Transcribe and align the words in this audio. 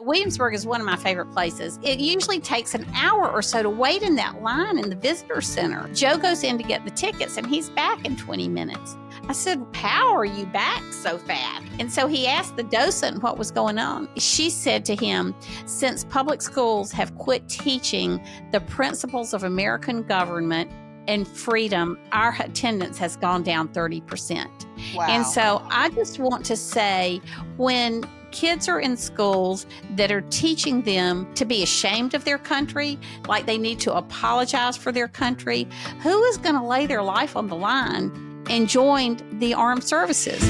Williamsburg 0.00 0.54
is 0.54 0.66
one 0.66 0.80
of 0.80 0.86
my 0.86 0.96
favorite 0.96 1.30
places. 1.30 1.78
It 1.82 1.98
usually 1.98 2.40
takes 2.40 2.74
an 2.74 2.86
hour 2.94 3.30
or 3.30 3.42
so 3.42 3.62
to 3.62 3.68
wait 3.68 4.02
in 4.02 4.16
that 4.16 4.42
line 4.42 4.78
in 4.78 4.88
the 4.88 4.96
visitor 4.96 5.42
center. 5.42 5.88
Joe 5.92 6.16
goes 6.16 6.42
in 6.42 6.56
to 6.56 6.64
get 6.64 6.84
the 6.86 6.90
tickets 6.90 7.36
and 7.36 7.46
he's 7.46 7.68
back 7.70 8.04
in 8.06 8.16
20 8.16 8.48
minutes. 8.48 8.96
I 9.28 9.32
said, 9.32 9.64
How 9.74 10.14
are 10.14 10.24
you 10.24 10.46
back 10.46 10.82
so 10.92 11.18
fast? 11.18 11.66
And 11.78 11.92
so 11.92 12.06
he 12.06 12.26
asked 12.26 12.56
the 12.56 12.62
docent 12.62 13.22
what 13.22 13.36
was 13.36 13.50
going 13.50 13.78
on. 13.78 14.08
She 14.16 14.48
said 14.48 14.86
to 14.86 14.96
him, 14.96 15.34
Since 15.66 16.04
public 16.04 16.40
schools 16.40 16.90
have 16.92 17.14
quit 17.16 17.46
teaching 17.48 18.24
the 18.52 18.60
principles 18.60 19.34
of 19.34 19.44
American 19.44 20.02
government 20.02 20.70
and 21.08 21.28
freedom, 21.28 21.98
our 22.12 22.34
attendance 22.40 22.96
has 22.98 23.16
gone 23.16 23.42
down 23.42 23.68
30%. 23.68 24.46
Wow. 24.94 25.06
And 25.08 25.26
so 25.26 25.62
I 25.70 25.90
just 25.90 26.18
want 26.18 26.44
to 26.46 26.56
say 26.56 27.20
when 27.56 28.04
kids 28.32 28.68
are 28.68 28.80
in 28.80 28.96
schools 28.96 29.66
that 29.96 30.10
are 30.12 30.22
teaching 30.22 30.82
them 30.82 31.32
to 31.34 31.44
be 31.44 31.62
ashamed 31.62 32.14
of 32.14 32.24
their 32.24 32.38
country, 32.38 32.98
like 33.26 33.46
they 33.46 33.58
need 33.58 33.80
to 33.80 33.94
apologize 33.94 34.76
for 34.76 34.92
their 34.92 35.08
country, 35.08 35.66
who 36.02 36.22
is 36.24 36.38
going 36.38 36.54
to 36.54 36.62
lay 36.62 36.86
their 36.86 37.02
life 37.02 37.36
on 37.36 37.48
the 37.48 37.56
line 37.56 38.10
and 38.48 38.68
join 38.68 39.18
the 39.38 39.54
armed 39.54 39.84
services? 39.84 40.40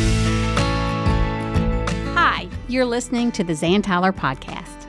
Hi, 2.15 2.49
you're 2.69 2.85
listening 2.85 3.33
to 3.33 3.45
the 3.45 3.55
Zan 3.55 3.83
Tyler 3.83 4.13
Podcast. 4.13 4.87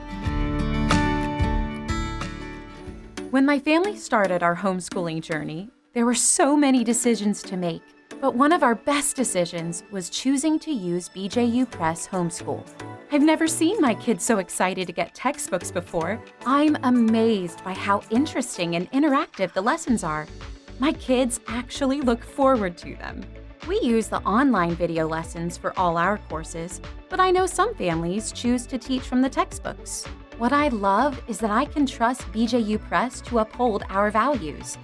When 3.30 3.46
my 3.46 3.58
family 3.58 3.96
started 3.96 4.42
our 4.42 4.56
homeschooling 4.56 5.22
journey, 5.22 5.70
there 5.94 6.04
were 6.04 6.14
so 6.14 6.54
many 6.54 6.84
decisions 6.84 7.42
to 7.44 7.56
make. 7.56 7.82
But 8.22 8.36
one 8.36 8.52
of 8.52 8.62
our 8.62 8.76
best 8.76 9.16
decisions 9.16 9.82
was 9.90 10.08
choosing 10.08 10.56
to 10.60 10.70
use 10.70 11.08
BJU 11.08 11.68
Press 11.68 12.06
Homeschool. 12.06 12.64
I've 13.10 13.20
never 13.20 13.48
seen 13.48 13.80
my 13.80 13.94
kids 13.94 14.22
so 14.22 14.38
excited 14.38 14.86
to 14.86 14.92
get 14.92 15.12
textbooks 15.12 15.72
before. 15.72 16.22
I'm 16.46 16.76
amazed 16.84 17.64
by 17.64 17.72
how 17.72 18.00
interesting 18.10 18.76
and 18.76 18.88
interactive 18.92 19.52
the 19.52 19.60
lessons 19.60 20.04
are. 20.04 20.28
My 20.78 20.92
kids 20.92 21.40
actually 21.48 22.00
look 22.00 22.22
forward 22.22 22.78
to 22.78 22.94
them. 22.94 23.24
We 23.66 23.80
use 23.80 24.06
the 24.06 24.22
online 24.22 24.76
video 24.76 25.08
lessons 25.08 25.56
for 25.56 25.76
all 25.76 25.96
our 25.96 26.18
courses, 26.28 26.80
but 27.08 27.18
I 27.18 27.32
know 27.32 27.46
some 27.46 27.74
families 27.74 28.30
choose 28.30 28.66
to 28.66 28.78
teach 28.78 29.02
from 29.02 29.20
the 29.20 29.28
textbooks. 29.28 30.06
What 30.38 30.52
I 30.52 30.68
love 30.68 31.20
is 31.26 31.38
that 31.38 31.50
I 31.50 31.64
can 31.64 31.86
trust 31.86 32.30
BJU 32.30 32.82
Press 32.82 33.20
to 33.22 33.40
uphold 33.40 33.82
our 33.88 34.12
values. 34.12 34.78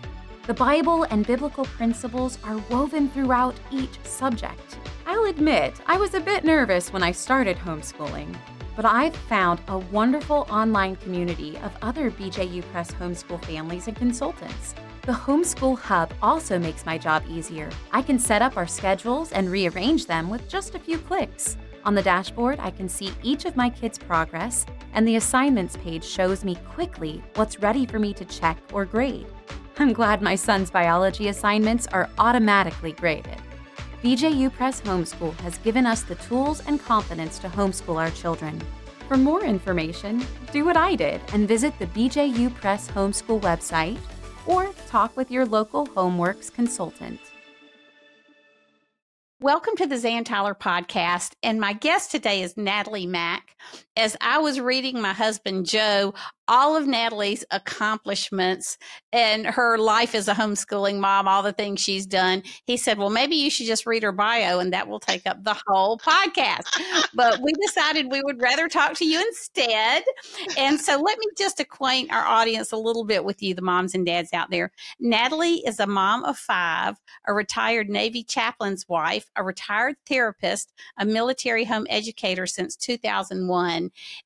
The 0.49 0.55
Bible 0.55 1.03
and 1.11 1.27
biblical 1.27 1.67
principles 1.67 2.39
are 2.43 2.57
woven 2.71 3.11
throughout 3.11 3.55
each 3.71 4.03
subject. 4.05 4.79
I'll 5.05 5.27
admit, 5.27 5.75
I 5.85 5.99
was 5.99 6.15
a 6.15 6.21
bit 6.21 6.43
nervous 6.43 6.91
when 6.91 7.03
I 7.03 7.13
started 7.13 7.59
homeschooling, 7.59 8.35
but 8.75 8.87
I've 8.87 9.15
found 9.15 9.61
a 9.69 9.77
wonderful 9.77 10.47
online 10.49 10.97
community 10.97 11.59
of 11.59 11.77
other 11.83 12.11
BJU 12.11 12.63
Press 12.73 12.91
homeschool 12.93 13.45
families 13.45 13.89
and 13.89 13.97
consultants. 13.99 14.75
The 15.03 15.13
Homeschool 15.13 15.79
Hub 15.81 16.15
also 16.23 16.59
makes 16.59 16.87
my 16.87 16.97
job 16.97 17.25
easier. 17.29 17.69
I 17.93 18.01
can 18.01 18.19
set 18.19 18.41
up 18.41 18.57
our 18.57 18.67
schedules 18.67 19.33
and 19.33 19.51
rearrange 19.51 20.07
them 20.07 20.31
with 20.31 20.49
just 20.49 20.75
a 20.75 20.79
few 20.79 20.97
clicks. 20.97 21.59
On 21.85 21.95
the 21.95 22.03
dashboard, 22.03 22.59
I 22.59 22.71
can 22.71 22.89
see 22.89 23.13
each 23.23 23.45
of 23.45 23.55
my 23.55 23.69
kids' 23.69 23.99
progress, 23.99 24.65
and 24.95 25.07
the 25.07 25.17
assignments 25.17 25.77
page 25.77 26.05
shows 26.05 26.43
me 26.43 26.55
quickly 26.71 27.23
what's 27.35 27.61
ready 27.61 27.85
for 27.85 27.99
me 27.99 28.15
to 28.15 28.25
check 28.25 28.57
or 28.73 28.87
grade. 28.87 29.27
I'm 29.81 29.93
glad 29.93 30.23
my 30.23 30.35
son's 30.35 30.73
biology 30.73 31.29
assignments 31.29 31.87
are 31.87 32.11
automatically 32.19 32.91
graded. 32.91 33.37
BJU 34.03 34.53
Press 34.53 34.81
Homeschool 34.81 35.39
has 35.39 35.59
given 35.59 35.87
us 35.87 36.03
the 36.03 36.17
tools 36.17 36.61
and 36.67 36.83
confidence 36.83 37.39
to 37.39 37.49
homeschool 37.49 37.95
our 37.95 38.11
children. 38.11 38.61
For 39.07 39.17
more 39.17 39.45
information, 39.45 40.27
do 40.51 40.65
what 40.65 40.77
I 40.77 40.97
did 40.97 41.21
and 41.33 41.47
visit 41.47 41.79
the 41.79 41.87
BJU 41.87 42.53
Press 42.57 42.91
Homeschool 42.91 43.41
website 43.41 43.99
or 44.47 44.73
talk 44.89 45.17
with 45.17 45.31
your 45.31 45.47
local 45.47 45.87
Homeworks 45.87 46.53
consultant. 46.53 47.21
Welcome 49.41 49.77
to 49.77 49.87
the 49.87 49.97
Zan 49.97 50.25
Tyler 50.25 50.57
podcast. 50.57 51.35
And 51.45 51.61
my 51.61 51.73
guest 51.73 52.11
today 52.11 52.43
is 52.43 52.57
Natalie 52.57 53.07
Mack. 53.07 53.55
As 53.97 54.17
I 54.21 54.39
was 54.39 54.61
reading 54.61 55.01
my 55.01 55.13
husband 55.13 55.67
Joe 55.67 56.15
all 56.49 56.77
of 56.77 56.87
Natalie's 56.87 57.45
accomplishments 57.51 58.79
and 59.13 59.47
her 59.47 59.77
life 59.77 60.15
as 60.15 60.29
a 60.29 60.35
homeschooling 60.35 60.99
mom, 60.99 61.29
all 61.29 61.43
the 61.43 61.53
things 61.53 61.81
she's 61.81 62.07
done, 62.07 62.43
he 62.65 62.77
said, 62.77 62.99
Well, 62.99 63.11
maybe 63.11 63.37
you 63.37 63.51
should 63.51 63.67
just 63.67 63.87
read 63.87 64.03
her 64.03 64.13
bio 64.13 64.59
and 64.59 64.73
that 64.73 64.89
will 64.89 64.99
take 64.99 65.27
up 65.27 65.45
the 65.45 65.57
whole 65.67 65.99
podcast. 65.99 66.65
but 67.15 67.41
we 67.43 67.53
decided 67.67 68.11
we 68.11 68.23
would 68.23 68.41
rather 68.41 68.67
talk 68.67 68.95
to 68.95 69.05
you 69.05 69.21
instead. 69.21 70.03
And 70.57 70.81
so 70.81 70.93
let 70.93 71.19
me 71.19 71.27
just 71.37 71.61
acquaint 71.61 72.11
our 72.13 72.25
audience 72.27 72.73
a 72.73 72.77
little 72.77 73.05
bit 73.05 73.25
with 73.25 73.43
you, 73.43 73.55
the 73.55 73.63
moms 73.63 73.95
and 73.95 74.07
dads 74.07 74.33
out 74.33 74.51
there. 74.51 74.73
Natalie 74.99 75.63
is 75.67 75.79
a 75.79 75.87
mom 75.87 76.25
of 76.25 76.39
five, 76.39 76.97
a 77.27 77.35
retired 77.35 77.91
Navy 77.91 78.25
chaplain's 78.25 78.89
wife, 78.89 79.31
a 79.37 79.43
retired 79.43 79.97
therapist, 80.07 80.73
a 80.99 81.05
military 81.05 81.65
home 81.65 81.87
educator 81.91 82.47
since 82.47 82.75
2001, 82.77 83.58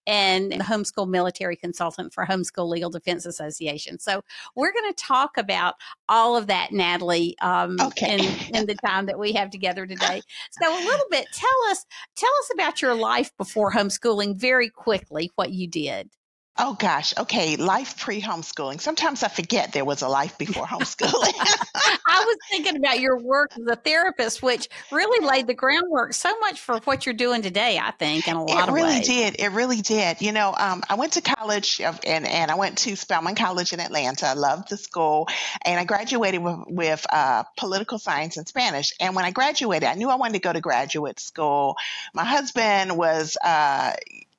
and 0.06 0.52
a 0.52 0.58
homeschool 0.58 1.08
military 1.08 1.56
consultant 1.56 2.12
for 2.12 2.26
Homeschool 2.26 2.68
Legal 2.68 2.90
Defense 2.90 3.26
Association. 3.26 3.98
So 3.98 4.22
we're 4.54 4.72
going 4.72 4.92
to 4.92 5.02
talk 5.02 5.36
about 5.36 5.74
all 6.08 6.36
of 6.36 6.46
that, 6.48 6.72
Natalie, 6.72 7.36
um, 7.40 7.76
okay. 7.80 8.18
in, 8.18 8.54
in 8.56 8.66
the 8.66 8.74
time 8.74 9.06
that 9.06 9.18
we 9.18 9.32
have 9.32 9.50
together 9.50 9.86
today. 9.86 10.20
So 10.60 10.68
a 10.68 10.84
little 10.84 11.06
bit, 11.10 11.26
tell 11.32 11.70
us, 11.70 11.84
tell 12.16 12.32
us 12.40 12.50
about 12.54 12.82
your 12.82 12.94
life 12.94 13.32
before 13.36 13.72
homeschooling 13.72 14.36
very 14.36 14.68
quickly, 14.68 15.30
what 15.36 15.52
you 15.52 15.66
did. 15.66 16.10
Oh 16.58 16.74
gosh, 16.78 17.14
okay. 17.16 17.56
Life 17.56 17.98
pre 17.98 18.20
homeschooling. 18.20 18.78
Sometimes 18.78 19.22
I 19.22 19.28
forget 19.28 19.72
there 19.72 19.86
was 19.86 20.02
a 20.02 20.08
life 20.08 20.36
before 20.36 20.66
homeschooling. 20.66 21.32
I 22.06 22.24
was 22.26 22.36
thinking 22.50 22.76
about 22.76 23.00
your 23.00 23.18
work 23.18 23.52
as 23.58 23.66
a 23.66 23.76
therapist, 23.76 24.42
which 24.42 24.68
really 24.90 25.26
laid 25.26 25.46
the 25.46 25.54
groundwork 25.54 26.12
so 26.12 26.38
much 26.40 26.60
for 26.60 26.76
what 26.80 27.06
you're 27.06 27.14
doing 27.14 27.40
today, 27.40 27.80
I 27.82 27.90
think, 27.92 28.28
in 28.28 28.36
a 28.36 28.44
lot 28.44 28.50
of 28.50 28.50
ways. 28.50 28.60
it 28.64 28.68
of 28.68 28.74
really 28.74 28.98
ways. 28.98 29.06
did. 29.06 29.36
It 29.38 29.52
really 29.52 29.80
did. 29.80 30.20
You 30.20 30.32
know, 30.32 30.54
um, 30.54 30.82
I 30.90 30.96
went 30.96 31.14
to 31.14 31.22
college 31.22 31.80
and, 31.80 32.28
and 32.28 32.50
I 32.50 32.54
went 32.56 32.76
to 32.78 32.96
Spelman 32.96 33.34
College 33.34 33.72
in 33.72 33.80
Atlanta. 33.80 34.26
I 34.26 34.34
loved 34.34 34.68
the 34.68 34.76
school 34.76 35.28
and 35.64 35.80
I 35.80 35.84
graduated 35.84 36.42
with, 36.42 36.58
with 36.66 37.06
uh, 37.10 37.44
political 37.56 37.98
science 37.98 38.36
and 38.36 38.46
Spanish. 38.46 38.92
And 39.00 39.16
when 39.16 39.24
I 39.24 39.30
graduated, 39.30 39.88
I 39.88 39.94
knew 39.94 40.10
I 40.10 40.16
wanted 40.16 40.34
to 40.34 40.40
go 40.40 40.52
to 40.52 40.60
graduate 40.60 41.18
school. 41.18 41.76
My 42.12 42.24
husband 42.24 42.98
was, 42.98 43.38
uh, 43.42 43.92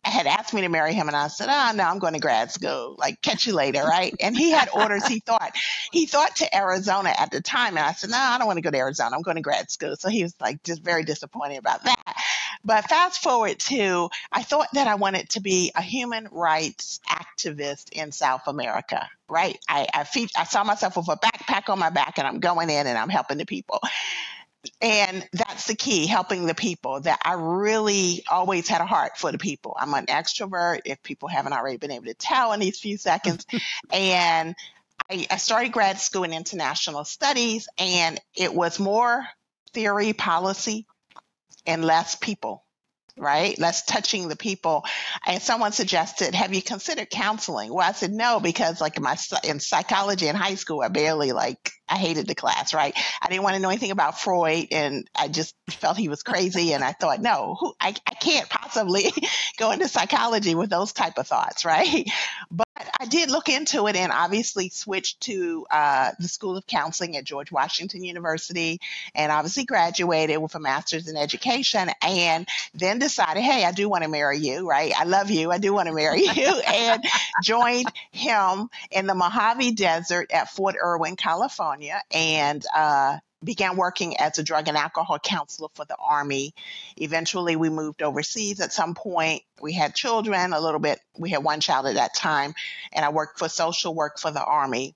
had 0.10 0.28
asked 0.28 0.54
me 0.54 0.62
to 0.62 0.70
marry 0.70 0.94
him 0.94 1.08
and 1.08 1.16
I 1.16 1.28
said, 1.28 1.48
"Ah, 1.50 1.70
oh, 1.72 1.76
no, 1.76 1.84
I'm 1.84 2.00
going 2.00 2.14
to 2.14 2.20
grad 2.20 2.52
school. 2.52 2.96
Like 2.98 3.22
catch 3.22 3.46
you 3.46 3.54
later, 3.54 3.84
right?" 3.84 4.14
And 4.20 4.36
he 4.36 4.52
had 4.52 4.70
orders. 4.74 5.08
He 5.08 5.20
thought 5.20 5.56
he 5.92 6.06
thought 6.06 6.36
to 6.38 6.56
Arizona 6.56 7.14
at 7.18 7.32
the 7.32 7.42
time, 7.42 7.78
and 7.78 7.86
I 7.86 7.94
said, 7.94 8.10
"No, 8.10 8.18
I 8.18 8.38
don't 8.38 8.48
want 8.48 8.58
to 8.58 8.62
go 8.62 8.72
to 8.72 8.78
Arizona. 8.78 9.16
I'm 9.16 9.22
going 9.22 9.36
to 9.36 9.42
grad 9.42 9.72
school." 9.72 9.96
So 9.96 10.10
he 10.10 10.24
was 10.24 10.36
like 10.40 10.64
just 10.64 10.84
very 10.84 11.04
disappointed 11.04 11.58
about 11.58 11.84
that. 11.86 12.16
But 12.66 12.88
fast 12.88 13.22
forward 13.22 13.60
to, 13.60 14.10
I 14.32 14.44
thought 14.44 14.68
that 14.74 14.88
I 14.88 14.96
wanted 14.96 15.30
to 15.32 15.42
be 15.42 15.72
a 15.76 15.82
human 15.82 16.28
rights 16.32 17.00
activist 17.10 17.92
in 17.92 18.12
South 18.12 18.48
America, 18.48 19.10
right? 19.28 19.58
I 19.68 19.88
I, 19.94 20.04
fe- 20.04 20.30
I 20.38 20.46
saw 20.46 20.64
myself 20.64 20.98
with 20.98 21.10
a 21.10 21.18
backpack 21.18 21.70
on 21.70 21.80
my 21.80 21.90
back, 21.90 22.18
and 22.18 22.28
I'm 22.28 22.40
going 22.40 22.70
in 22.70 22.88
and 22.88 22.98
I'm 22.98 23.10
helping 23.10 23.38
the 23.38 23.46
people 23.46 23.82
and 24.82 25.28
that's 25.34 25.68
the 25.68 25.76
key 25.76 26.08
helping 26.08 26.46
the 26.46 26.56
people 26.56 27.02
that 27.02 27.20
i 27.26 27.34
really 27.34 28.24
always 28.30 28.68
had 28.68 28.82
a 28.82 28.86
heart 28.86 29.18
for 29.18 29.32
the 29.32 29.38
people. 29.38 29.76
I'm 29.80 29.94
an 29.94 30.06
extrovert 30.08 30.82
if 30.86 31.02
people 31.04 31.28
haven't 31.28 31.54
already 31.54 31.78
been 31.78 31.92
able 31.92 32.06
to 32.06 32.14
tell 32.14 32.54
in 32.54 32.60
these 32.60 32.80
few 32.80 32.98
seconds. 32.98 33.46
And 33.92 34.56
I, 35.10 35.28
I 35.30 35.38
started 35.38 35.72
grad 35.72 36.00
school 36.00 36.24
in 36.24 36.34
international 36.34 37.04
studies 37.04 37.68
and 37.78 38.20
it 38.36 38.54
was 38.54 38.80
more 38.80 39.26
theory 39.74 40.14
policy 40.14 40.88
and 41.66 41.84
less 41.84 42.16
people 42.16 42.63
right? 43.18 43.58
Less 43.60 43.86
touching 43.86 44.28
the 44.28 44.36
people. 44.36 44.86
And 45.26 45.42
someone 45.42 45.72
suggested, 45.72 46.36
"Have 46.36 46.54
you 46.54 46.62
considered 46.62 47.10
counseling?" 47.10 47.74
Well, 47.74 47.88
I 47.88 47.94
said 47.94 48.12
no 48.12 48.40
because, 48.40 48.82
like 48.82 48.98
in 48.98 49.04
my 49.04 49.18
in 49.44 49.60
psychology 49.60 50.28
in 50.28 50.36
high 50.36 50.56
school, 50.56 50.82
I 50.82 50.88
barely 50.88 51.32
like 51.32 51.72
I 51.88 51.98
hated 51.98 52.28
the 52.28 52.36
class, 52.36 52.74
right? 52.74 52.96
I 53.22 53.28
didn't 53.30 53.44
want 53.44 53.56
to 53.56 53.62
know 53.62 53.70
anything 53.70 53.92
about 53.92 54.20
Freud, 54.20 54.68
and 54.72 55.08
I 55.16 55.28
just 55.28 55.56
felt 55.70 55.98
he 55.98 56.10
was 56.10 56.24
crazy. 56.24 56.74
And 56.74 56.84
I 56.84 56.94
thought, 56.94 57.22
no, 57.22 57.56
who, 57.60 57.74
I, 57.80 57.94
I 58.08 58.16
can't 58.16 58.50
possibly 58.50 59.12
go 59.58 59.72
into 59.72 59.88
psychology 59.88 60.56
with 60.56 60.70
those 60.70 60.94
type 60.94 61.18
of 61.18 61.28
thoughts, 61.28 61.66
right? 61.66 62.06
But 62.50 62.63
I 63.00 63.06
did 63.06 63.30
look 63.30 63.50
into 63.50 63.88
it, 63.88 63.96
and 63.96 64.12
obviously 64.12 64.70
switched 64.70 65.22
to 65.22 65.66
uh, 65.70 66.12
the 66.20 66.28
School 66.28 66.58
of 66.58 66.66
Counseling 66.66 67.16
at 67.18 67.24
George 67.24 67.52
Washington 67.52 68.04
University, 68.04 68.80
and 69.14 69.32
obviously 69.32 69.66
graduated 69.66 70.40
with 70.40 70.56
a 70.56 70.60
master's 70.60 71.08
in 71.08 71.16
education, 71.16 71.90
and 72.02 72.48
then 72.74 73.00
decided, 73.00 73.42
hey, 73.42 73.64
I 73.66 73.72
do 73.72 73.90
want 73.90 74.04
to 74.04 74.10
marry 74.10 74.40
you, 74.40 74.68
right? 74.68 74.92
I 74.98 75.04
love 75.04 75.30
you, 75.30 75.52
I 75.52 75.60
do 75.60 75.74
want 75.74 75.88
to 75.88 75.94
marry 75.94 76.24
you, 76.36 76.62
and 76.68 77.04
joined 77.44 77.92
him 78.12 78.70
in 78.92 79.08
the 79.08 79.16
Mojave 79.16 79.74
Desert 79.74 80.32
at 80.32 80.50
Fort 80.50 80.76
Irwin, 80.82 81.16
California 81.16 81.44
California 81.44 82.02
and 82.12 82.66
uh, 82.76 83.18
began 83.44 83.78
working 83.78 84.18
as 84.18 84.38
a 84.40 84.44
drug 84.44 84.68
and 84.68 84.78
alcohol 84.78 85.20
counselor 85.20 85.70
for 85.74 85.86
the 85.86 85.96
Army. 85.98 86.54
Eventually, 86.98 87.56
we 87.56 87.70
moved 87.70 88.02
overseas 88.02 88.60
at 88.60 88.74
some 88.74 88.96
point. 88.96 89.44
We 89.62 89.74
had 89.74 89.96
children, 89.96 90.54
a 90.54 90.60
little 90.60 90.80
bit. 90.80 91.00
We 91.18 91.30
had 91.30 91.44
one 91.44 91.60
child 91.60 91.86
at 91.88 91.96
that 91.96 92.16
time, 92.16 92.54
and 92.92 93.06
I 93.06 93.10
worked 93.10 93.40
for 93.40 93.50
social 93.50 93.94
work 93.94 94.20
for 94.20 94.32
the 94.32 94.44
Army 94.44 94.96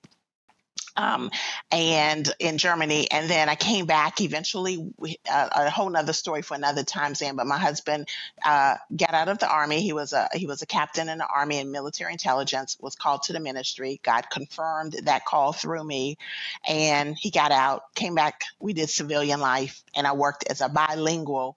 um, 0.98 1.30
and 1.70 2.30
in 2.40 2.58
Germany. 2.58 3.10
And 3.10 3.30
then 3.30 3.48
I 3.48 3.54
came 3.54 3.86
back 3.86 4.20
eventually, 4.20 4.92
uh, 5.30 5.48
a 5.52 5.70
whole 5.70 5.88
nother 5.88 6.12
story 6.12 6.42
for 6.42 6.54
another 6.54 6.82
time, 6.82 7.14
Zan. 7.14 7.36
But 7.36 7.46
my 7.46 7.58
husband 7.58 8.08
uh, 8.44 8.74
got 8.94 9.14
out 9.14 9.28
of 9.28 9.38
the 9.38 9.48
army. 9.48 9.80
He 9.80 9.92
was 9.92 10.12
a 10.12 10.28
he 10.34 10.46
was 10.46 10.60
a 10.60 10.66
captain 10.66 11.08
in 11.08 11.18
the 11.18 11.26
army 11.26 11.58
in 11.58 11.70
military 11.70 12.12
intelligence. 12.12 12.76
Was 12.80 12.96
called 12.96 13.22
to 13.24 13.32
the 13.32 13.40
ministry. 13.40 14.00
God 14.02 14.28
confirmed 14.30 14.96
that 15.04 15.24
call 15.24 15.52
through 15.52 15.84
me, 15.84 16.18
and 16.66 17.16
he 17.16 17.30
got 17.30 17.52
out. 17.52 17.94
Came 17.94 18.16
back. 18.16 18.42
We 18.58 18.72
did 18.72 18.90
civilian 18.90 19.40
life, 19.40 19.82
and 19.94 20.06
I 20.06 20.12
worked 20.12 20.44
as 20.50 20.60
a 20.60 20.68
bilingual 20.68 21.56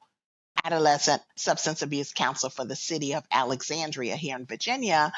adolescent 0.64 1.22
substance 1.36 1.82
abuse 1.82 2.14
counselor 2.14 2.52
for 2.52 2.66
the 2.66 2.76
city 2.76 3.16
of 3.16 3.24
Alexandria 3.32 4.16
here 4.16 4.36
in 4.36 4.46
Virginia 4.46 5.12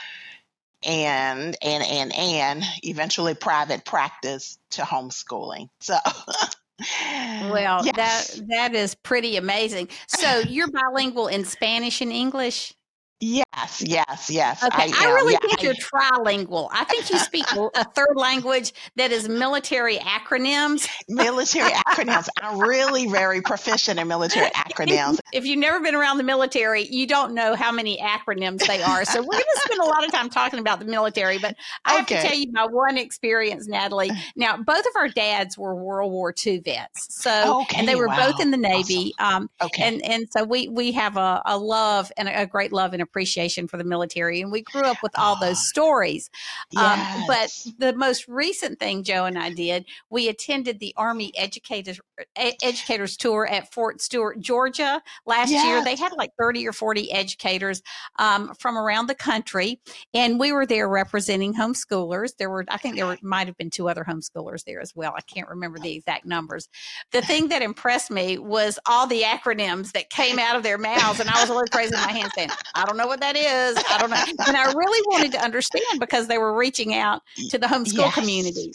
and 0.85 1.55
and 1.61 1.83
and 1.83 2.13
and 2.13 2.63
eventually 2.83 3.33
private 3.33 3.85
practice 3.85 4.57
to 4.71 4.81
homeschooling. 4.81 5.69
So 5.79 5.97
well, 7.09 7.85
yes. 7.85 7.95
that 7.95 8.47
that 8.49 8.75
is 8.75 8.95
pretty 8.95 9.37
amazing. 9.37 9.89
So 10.07 10.39
you're 10.39 10.69
bilingual 10.71 11.27
in 11.27 11.45
Spanish 11.45 12.01
and 12.01 12.11
English? 12.11 12.73
Yes, 13.23 13.81
yes, 13.85 14.29
yes. 14.29 14.61
Okay, 14.61 14.91
I, 14.93 15.07
I 15.07 15.13
really 15.13 15.31
yeah, 15.31 15.39
think 15.39 15.61
I, 15.61 15.63
you're 15.63 15.75
trilingual. 15.75 16.67
I 16.73 16.83
think 16.83 17.09
you 17.09 17.17
speak 17.17 17.45
a 17.53 17.85
third 17.85 18.15
language 18.15 18.73
that 18.97 19.13
is 19.13 19.29
military 19.29 19.95
acronyms. 19.97 20.89
Military 21.07 21.71
acronyms. 21.71 22.27
I'm 22.41 22.59
really 22.59 23.07
very 23.07 23.41
proficient 23.41 23.97
in 23.97 24.09
military 24.09 24.49
acronyms. 24.55 25.19
If 25.31 25.45
you've 25.45 25.59
never 25.59 25.79
been 25.79 25.95
around 25.95 26.17
the 26.17 26.25
military, 26.25 26.85
you 26.87 27.07
don't 27.07 27.33
know 27.33 27.55
how 27.55 27.71
many 27.71 27.97
acronyms 27.97 28.67
they 28.67 28.81
are. 28.81 29.05
So 29.05 29.21
we're 29.21 29.31
going 29.31 29.43
to 29.55 29.61
spend 29.61 29.79
a 29.79 29.85
lot 29.85 30.03
of 30.03 30.11
time 30.11 30.29
talking 30.29 30.59
about 30.59 30.79
the 30.79 30.85
military. 30.85 31.37
But 31.37 31.55
I 31.85 31.93
have 31.93 32.07
to 32.07 32.21
tell 32.21 32.35
you 32.35 32.51
my 32.51 32.65
one 32.65 32.97
experience, 32.97 33.69
Natalie. 33.69 34.11
Now, 34.35 34.57
both 34.57 34.85
of 34.85 34.95
our 34.97 35.07
dads 35.07 35.57
were 35.57 35.75
World 35.75 36.11
War 36.11 36.33
II 36.45 36.59
vets, 36.59 37.07
so 37.09 37.61
okay, 37.61 37.79
and 37.79 37.87
they 37.87 37.95
were 37.95 38.07
wow. 38.07 38.31
both 38.31 38.41
in 38.41 38.51
the 38.51 38.57
Navy. 38.57 39.13
Awesome. 39.17 39.43
Um, 39.43 39.49
okay, 39.61 39.83
and 39.83 40.03
and 40.03 40.27
so 40.29 40.43
we 40.43 40.67
we 40.67 40.91
have 40.91 41.15
a, 41.15 41.41
a 41.45 41.57
love 41.57 42.11
and 42.17 42.27
a, 42.27 42.41
a 42.41 42.45
great 42.45 42.73
love 42.73 42.91
and 42.91 43.01
a 43.01 43.12
appreciation 43.13 43.67
for 43.67 43.77
the 43.77 43.83
military. 43.83 44.41
And 44.41 44.51
we 44.51 44.61
grew 44.61 44.81
up 44.81 44.97
with 45.03 45.11
all 45.17 45.39
those 45.39 45.57
ah, 45.57 45.69
stories. 45.69 46.29
Yes. 46.71 47.15
Um, 47.15 47.23
but 47.27 47.75
the 47.77 47.93
most 47.95 48.27
recent 48.27 48.79
thing 48.79 49.03
Joe 49.03 49.25
and 49.25 49.37
I 49.37 49.53
did, 49.53 49.85
we 50.09 50.29
attended 50.29 50.79
the 50.79 50.93
Army 50.97 51.31
Educators 51.37 51.99
Educators 52.35 53.17
Tour 53.17 53.47
at 53.47 53.71
Fort 53.73 54.01
Stewart, 54.01 54.39
Georgia 54.39 55.01
last 55.25 55.51
yes. 55.51 55.65
year. 55.65 55.83
They 55.83 55.95
had 55.95 56.13
like 56.13 56.31
30 56.39 56.67
or 56.67 56.73
40 56.73 57.11
educators 57.11 57.81
um, 58.19 58.53
from 58.59 58.77
around 58.77 59.07
the 59.07 59.15
country. 59.15 59.79
And 60.13 60.39
we 60.39 60.51
were 60.51 60.65
there 60.65 60.87
representing 60.87 61.53
homeschoolers. 61.53 62.35
There 62.37 62.49
were, 62.49 62.65
I 62.67 62.77
think 62.77 62.95
there 62.95 63.07
were, 63.07 63.17
might 63.21 63.47
have 63.47 63.57
been 63.57 63.69
two 63.69 63.89
other 63.89 64.03
homeschoolers 64.03 64.63
there 64.63 64.79
as 64.79 64.95
well. 64.95 65.13
I 65.15 65.21
can't 65.21 65.49
remember 65.49 65.79
the 65.79 65.95
exact 65.95 66.25
numbers. 66.25 66.69
The 67.11 67.21
thing 67.21 67.49
that 67.49 67.61
impressed 67.61 68.11
me 68.11 68.37
was 68.37 68.79
all 68.85 69.07
the 69.07 69.21
acronyms 69.21 69.91
that 69.93 70.09
came 70.09 70.39
out 70.39 70.55
of 70.55 70.63
their 70.63 70.77
mouths. 70.77 71.19
And 71.19 71.29
I 71.29 71.41
was 71.41 71.49
really 71.49 71.67
raising 71.75 71.99
my 71.99 72.11
hand 72.11 72.31
saying, 72.35 72.49
I 72.75 72.85
don't 72.85 72.97
know 72.97 73.02
what 73.07 73.19
that 73.21 73.35
is. 73.35 73.83
I 73.89 73.97
don't 73.99 74.09
know. 74.09 74.23
And 74.47 74.57
I 74.57 74.71
really 74.71 75.01
wanted 75.07 75.31
to 75.33 75.41
understand 75.41 75.99
because 75.99 76.27
they 76.27 76.37
were 76.37 76.55
reaching 76.55 76.95
out 76.95 77.21
to 77.49 77.57
the 77.57 77.67
homeschool 77.67 77.97
yes. 77.97 78.13
community. 78.15 78.71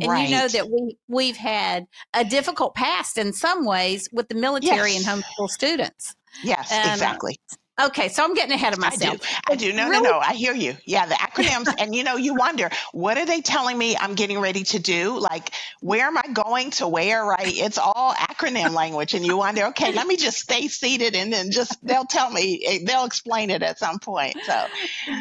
And 0.00 0.10
right. 0.10 0.28
you 0.28 0.34
know 0.34 0.48
that 0.48 0.70
we 0.70 0.96
we've 1.08 1.36
had 1.36 1.86
a 2.14 2.24
difficult 2.24 2.74
past 2.74 3.18
in 3.18 3.32
some 3.32 3.66
ways 3.66 4.08
with 4.12 4.28
the 4.28 4.34
military 4.34 4.92
yes. 4.92 5.06
and 5.06 5.22
homeschool 5.22 5.48
students. 5.48 6.14
Yes, 6.42 6.72
and, 6.72 6.88
uh, 6.88 6.92
exactly. 6.92 7.38
Okay, 7.80 8.08
so 8.08 8.22
I'm 8.22 8.34
getting 8.34 8.52
ahead 8.52 8.74
of 8.74 8.78
myself. 8.78 9.20
I 9.48 9.54
do. 9.54 9.64
I 9.64 9.70
do. 9.70 9.72
No, 9.72 9.88
really? 9.88 10.02
no, 10.02 10.10
no. 10.10 10.18
I 10.18 10.34
hear 10.34 10.52
you. 10.52 10.76
Yeah, 10.84 11.06
the 11.06 11.14
acronyms, 11.14 11.74
and 11.78 11.94
you 11.94 12.04
know, 12.04 12.16
you 12.16 12.34
wonder 12.34 12.70
what 12.92 13.16
are 13.16 13.24
they 13.24 13.40
telling 13.40 13.78
me 13.78 13.96
I'm 13.96 14.14
getting 14.14 14.38
ready 14.38 14.62
to 14.64 14.78
do? 14.78 15.18
Like, 15.18 15.50
where 15.80 16.06
am 16.06 16.18
I 16.18 16.28
going 16.32 16.70
to 16.72 16.86
where? 16.86 17.24
Right? 17.24 17.46
It's 17.46 17.78
all 17.78 18.12
acronym 18.12 18.72
language, 18.74 19.14
and 19.14 19.24
you 19.24 19.38
wonder, 19.38 19.66
okay, 19.66 19.90
let 19.92 20.06
me 20.06 20.16
just 20.16 20.38
stay 20.38 20.68
seated, 20.68 21.16
and 21.16 21.32
then 21.32 21.50
just 21.50 21.84
they'll 21.84 22.04
tell 22.04 22.30
me, 22.30 22.62
eh, 22.66 22.78
they'll 22.84 23.06
explain 23.06 23.48
it 23.48 23.62
at 23.62 23.78
some 23.78 23.98
point. 23.98 24.36
So 24.44 24.66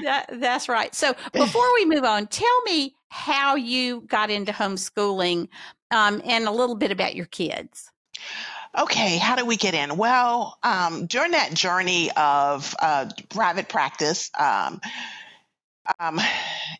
that, 0.04 0.26
that's 0.34 0.68
right. 0.68 0.94
So 0.94 1.16
before 1.32 1.74
we 1.76 1.86
move 1.86 2.04
on, 2.04 2.28
tell 2.28 2.62
me 2.66 2.96
how 3.08 3.56
you 3.56 4.02
got 4.02 4.30
into 4.30 4.52
homeschooling, 4.52 5.48
um, 5.92 6.22
and 6.26 6.48
a 6.48 6.52
little 6.52 6.76
bit 6.76 6.92
about 6.92 7.16
your 7.16 7.28
kids 7.28 7.92
okay, 8.78 9.18
how 9.18 9.36
do 9.36 9.46
we 9.46 9.58
get 9.58 9.74
in? 9.74 9.98
Well, 9.98 10.58
um, 10.64 11.06
during 11.06 11.32
that 11.32 11.54
journey 11.54 12.12
of 12.12 12.76
uh, 12.80 13.10
private 13.30 13.70
practice, 13.70 14.30
um, 14.40 14.82
um, 16.00 16.20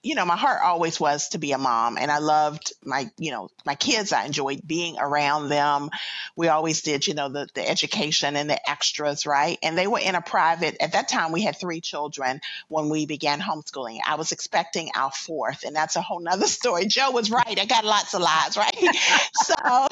you 0.04 0.16
know, 0.16 0.26
my 0.26 0.38
heart 0.38 0.62
always 0.64 1.00
was 1.00 1.30
to 1.30 1.38
be 1.38 1.52
a 1.52 1.58
mom, 1.58 1.98
and 1.98 2.12
I 2.12 2.20
loved 2.20 2.74
my, 2.84 3.10
you 3.18 3.32
know, 3.32 3.50
my 3.66 3.76
kids. 3.76 4.12
I 4.12 4.26
enjoyed 4.26 4.62
being 4.66 4.98
around 5.00 5.50
them. 5.50 5.90
We 6.36 6.48
always 6.48 6.82
did, 6.82 7.08
you 7.08 7.14
know, 7.14 7.30
the 7.30 7.48
the 7.54 7.68
education 7.68 8.36
and 8.36 8.50
the 8.50 8.70
extras, 8.70 9.26
right? 9.26 9.58
And 9.64 9.78
they 9.78 9.88
were 9.88 10.00
in 10.00 10.16
a 10.16 10.22
private. 10.22 10.78
At 10.82 10.94
that 10.94 11.10
time, 11.10 11.32
we 11.32 11.42
had 11.42 11.58
three 11.58 11.82
children 11.82 12.42
when 12.68 12.90
we 12.90 13.06
began 13.06 13.40
homeschooling. 13.40 14.00
I 14.06 14.16
was 14.16 14.32
expecting 14.32 14.92
our 14.96 15.12
fourth, 15.12 15.64
and 15.64 15.76
that's 15.76 15.96
a 15.96 16.02
whole 16.02 16.20
nother 16.20 16.48
story. 16.60 16.86
Joe 16.86 17.12
was 17.12 17.32
right. 17.32 17.60
I 17.60 17.66
got 17.66 17.86
lots 17.86 18.14
of 18.14 18.22
lies, 18.22 18.58
right? 18.58 18.96
so, 19.34 19.88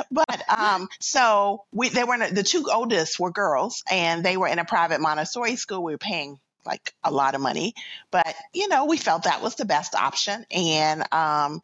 but 0.10 0.42
um, 0.58 0.88
so 1.00 1.64
we 1.72 1.88
they 1.88 2.04
were 2.04 2.18
the 2.30 2.42
two 2.42 2.66
oldest 2.72 3.18
were 3.18 3.30
girls, 3.30 3.82
and 3.90 4.24
they 4.24 4.36
were 4.36 4.48
in 4.48 4.58
a 4.58 4.64
private 4.64 5.00
Montessori 5.00 5.56
school. 5.56 5.82
We 5.82 5.92
were 5.92 5.98
paying 5.98 6.38
like 6.66 6.94
a 7.04 7.10
lot 7.10 7.34
of 7.34 7.40
money, 7.40 7.74
but 8.10 8.34
you 8.52 8.68
know, 8.68 8.84
we 8.86 8.96
felt 8.96 9.24
that 9.24 9.42
was 9.42 9.54
the 9.54 9.64
best 9.64 9.94
option. 9.94 10.44
And, 10.50 11.04
um, 11.12 11.62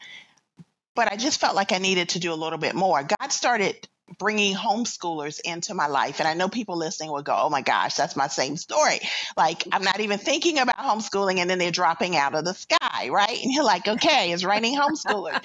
but 0.95 1.11
I 1.11 1.17
just 1.17 1.41
felt 1.41 1.57
like 1.57 1.73
I 1.73 1.79
needed 1.79 2.11
to 2.11 2.19
do 2.19 2.33
a 2.33 2.35
little 2.35 2.59
bit 2.59 2.75
more. 2.75 3.03
God 3.03 3.33
started 3.33 3.89
bringing 4.19 4.55
homeschoolers 4.55 5.41
into 5.45 5.75
my 5.75 5.87
life. 5.87 6.21
And 6.21 6.29
I 6.29 6.35
know 6.35 6.49
people 6.49 6.77
listening 6.77 7.11
will 7.11 7.23
go, 7.23 7.37
oh 7.37 7.51
my 7.51 7.63
gosh, 7.63 7.95
that's 7.95 8.17
my 8.17 8.29
same 8.29 8.57
story. 8.57 9.01
Like, 9.37 9.65
I'm 9.73 9.83
not 9.83 10.01
even 10.01 10.19
thinking 10.19 10.59
about 10.59 10.77
homeschooling, 10.77 11.39
and 11.39 11.49
then 11.49 11.59
they're 11.59 11.71
dropping 11.71 12.17
out 12.17 12.35
of 12.35 12.45
the 12.45 12.55
sky, 12.55 13.09
right? 13.11 13.43
And 13.43 13.53
you're 13.53 13.65
like, 13.65 13.89
okay, 13.89 14.33
it's 14.33 14.45
raining 14.45 14.79
homeschoolers. 14.79 15.43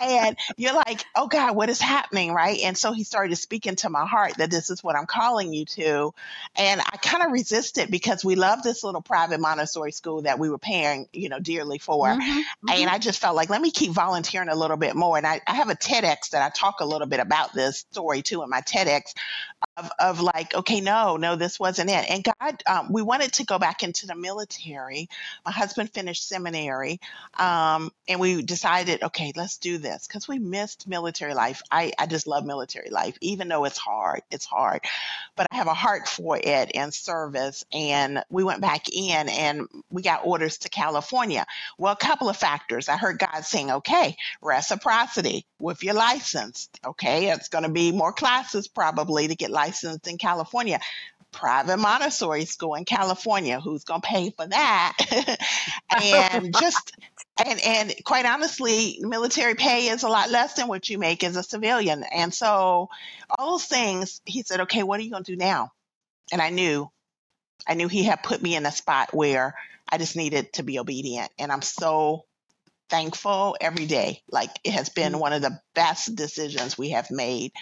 and 0.00 0.36
you're 0.56 0.74
like, 0.74 1.04
oh 1.16 1.26
God, 1.26 1.54
what 1.56 1.68
is 1.68 1.80
happening, 1.80 2.32
right? 2.32 2.60
And 2.64 2.76
so 2.76 2.92
he 2.92 3.04
started 3.04 3.36
speaking 3.36 3.76
to 3.76 3.90
my 3.90 4.06
heart 4.06 4.34
that 4.38 4.50
this 4.50 4.70
is 4.70 4.82
what 4.82 4.96
I'm 4.96 5.06
calling 5.06 5.52
you 5.52 5.64
to. 5.66 6.14
And 6.56 6.80
I 6.80 6.96
kind 6.96 7.24
of 7.24 7.32
resisted 7.32 7.90
because 7.90 8.24
we 8.24 8.34
love 8.34 8.62
this 8.62 8.84
little 8.84 9.02
private 9.02 9.40
Montessori 9.40 9.92
school 9.92 10.22
that 10.22 10.38
we 10.38 10.50
were 10.50 10.58
paying, 10.58 11.08
you 11.12 11.28
know, 11.28 11.38
dearly 11.38 11.78
for. 11.78 12.06
Mm-hmm, 12.06 12.20
mm-hmm. 12.22 12.70
And 12.70 12.90
I 12.90 12.98
just 12.98 13.20
felt 13.20 13.36
like, 13.36 13.50
let 13.50 13.60
me 13.60 13.70
keep 13.70 13.92
volunteering 13.92 14.48
a 14.48 14.56
little 14.56 14.76
bit 14.76 14.94
more. 14.96 15.16
And 15.16 15.26
I, 15.26 15.40
I 15.46 15.54
have 15.54 15.68
a 15.68 15.74
TEDx 15.74 16.30
that 16.30 16.42
I 16.42 16.50
talk 16.50 16.80
a 16.80 16.84
little 16.84 17.06
bit 17.06 17.20
about 17.20 17.52
this 17.52 17.84
story 17.90 18.07
story 18.08 18.22
too 18.22 18.42
in 18.42 18.48
my 18.48 18.62
TEDx 18.62 19.12
of, 19.76 19.90
of 19.98 20.20
like, 20.20 20.54
okay, 20.54 20.80
no, 20.80 21.16
no, 21.16 21.36
this 21.36 21.60
wasn't 21.60 21.90
it. 21.90 22.10
And 22.10 22.24
God, 22.24 22.62
um, 22.66 22.92
we 22.92 23.02
wanted 23.02 23.34
to 23.34 23.44
go 23.44 23.58
back 23.58 23.82
into 23.82 24.06
the 24.06 24.14
military. 24.14 25.08
My 25.44 25.52
husband 25.52 25.90
finished 25.90 26.26
seminary, 26.26 27.00
um, 27.38 27.90
and 28.08 28.18
we 28.18 28.42
decided, 28.42 29.02
okay, 29.02 29.32
let's 29.36 29.58
do 29.58 29.76
this 29.78 30.06
because 30.06 30.26
we 30.26 30.38
missed 30.38 30.88
military 30.88 31.34
life. 31.34 31.62
I, 31.70 31.92
I 31.98 32.06
just 32.06 32.26
love 32.26 32.46
military 32.46 32.90
life, 32.90 33.18
even 33.20 33.48
though 33.48 33.64
it's 33.64 33.78
hard. 33.78 34.22
It's 34.30 34.46
hard, 34.46 34.80
but 35.36 35.46
I 35.50 35.56
have 35.56 35.66
a 35.66 35.74
heart 35.74 36.08
for 36.08 36.38
it 36.38 36.70
and 36.74 36.94
service. 36.94 37.64
And 37.72 38.22
we 38.30 38.42
went 38.42 38.62
back 38.62 38.86
in 38.90 39.28
and 39.28 39.66
we 39.90 40.02
got 40.02 40.24
orders 40.24 40.58
to 40.58 40.70
California. 40.70 41.44
Well, 41.76 41.92
a 41.92 41.96
couple 41.96 42.28
of 42.28 42.36
factors. 42.36 42.88
I 42.88 42.96
heard 42.96 43.18
God 43.18 43.44
saying, 43.44 43.70
okay, 43.70 44.16
reciprocity 44.40 45.44
with 45.58 45.82
your 45.82 45.94
license. 45.94 46.68
Okay, 46.84 47.30
it's 47.30 47.48
going 47.48 47.64
to 47.64 47.70
be 47.70 47.92
more 47.92 48.12
classes 48.12 48.68
probably 48.68 49.28
to 49.28 49.34
get 49.34 49.50
licensed 49.50 50.06
in 50.06 50.18
California. 50.18 50.80
Private 51.30 51.76
Montessori 51.76 52.46
school 52.46 52.74
in 52.74 52.84
California. 52.84 53.60
Who's 53.60 53.84
going 53.84 54.00
to 54.00 54.06
pay 54.06 54.30
for 54.30 54.46
that? 54.46 54.96
and 56.02 56.54
just 56.58 56.92
and 57.44 57.60
and 57.60 57.94
quite 58.04 58.24
honestly, 58.24 58.98
military 59.00 59.54
pay 59.54 59.88
is 59.88 60.04
a 60.04 60.08
lot 60.08 60.30
less 60.30 60.54
than 60.54 60.68
what 60.68 60.88
you 60.88 60.98
make 60.98 61.22
as 61.24 61.36
a 61.36 61.42
civilian. 61.42 62.02
And 62.02 62.32
so 62.32 62.88
all 63.30 63.52
those 63.52 63.66
things, 63.66 64.22
he 64.24 64.42
said, 64.42 64.60
"Okay, 64.62 64.82
what 64.82 65.00
are 65.00 65.02
you 65.02 65.10
going 65.10 65.24
to 65.24 65.32
do 65.32 65.36
now?" 65.36 65.72
And 66.32 66.40
I 66.40 66.48
knew, 66.48 66.90
I 67.66 67.74
knew 67.74 67.88
he 67.88 68.04
had 68.04 68.22
put 68.22 68.40
me 68.42 68.56
in 68.56 68.64
a 68.64 68.72
spot 68.72 69.12
where 69.12 69.54
I 69.90 69.98
just 69.98 70.16
needed 70.16 70.52
to 70.54 70.62
be 70.62 70.78
obedient. 70.78 71.30
And 71.38 71.50
I'm 71.50 71.62
so 71.62 72.24
thankful 72.88 73.56
every 73.60 73.86
day. 73.86 74.22
Like 74.30 74.50
it 74.64 74.72
has 74.72 74.88
been 74.88 75.14
mm. 75.14 75.20
one 75.20 75.32
of 75.32 75.42
the 75.42 75.60
best 75.78 76.16
decisions 76.16 76.76
we 76.76 76.90
have 76.90 77.08
made. 77.08 77.52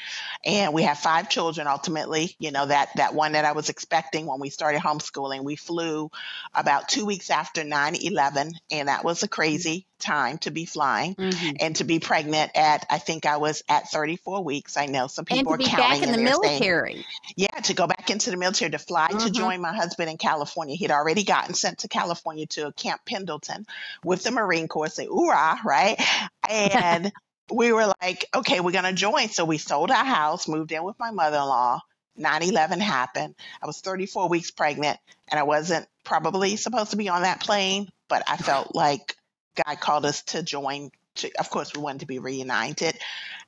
And 0.43 0.73
we 0.73 0.85
have 0.85 0.99
five 0.99 1.29
children 1.29 1.67
ultimately. 1.67 2.35
You 2.39 2.51
know, 2.51 2.65
that, 2.65 2.89
that 2.97 3.13
one 3.13 3.33
that 3.33 3.45
I 3.45 3.53
was 3.53 3.69
expecting 3.69 4.25
when 4.25 4.41
we 4.41 4.49
started 4.49 4.81
homeschooling, 4.81 5.45
we 5.45 5.55
flew 5.55 6.11
about 6.55 6.89
two 6.89 7.05
weeks 7.05 7.29
after 7.29 7.63
9 7.63 7.95
11, 7.95 8.53
and 8.71 8.89
that 8.89 9.05
was 9.05 9.23
a 9.23 9.29
crazy 9.29 9.87
time 9.99 10.39
to 10.39 10.51
be 10.51 10.65
flying 10.65 11.15
mm-hmm. 11.15 11.57
and 11.61 11.77
to 11.77 11.85
be 11.85 11.99
pregnant 11.99 12.53
at 12.55 12.87
I 12.91 12.99
think 12.99 13.27
I 13.27 13.37
was 13.37 13.63
at 13.69 13.91
34 13.91 14.43
weeks. 14.43 14.77
I 14.77 14.87
know 14.87 15.09
some 15.09 15.25
people 15.27 15.53
are 15.53 15.59
be 15.59 15.65
counting 15.65 16.01
back 16.01 16.09
in 16.09 16.13
the 16.13 16.23
military. 16.23 16.95
Saying, 16.95 17.05
yeah, 17.37 17.61
to 17.65 17.75
go 17.75 17.87
back 17.87 18.09
into 18.09 18.31
the 18.31 18.37
military 18.39 18.71
to 18.71 18.79
fly 18.79 19.09
mm-hmm. 19.09 19.19
to 19.19 19.31
join 19.31 19.61
my 19.61 19.75
husband 19.75 20.09
in 20.09 20.17
California. 20.17 20.75
He'd 20.77 20.91
already 20.91 21.25
gotten 21.25 21.55
sent 21.55 21.81
to 21.81 21.89
California 21.89 22.47
to 22.47 22.73
Camp 22.73 23.03
Pendleton 23.05 23.67
with 24.05 24.23
the 24.23 24.31
Marine 24.31 24.69
Corps. 24.69 24.89
Say, 24.89 25.07
hoorah, 25.07 25.59
right? 25.65 26.01
And 26.49 27.13
we 27.51 27.73
were 27.73 27.93
like, 28.01 28.27
okay, 28.35 28.61
we're 28.61 28.73
gonna 28.73 28.93
join. 28.93 29.29
So 29.29 29.45
we 29.45 29.59
sold 29.59 29.91
our 29.91 30.05
house, 30.05 30.49
moved 30.49 30.73
in 30.73 30.85
with 30.85 30.99
my 30.99 31.11
mother-in-law. 31.11 31.81
9-11 32.19 32.81
happened. 32.81 33.35
I 33.63 33.67
was 33.67 33.81
34 33.81 34.29
weeks 34.29 34.51
pregnant 34.51 34.99
and 35.29 35.39
I 35.39 35.43
wasn't 35.43 35.87
probably 36.03 36.57
supposed 36.57 36.93
to 36.93 36.97
be 36.97 37.09
on 37.09 37.23
that 37.23 37.41
plane, 37.41 37.91
but 38.09 38.23
I 38.27 38.37
felt 38.37 38.75
like 38.75 39.17
God 39.65 39.81
called 39.81 40.07
us 40.07 40.23
to 40.25 40.43
join. 40.43 40.91
To, 41.17 41.31
of 41.39 41.51
course, 41.51 41.73
we 41.75 41.83
wanted 41.83 42.01
to 42.01 42.07
be 42.07 42.19
reunited. 42.19 42.99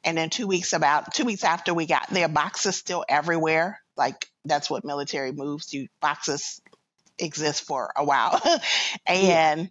And 0.05 0.17
then 0.17 0.31
two 0.31 0.47
weeks 0.47 0.73
about 0.73 1.13
two 1.13 1.25
weeks 1.25 1.45
after 1.45 1.75
we 1.75 1.87
got 1.87 2.09
there, 2.11 2.29
boxes 2.29 2.77
still 2.77 3.05
everywhere. 3.09 3.81
Like 3.97 4.29
that's 4.45 4.71
what 4.71 4.85
military 4.85 5.33
moves. 5.33 5.73
You 5.75 5.89
boxes 6.01 6.61
exist 7.19 7.65
for 7.65 7.93
a 7.97 8.05
while, 8.05 8.41
and 9.07 9.61
yeah. 9.63 9.67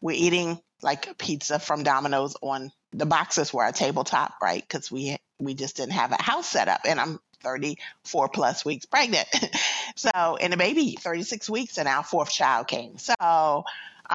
we're 0.00 0.16
eating 0.16 0.60
like 0.82 1.18
pizza 1.18 1.58
from 1.58 1.82
Domino's 1.82 2.36
on 2.42 2.70
the 2.92 3.06
boxes 3.06 3.52
were 3.52 3.66
a 3.66 3.72
tabletop, 3.72 4.34
right? 4.42 4.62
Because 4.62 4.90
we 4.90 5.16
we 5.38 5.54
just 5.54 5.76
didn't 5.76 5.92
have 5.92 6.12
a 6.12 6.22
house 6.22 6.48
set 6.48 6.68
up, 6.68 6.80
and 6.84 7.00
I'm 7.00 7.20
34 7.42 8.28
plus 8.28 8.64
weeks 8.64 8.86
pregnant. 8.86 9.28
so, 9.96 10.36
and 10.40 10.52
the 10.52 10.56
baby 10.56 10.96
36 11.00 11.48
weeks, 11.48 11.78
and 11.78 11.88
our 11.88 12.04
fourth 12.04 12.30
child 12.30 12.68
came. 12.68 12.98
So, 12.98 13.64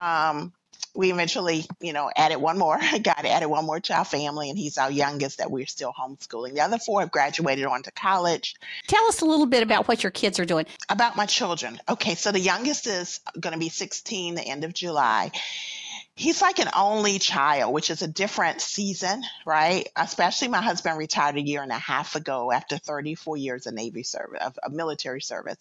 um, 0.02 0.54
we 0.96 1.12
eventually, 1.12 1.66
you 1.82 1.94
know, 1.94 2.10
added 2.16 2.38
one 2.38 2.58
more, 2.58 2.80
got 3.04 3.26
added 3.26 3.48
one 3.48 3.66
more 3.66 3.80
child 3.80 4.08
family, 4.08 4.50
and 4.50 4.58
he's 4.58 4.78
our 4.78 4.90
youngest 4.92 5.40
that 5.40 5.52
we're 5.52 5.66
still 5.66 5.94
homeschooling. 5.94 6.54
The 6.54 6.62
other 6.62 6.78
four 6.78 7.02
have 7.02 7.12
graduated 7.12 7.66
on 7.66 7.84
to 7.84 7.92
college. 7.92 8.56
Tell 8.88 9.06
us 9.06 9.22
a 9.22 9.26
little 9.26 9.46
bit 9.46 9.64
about 9.64 9.88
what 9.88 10.04
your 10.04 10.12
kids 10.12 10.40
are 10.40 10.46
doing. 10.46 10.66
About 10.90 11.16
my 11.16 11.26
children. 11.26 11.80
Okay, 11.90 12.16
so 12.16 12.32
the 12.32 12.40
youngest 12.40 12.88
is 12.88 13.20
going 13.40 13.54
to 13.54 13.60
be 13.60 13.70
16 13.70 14.36
the 14.36 14.42
end 14.42 14.64
of 14.64 14.74
July. 14.74 15.32
He's 16.18 16.42
like 16.42 16.60
an 16.60 16.70
only 16.76 17.20
child, 17.20 17.74
which 17.74 17.90
is 17.90 18.02
a 18.02 18.08
different 18.08 18.62
season, 18.62 19.22
right? 19.46 19.90
Especially 19.98 20.48
my 20.48 20.62
husband 20.62 20.98
retired 20.98 21.36
a 21.36 21.42
year 21.42 21.62
and 21.62 21.72
a 21.72 21.78
half 21.78 22.16
ago 22.16 22.54
after 22.54 22.78
34 22.78 23.36
years 23.36 23.68
of 23.68 23.74
Navy 23.74 24.04
service, 24.04 24.40
of, 24.42 24.58
of 24.64 24.72
military 24.72 25.22
service. 25.22 25.58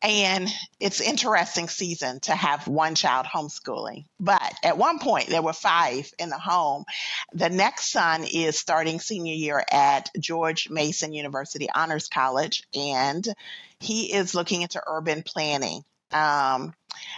And 0.00 0.48
it's 0.78 1.00
interesting 1.00 1.68
season 1.68 2.20
to 2.20 2.34
have 2.34 2.68
one 2.68 2.94
child 2.94 3.26
homeschooling. 3.26 4.04
But 4.20 4.54
at 4.62 4.78
one 4.78 5.00
point 5.00 5.28
there 5.28 5.42
were 5.42 5.52
five 5.52 6.12
in 6.18 6.28
the 6.28 6.38
home. 6.38 6.84
The 7.32 7.48
next 7.48 7.90
son 7.90 8.24
is 8.24 8.58
starting 8.58 9.00
senior 9.00 9.34
year 9.34 9.64
at 9.72 10.10
George 10.18 10.70
Mason 10.70 11.12
University 11.12 11.68
Honors 11.72 12.08
College 12.08 12.62
and 12.74 13.26
he 13.80 14.12
is 14.12 14.34
looking 14.34 14.62
into 14.62 14.82
urban 14.86 15.22
planning. 15.22 15.84
Um, 16.12 16.74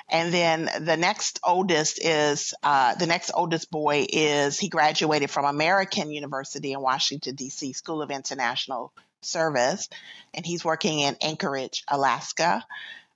and 0.09 0.33
then 0.33 0.69
the 0.81 0.97
next 0.97 1.41
oldest 1.45 2.05
is 2.05 2.55
uh, 2.63 2.95
the 2.95 3.07
next 3.07 3.31
oldest 3.35 3.71
boy 3.71 4.07
is 4.09 4.59
he 4.59 4.69
graduated 4.69 5.31
from 5.31 5.45
American 5.45 6.11
University 6.11 6.73
in 6.73 6.81
Washington 6.81 7.35
D.C. 7.35 7.73
School 7.73 8.03
of 8.03 8.11
International 8.11 8.93
Service, 9.23 9.89
and 10.35 10.45
he's 10.45 10.65
working 10.65 11.01
in 11.01 11.17
Anchorage, 11.23 11.85
Alaska. 11.89 12.65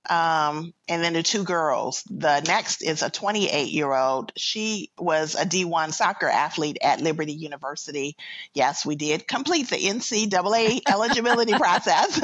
Um, 0.09 0.73
and 0.87 1.03
then 1.03 1.13
the 1.13 1.23
two 1.23 1.43
girls. 1.43 2.03
The 2.09 2.41
next 2.41 2.83
is 2.83 3.01
a 3.01 3.09
28 3.09 3.71
year 3.71 3.91
old. 3.91 4.31
She 4.35 4.91
was 4.97 5.35
a 5.35 5.45
D1 5.45 5.93
soccer 5.93 6.27
athlete 6.27 6.77
at 6.81 7.01
Liberty 7.01 7.33
University. 7.33 8.15
Yes, 8.53 8.85
we 8.85 8.95
did 8.95 9.27
complete 9.27 9.69
the 9.69 9.77
NCAA 9.77 10.81
eligibility 10.87 11.53
process, 11.53 12.21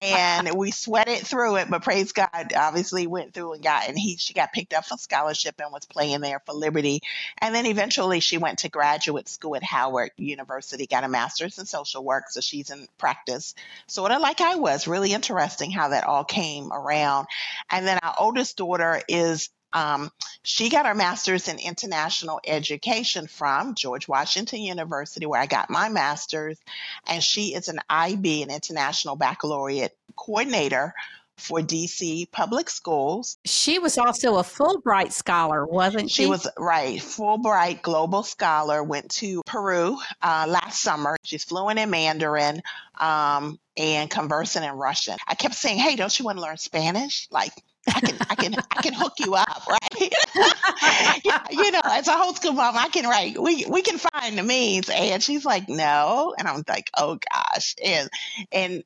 and 0.00 0.54
we 0.54 0.70
sweated 0.70 1.18
through 1.18 1.56
it. 1.56 1.68
But 1.68 1.82
praise 1.82 2.12
God, 2.12 2.52
obviously 2.56 3.06
went 3.06 3.34
through 3.34 3.54
and 3.54 3.62
got. 3.62 3.88
And 3.88 3.98
he 3.98 4.16
she 4.16 4.32
got 4.32 4.52
picked 4.52 4.72
up 4.72 4.86
for 4.86 4.96
scholarship 4.96 5.60
and 5.60 5.72
was 5.72 5.84
playing 5.84 6.20
there 6.20 6.40
for 6.46 6.54
Liberty. 6.54 7.00
And 7.38 7.54
then 7.54 7.66
eventually 7.66 8.20
she 8.20 8.38
went 8.38 8.60
to 8.60 8.70
graduate 8.70 9.28
school 9.28 9.56
at 9.56 9.62
Howard 9.62 10.12
University, 10.16 10.86
got 10.86 11.04
a 11.04 11.08
master's 11.08 11.58
in 11.58 11.66
social 11.66 12.02
work, 12.02 12.30
so 12.30 12.40
she's 12.40 12.70
in 12.70 12.88
practice, 12.98 13.54
sort 13.86 14.10
of 14.10 14.22
like 14.22 14.40
I 14.40 14.54
was. 14.56 14.88
Really 14.88 15.12
interesting 15.12 15.70
how 15.70 15.88
that 15.88 16.04
all 16.04 16.24
came 16.24 16.72
around. 16.72 17.26
And 17.68 17.89
then 17.90 17.98
our 18.02 18.14
oldest 18.18 18.56
daughter 18.56 19.02
is 19.08 19.50
um, 19.72 20.10
she 20.42 20.68
got 20.68 20.86
her 20.86 20.94
master's 20.94 21.48
in 21.48 21.58
international 21.58 22.40
education 22.46 23.26
from 23.26 23.74
George 23.74 24.08
Washington 24.08 24.62
University, 24.62 25.26
where 25.26 25.40
I 25.40 25.46
got 25.46 25.70
my 25.70 25.88
master's. 25.88 26.58
And 27.06 27.22
she 27.22 27.54
is 27.54 27.68
an 27.68 27.80
IB, 27.88 28.42
an 28.42 28.50
international 28.50 29.16
baccalaureate 29.16 29.96
coordinator 30.16 30.94
for 31.36 31.60
DC 31.60 32.30
public 32.30 32.68
schools. 32.68 33.38
She 33.44 33.78
was 33.78 33.96
also 33.96 34.36
a 34.36 34.42
Fulbright 34.42 35.12
scholar, 35.12 35.66
wasn't 35.66 36.10
she? 36.10 36.24
She 36.24 36.28
was, 36.28 36.46
right, 36.58 36.98
Fulbright 36.98 37.80
global 37.82 38.22
scholar, 38.22 38.82
went 38.82 39.10
to 39.12 39.42
Peru 39.46 39.98
uh, 40.20 40.46
last 40.48 40.82
summer. 40.82 41.16
She's 41.24 41.44
fluent 41.44 41.78
in 41.78 41.90
Mandarin. 41.90 42.62
Um, 42.98 43.58
and 43.76 44.10
conversing 44.10 44.62
in 44.62 44.72
Russian. 44.72 45.16
I 45.26 45.34
kept 45.34 45.54
saying, 45.54 45.78
"Hey, 45.78 45.96
don't 45.96 46.18
you 46.18 46.26
want 46.26 46.36
to 46.36 46.42
learn 46.42 46.58
Spanish?" 46.58 47.28
Like 47.30 47.54
I 47.88 48.00
can, 48.00 48.16
I 48.28 48.34
can, 48.34 48.54
I 48.70 48.82
can 48.82 48.92
hook 48.94 49.14
you 49.18 49.34
up, 49.34 49.66
right? 49.68 50.14
yeah, 51.24 51.44
you 51.50 51.70
know, 51.70 51.80
as 51.84 52.08
a 52.08 52.12
homeschool 52.12 52.54
mom, 52.54 52.76
I 52.76 52.88
can 52.88 53.06
write. 53.06 53.40
We 53.40 53.66
we 53.66 53.82
can 53.82 53.98
find 53.98 54.36
the 54.36 54.42
means. 54.42 54.88
And 54.90 55.22
she's 55.22 55.44
like, 55.44 55.68
no, 55.68 56.34
and 56.38 56.46
I'm 56.46 56.62
like, 56.68 56.90
oh 56.96 57.18
gosh, 57.32 57.76
and 57.84 58.10
and 58.52 58.84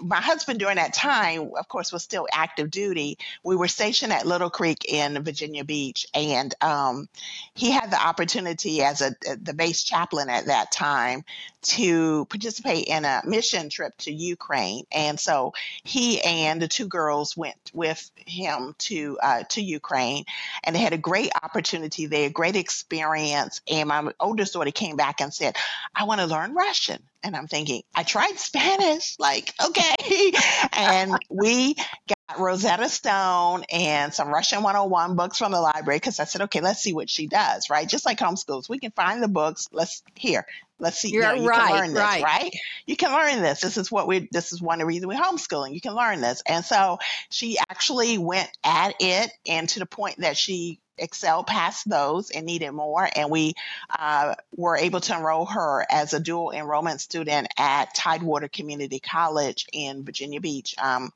my 0.00 0.20
husband 0.20 0.58
during 0.58 0.76
that 0.76 0.94
time, 0.94 1.50
of 1.56 1.68
course, 1.68 1.92
was 1.92 2.02
still 2.02 2.26
active 2.32 2.70
duty. 2.70 3.18
We 3.44 3.56
were 3.56 3.68
stationed 3.68 4.12
at 4.12 4.26
Little 4.26 4.50
Creek 4.50 4.84
in 4.88 5.22
Virginia 5.22 5.64
Beach, 5.64 6.06
and 6.14 6.54
um, 6.62 7.08
he 7.54 7.70
had 7.70 7.90
the 7.90 8.00
opportunity 8.00 8.82
as 8.82 9.00
a 9.02 9.14
the 9.40 9.54
base 9.54 9.82
chaplain 9.82 10.28
at 10.28 10.46
that 10.46 10.72
time 10.72 11.24
to 11.66 12.24
participate 12.26 12.86
in 12.86 13.04
a 13.04 13.22
mission 13.24 13.68
trip 13.68 13.96
to 13.98 14.12
Ukraine. 14.12 14.84
And 14.92 15.18
so 15.18 15.52
he 15.84 16.20
and 16.20 16.60
the 16.60 16.68
two 16.68 16.86
girls 16.86 17.36
went 17.36 17.70
with 17.74 18.10
him 18.16 18.74
to 18.78 19.18
uh, 19.22 19.42
to 19.50 19.62
Ukraine, 19.62 20.24
and 20.64 20.74
they 20.74 20.80
had 20.80 20.92
a 20.92 20.98
great 20.98 21.30
opportunity 21.42 22.06
there, 22.06 22.28
a 22.28 22.30
great 22.30 22.56
experience. 22.56 23.60
And 23.70 23.88
my 23.88 24.12
oldest 24.20 24.52
daughter 24.52 24.70
came 24.70 24.96
back 24.96 25.20
and 25.20 25.32
said, 25.32 25.56
"I 25.94 26.04
want 26.04 26.20
to 26.20 26.26
learn 26.26 26.54
Russian." 26.54 27.02
And 27.22 27.34
I'm 27.34 27.48
thinking, 27.48 27.82
I 27.92 28.04
tried 28.04 28.38
Spanish, 28.38 29.16
like, 29.18 29.52
okay. 29.64 30.32
and 30.72 31.18
we 31.28 31.74
got 31.74 32.15
Rosetta 32.38 32.88
Stone 32.88 33.64
and 33.70 34.12
some 34.12 34.28
Russian 34.28 34.62
101 34.62 35.14
books 35.14 35.38
from 35.38 35.52
the 35.52 35.60
library 35.60 35.98
because 35.98 36.18
I 36.18 36.24
said, 36.24 36.42
okay, 36.42 36.60
let's 36.60 36.82
see 36.82 36.92
what 36.92 37.08
she 37.08 37.26
does, 37.28 37.70
right? 37.70 37.88
Just 37.88 38.04
like 38.04 38.18
homeschools, 38.18 38.68
we 38.68 38.78
can 38.78 38.90
find 38.90 39.22
the 39.22 39.28
books. 39.28 39.68
Let's 39.72 40.02
here, 40.16 40.44
let's 40.80 40.98
see. 40.98 41.10
You're 41.10 41.22
you, 41.22 41.36
know, 41.36 41.42
you 41.42 41.48
right, 41.48 41.68
can 41.68 41.76
learn 41.76 41.94
this, 41.94 42.02
right. 42.02 42.22
right? 42.22 42.52
You 42.84 42.96
can 42.96 43.12
learn 43.12 43.42
this. 43.42 43.60
This 43.60 43.76
is 43.76 43.92
what 43.92 44.08
we. 44.08 44.28
This 44.32 44.52
is 44.52 44.60
one 44.60 44.80
of 44.80 44.80
the 44.80 44.86
reasons 44.86 45.06
we're 45.06 45.22
homeschooling. 45.22 45.74
You 45.74 45.80
can 45.80 45.94
learn 45.94 46.20
this, 46.20 46.42
and 46.46 46.64
so 46.64 46.98
she 47.30 47.58
actually 47.58 48.18
went 48.18 48.50
at 48.64 48.94
it, 48.98 49.30
and 49.46 49.68
to 49.70 49.78
the 49.78 49.86
point 49.86 50.18
that 50.18 50.36
she 50.36 50.80
excelled 50.98 51.46
past 51.46 51.88
those 51.88 52.30
and 52.30 52.46
needed 52.46 52.72
more. 52.72 53.08
And 53.14 53.30
we 53.30 53.54
uh, 53.96 54.34
were 54.56 54.76
able 54.76 55.00
to 55.00 55.16
enroll 55.16 55.46
her 55.46 55.86
as 55.90 56.14
a 56.14 56.20
dual 56.20 56.52
enrollment 56.52 57.00
student 57.00 57.48
at 57.56 57.94
Tidewater 57.94 58.48
Community 58.48 58.98
College 58.98 59.66
in 59.72 60.04
Virginia 60.04 60.40
Beach. 60.40 60.74
Um, 60.78 61.12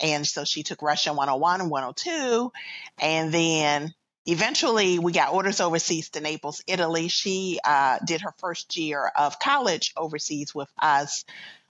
and 0.00 0.26
so 0.26 0.44
she 0.44 0.62
took 0.62 0.82
Russian 0.82 1.16
101 1.16 1.60
and 1.60 1.70
102. 1.70 2.52
And 2.98 3.32
then 3.32 3.94
eventually 4.26 4.98
we 4.98 5.12
got 5.12 5.32
orders 5.32 5.60
overseas 5.60 6.10
to 6.10 6.20
Naples, 6.20 6.62
Italy. 6.66 7.08
She 7.08 7.58
uh, 7.64 7.98
did 8.06 8.22
her 8.22 8.34
first 8.38 8.76
year 8.76 9.10
of 9.16 9.38
college 9.38 9.92
overseas 9.96 10.54
with 10.54 10.68
us 10.80 11.24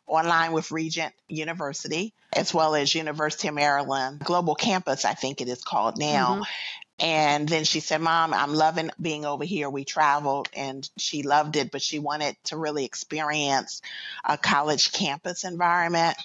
online 0.07 0.53
with 0.53 0.71
Regent 0.71 1.15
University, 1.29 2.13
as 2.33 2.53
well 2.53 2.75
as 2.75 2.95
University 2.95 3.49
of 3.49 3.55
Maryland 3.55 4.21
Global 4.21 4.55
Campus, 4.55 5.05
I 5.05 5.15
think 5.15 5.41
it 5.41 5.49
is 5.49 5.65
called 5.65 5.99
now. 5.99 6.35
Mm-hmm. 6.35 6.43
And 7.01 7.49
then 7.49 7.65
she 7.65 7.81
said, 7.81 8.01
Mom, 8.01 8.33
I'm 8.33 8.55
loving 8.55 8.91
being 9.01 9.25
over 9.25 9.45
here. 9.45 9.69
We 9.69 9.85
traveled 9.85 10.49
and 10.55 10.89
she 10.97 11.23
loved 11.23 11.57
it, 11.57 11.73
but 11.73 11.83
she 11.83 11.99
wanted 11.99 12.37
to 12.45 12.57
really 12.57 12.85
experience 12.85 13.83
a 14.25 14.39
college 14.39 14.93
campus 14.93 15.43
environment. 15.43 16.17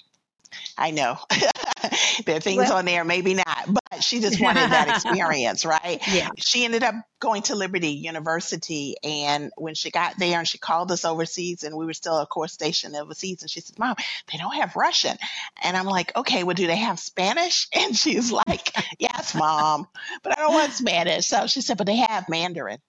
I 0.77 0.91
know. 0.91 1.17
there 2.25 2.37
are 2.37 2.39
things 2.39 2.57
Well- 2.57 2.77
on 2.77 2.85
there, 2.85 3.03
maybe 3.03 3.33
not, 3.33 3.65
but 3.67 4.03
she 4.03 4.19
just 4.19 4.39
wanted 4.41 4.69
that 4.69 4.87
experience, 5.05 5.65
right? 5.65 6.01
Yeah. 6.11 6.29
She 6.37 6.65
ended 6.65 6.83
up 6.83 6.95
going 7.19 7.41
to 7.43 7.55
Liberty 7.55 7.91
University, 7.91 8.95
and 9.03 9.51
when 9.57 9.75
she 9.75 9.91
got 9.91 10.17
there, 10.17 10.39
and 10.39 10.47
she 10.47 10.57
called 10.57 10.91
us 10.91 11.05
overseas, 11.05 11.63
and 11.63 11.75
we 11.75 11.85
were 11.85 11.93
still, 11.93 12.17
of 12.17 12.29
course, 12.29 12.53
stationed 12.53 12.95
overseas, 12.95 13.41
and 13.41 13.49
she 13.49 13.61
said, 13.61 13.77
"Mom, 13.79 13.95
they 14.31 14.37
don't 14.37 14.55
have 14.55 14.75
Russian," 14.75 15.17
and 15.61 15.75
I'm 15.75 15.85
like, 15.85 16.15
"Okay, 16.15 16.43
well, 16.43 16.55
do 16.55 16.67
they 16.67 16.77
have 16.77 16.99
Spanish?" 16.99 17.67
And 17.75 17.95
she's 17.95 18.31
like, 18.31 18.73
"Yes, 18.99 19.35
Mom, 19.35 19.87
but 20.23 20.37
I 20.37 20.41
don't 20.41 20.53
want 20.53 20.73
Spanish." 20.73 21.27
So 21.27 21.47
she 21.47 21.61
said, 21.61 21.77
"But 21.77 21.87
they 21.87 21.97
have 21.97 22.29
Mandarin." 22.29 22.79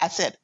I 0.00 0.08
said, 0.08 0.36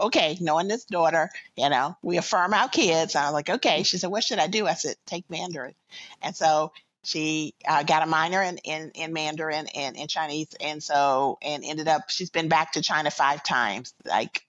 okay, 0.00 0.36
knowing 0.40 0.66
this 0.66 0.84
daughter, 0.86 1.30
you 1.56 1.68
know, 1.68 1.96
we 2.02 2.16
affirm 2.16 2.52
our 2.52 2.68
kids. 2.68 3.14
I 3.14 3.26
was 3.26 3.32
like, 3.32 3.48
okay. 3.48 3.84
She 3.84 3.98
said, 3.98 4.10
what 4.10 4.24
should 4.24 4.40
I 4.40 4.48
do? 4.48 4.66
I 4.66 4.74
said, 4.74 4.96
take 5.06 5.30
Mandarin. 5.30 5.74
And 6.20 6.34
so 6.34 6.72
she 7.04 7.54
uh, 7.66 7.82
got 7.82 8.02
a 8.02 8.06
minor 8.06 8.42
in, 8.42 8.58
in, 8.58 8.90
in 8.94 9.12
Mandarin 9.12 9.66
and 9.74 9.96
in 9.96 10.08
Chinese. 10.08 10.48
And 10.60 10.82
so, 10.82 11.38
and 11.42 11.64
ended 11.64 11.88
up, 11.88 12.10
she's 12.10 12.30
been 12.30 12.48
back 12.48 12.72
to 12.72 12.82
China 12.82 13.10
five 13.10 13.42
times. 13.42 13.94
Like, 14.04 14.42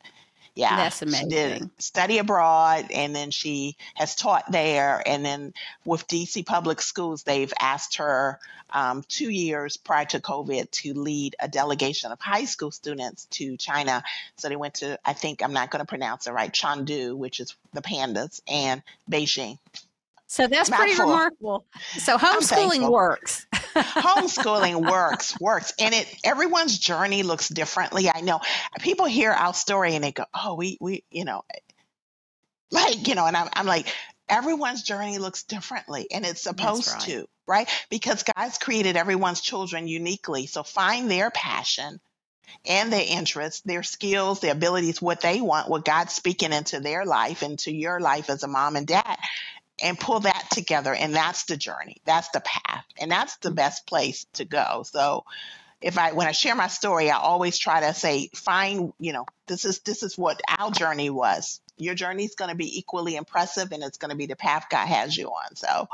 yeah, 0.55 0.77
That's 0.77 0.99
She 0.99 1.25
did 1.25 1.51
amazing. 1.51 1.71
study 1.79 2.17
abroad 2.17 2.85
and 2.93 3.13
then 3.13 3.29
she 3.29 3.75
has 3.95 4.15
taught 4.15 4.49
there. 4.51 5.03
And 5.05 5.23
then 5.23 5.53
with 5.83 6.07
DC 6.07 6.45
Public 6.45 6.81
Schools, 6.81 7.23
they've 7.23 7.53
asked 7.59 7.97
her 7.97 8.39
um, 8.69 9.03
two 9.07 9.29
years 9.29 9.75
prior 9.75 10.05
to 10.05 10.19
COVID 10.21 10.71
to 10.71 10.93
lead 10.93 11.35
a 11.39 11.49
delegation 11.49 12.11
of 12.13 12.19
high 12.21 12.45
school 12.45 12.71
students 12.71 13.25
to 13.31 13.57
China. 13.57 14.01
So 14.37 14.47
they 14.47 14.55
went 14.55 14.75
to, 14.75 14.97
I 15.03 15.11
think, 15.11 15.43
I'm 15.43 15.53
not 15.53 15.71
going 15.71 15.81
to 15.81 15.85
pronounce 15.85 16.25
it 16.25 16.31
right, 16.31 16.51
Chengdu, 16.51 17.17
which 17.17 17.41
is 17.41 17.53
the 17.73 17.81
pandas, 17.81 18.41
and 18.47 18.81
Beijing. 19.11 19.59
So 20.27 20.47
that's 20.47 20.69
pretty 20.69 20.99
remarkable. 20.99 21.65
So 21.97 22.17
homeschooling 22.17 22.89
works. 22.89 23.45
homeschooling 23.53 24.89
works 24.89 25.39
works. 25.39 25.73
And 25.79 25.93
it 25.93 26.07
everyone's 26.23 26.77
journey 26.77 27.23
looks 27.23 27.47
differently 27.49 28.09
i 28.09 28.21
know. 28.21 28.41
People 28.79 29.05
hear 29.05 29.31
our 29.31 29.53
story 29.53 29.95
and 29.95 30.03
they 30.03 30.11
go 30.11 30.25
oh 30.33 30.55
we 30.55 30.77
we 30.81 31.03
you 31.11 31.25
know 31.25 31.43
like 32.71 33.07
you 33.07 33.15
know 33.15 33.25
and 33.25 33.37
i'm, 33.37 33.49
I'm 33.53 33.65
like 33.65 33.87
everyone's 34.27 34.81
journey 34.83 35.19
looks 35.19 35.43
differently 35.43 36.07
and 36.11 36.25
it's 36.25 36.41
supposed 36.41 36.91
right. 36.91 37.01
to 37.01 37.27
right? 37.47 37.69
Because 37.91 38.23
god's 38.23 38.57
created 38.57 38.97
everyone's 38.97 39.41
children 39.41 39.87
uniquely. 39.87 40.47
So 40.47 40.63
find 40.63 41.09
their 41.11 41.29
passion 41.29 41.99
and 42.65 42.91
their 42.91 43.05
interests, 43.07 43.61
their 43.61 43.83
skills, 43.83 44.39
their 44.39 44.53
abilities, 44.53 45.01
what 45.01 45.21
they 45.21 45.41
want, 45.41 45.69
what 45.69 45.85
God's 45.85 46.13
speaking 46.13 46.53
into 46.53 46.79
their 46.79 47.05
life, 47.05 47.43
into 47.43 47.71
your 47.71 47.99
life 47.99 48.29
as 48.29 48.43
a 48.43 48.47
mom 48.47 48.75
and 48.75 48.87
dad, 48.87 49.17
and 49.81 49.99
pull 49.99 50.21
that 50.21 50.47
together. 50.51 50.93
And 50.93 51.13
that's 51.13 51.45
the 51.45 51.57
journey. 51.57 51.97
That's 52.05 52.29
the 52.29 52.41
path. 52.41 52.85
And 52.99 53.11
that's 53.11 53.37
the 53.37 53.49
mm-hmm. 53.49 53.55
best 53.55 53.87
place 53.87 54.25
to 54.33 54.45
go. 54.45 54.83
So 54.85 55.25
if 55.81 55.97
I 55.97 56.13
when 56.13 56.27
I 56.27 56.31
share 56.31 56.55
my 56.55 56.67
story, 56.67 57.11
I 57.11 57.17
always 57.17 57.57
try 57.57 57.81
to 57.81 57.93
say, 57.93 58.29
find, 58.33 58.93
you 58.99 59.13
know, 59.13 59.25
this 59.47 59.65
is 59.65 59.79
this 59.79 60.03
is 60.03 60.17
what 60.17 60.41
our 60.47 60.71
journey 60.71 61.09
was. 61.09 61.59
Your 61.77 61.95
journey 61.95 62.23
is 62.23 62.35
going 62.35 62.49
to 62.49 62.55
be 62.55 62.77
equally 62.77 63.15
impressive 63.15 63.71
and 63.71 63.83
it's 63.83 63.97
going 63.97 64.11
to 64.11 64.15
be 64.15 64.25
the 64.25 64.35
path 64.35 64.67
God 64.69 64.87
has 64.87 65.15
you 65.17 65.27
on. 65.27 65.55
So 65.55 65.87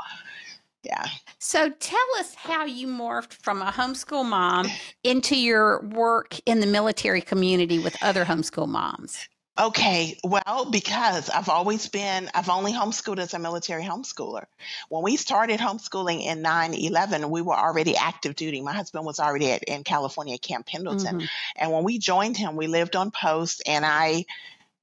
yeah. 0.82 1.06
So 1.38 1.70
tell 1.70 1.98
us 2.18 2.34
how 2.34 2.64
you 2.64 2.88
morphed 2.88 3.34
from 3.34 3.62
a 3.62 3.70
homeschool 3.70 4.24
mom 4.24 4.68
into 5.04 5.36
your 5.36 5.80
work 5.82 6.40
in 6.44 6.60
the 6.60 6.66
military 6.66 7.20
community 7.20 7.78
with 7.78 7.96
other 8.02 8.24
homeschool 8.24 8.68
moms. 8.68 9.28
Okay, 9.60 10.18
well, 10.24 10.68
because 10.70 11.28
I've 11.28 11.50
always 11.50 11.86
been, 11.88 12.30
I've 12.34 12.48
only 12.48 12.72
homeschooled 12.72 13.18
as 13.18 13.34
a 13.34 13.38
military 13.38 13.82
homeschooler. 13.84 14.46
When 14.88 15.02
we 15.02 15.18
started 15.18 15.60
homeschooling 15.60 16.22
in 16.24 16.40
9 16.40 16.72
11, 16.72 17.28
we 17.28 17.42
were 17.42 17.54
already 17.54 17.94
active 17.94 18.34
duty. 18.34 18.62
My 18.62 18.72
husband 18.72 19.04
was 19.04 19.20
already 19.20 19.50
at, 19.52 19.62
in 19.64 19.84
California 19.84 20.38
Camp 20.38 20.66
Pendleton. 20.66 21.20
Mhm. 21.20 21.28
And 21.56 21.70
when 21.70 21.84
we 21.84 21.98
joined 21.98 22.38
him, 22.38 22.56
we 22.56 22.66
lived 22.66 22.96
on 22.96 23.10
post, 23.10 23.62
and 23.66 23.84
I, 23.84 24.24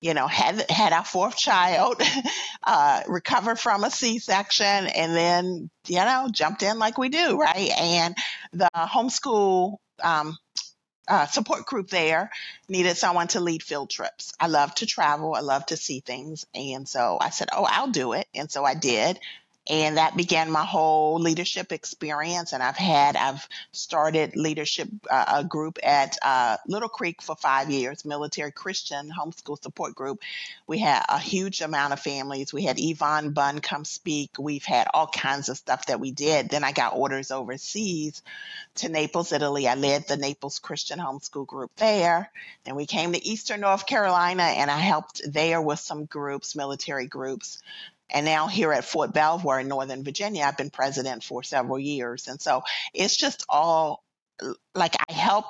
you 0.01 0.13
know, 0.13 0.27
had 0.27 0.69
had 0.69 0.93
our 0.93 1.03
fourth 1.03 1.35
child, 1.35 1.99
uh, 2.63 3.01
recovered 3.07 3.59
from 3.59 3.83
a 3.83 3.89
C-section, 3.89 4.65
and 4.87 5.15
then 5.15 5.69
you 5.87 5.97
know 5.97 6.27
jumped 6.31 6.61
in 6.61 6.77
like 6.77 6.99
we 6.99 7.09
do, 7.09 7.39
right? 7.39 7.71
And 7.75 8.15
the 8.53 8.69
homeschool 8.75 9.77
um, 10.03 10.37
uh, 11.09 11.27
support 11.27 11.65
group 11.65 11.89
there 11.89 12.31
needed 12.69 12.97
someone 12.97 13.27
to 13.29 13.41
lead 13.41 13.63
field 13.63 13.89
trips. 13.89 14.33
I 14.39 14.47
love 14.47 14.75
to 14.75 14.85
travel, 14.85 15.35
I 15.35 15.41
love 15.41 15.65
to 15.67 15.77
see 15.77 16.01
things, 16.01 16.45
and 16.55 16.87
so 16.87 17.17
I 17.19 17.31
said, 17.31 17.49
"Oh, 17.51 17.65
I'll 17.69 17.91
do 17.91 18.13
it," 18.13 18.27
and 18.35 18.51
so 18.51 18.63
I 18.65 18.75
did. 18.75 19.19
And 19.69 19.97
that 19.97 20.17
began 20.17 20.49
my 20.49 20.65
whole 20.65 21.19
leadership 21.19 21.71
experience. 21.71 22.53
And 22.53 22.63
I've 22.63 22.75
had, 22.75 23.15
I've 23.15 23.47
started 23.71 24.35
leadership 24.35 24.89
uh, 25.09 25.25
a 25.37 25.43
group 25.43 25.77
at 25.83 26.17
uh, 26.23 26.57
Little 26.67 26.89
Creek 26.89 27.21
for 27.21 27.35
five 27.35 27.69
years, 27.69 28.03
military 28.03 28.51
Christian 28.51 29.11
homeschool 29.11 29.61
support 29.61 29.93
group. 29.93 30.21
We 30.65 30.79
had 30.79 31.03
a 31.07 31.19
huge 31.19 31.61
amount 31.61 31.93
of 31.93 31.99
families. 31.99 32.51
We 32.51 32.63
had 32.63 32.77
Yvonne 32.79 33.31
Bunn 33.31 33.59
come 33.59 33.85
speak. 33.85 34.31
We've 34.39 34.65
had 34.65 34.87
all 34.91 35.07
kinds 35.07 35.49
of 35.49 35.57
stuff 35.57 35.85
that 35.85 35.99
we 35.99 36.11
did. 36.11 36.49
Then 36.49 36.63
I 36.63 36.71
got 36.71 36.95
orders 36.95 37.29
overseas 37.29 38.23
to 38.75 38.89
Naples, 38.89 39.31
Italy. 39.31 39.67
I 39.67 39.75
led 39.75 40.07
the 40.07 40.17
Naples 40.17 40.57
Christian 40.57 40.97
homeschool 40.97 41.45
group 41.45 41.71
there. 41.75 42.31
Then 42.63 42.75
we 42.75 42.87
came 42.87 43.13
to 43.13 43.23
Eastern 43.23 43.61
North 43.61 43.85
Carolina 43.85 44.43
and 44.43 44.71
I 44.71 44.77
helped 44.77 45.21
there 45.27 45.61
with 45.61 45.79
some 45.79 46.05
groups, 46.05 46.55
military 46.55 47.05
groups. 47.05 47.61
And 48.09 48.25
now 48.25 48.47
here 48.47 48.71
at 48.73 48.85
Fort 48.85 49.13
Belvoir 49.13 49.59
in 49.59 49.67
Northern 49.67 50.03
Virginia, 50.03 50.43
I've 50.45 50.57
been 50.57 50.69
president 50.71 51.23
for 51.23 51.43
several 51.43 51.79
years. 51.79 52.27
And 52.27 52.41
so 52.41 52.63
it's 52.93 53.15
just 53.15 53.45
all 53.49 54.03
like 54.75 54.95
I 55.09 55.13
help 55.13 55.45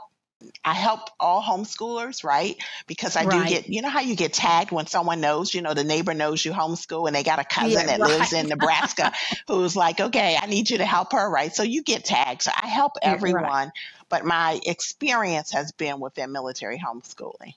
I 0.63 0.74
help 0.74 1.02
all 1.19 1.41
homeschoolers, 1.43 2.24
right? 2.24 2.56
Because 2.88 3.17
I 3.17 3.26
Right. 3.26 3.26
do 3.26 3.43
get, 3.45 3.67
you 3.67 3.82
know 3.82 3.89
how 3.89 4.00
you 4.02 4.15
get 4.15 4.32
tagged 4.34 4.72
when 4.72 4.88
someone 4.88 5.19
knows, 5.19 5.54
you 5.54 5.62
know, 5.62 5.74
the 5.74 5.84
neighbor 5.84 6.13
knows 6.13 6.43
you 6.45 6.54
homeschool 6.54 7.08
and 7.08 7.15
they 7.15 7.24
got 7.24 7.39
a 7.39 7.43
cousin 7.43 7.86
Yeah, 7.86 7.88
that 7.88 8.02
lives 8.02 8.32
in 8.32 8.48
Nebraska 8.48 9.12
who's 9.48 9.76
like, 9.76 10.00
okay, 10.00 10.38
I 10.41 10.45
need 10.45 10.69
you 10.69 10.78
to 10.78 10.86
help 10.86 11.12
her, 11.12 11.30
right? 11.30 11.54
So 11.54 11.63
you 11.63 11.84
get 11.84 12.06
tagged. 12.06 12.43
So 12.43 12.52
I 12.56 12.67
help 12.67 12.93
Yeah, 13.04 13.17
right. 13.28 13.54
everyone, 13.54 13.72
but 14.10 14.26
my 14.26 14.60
experience 14.65 15.52
has 15.52 15.74
been 15.74 16.00
within 16.00 16.32
military 16.32 16.80
homeschooling. 16.80 17.54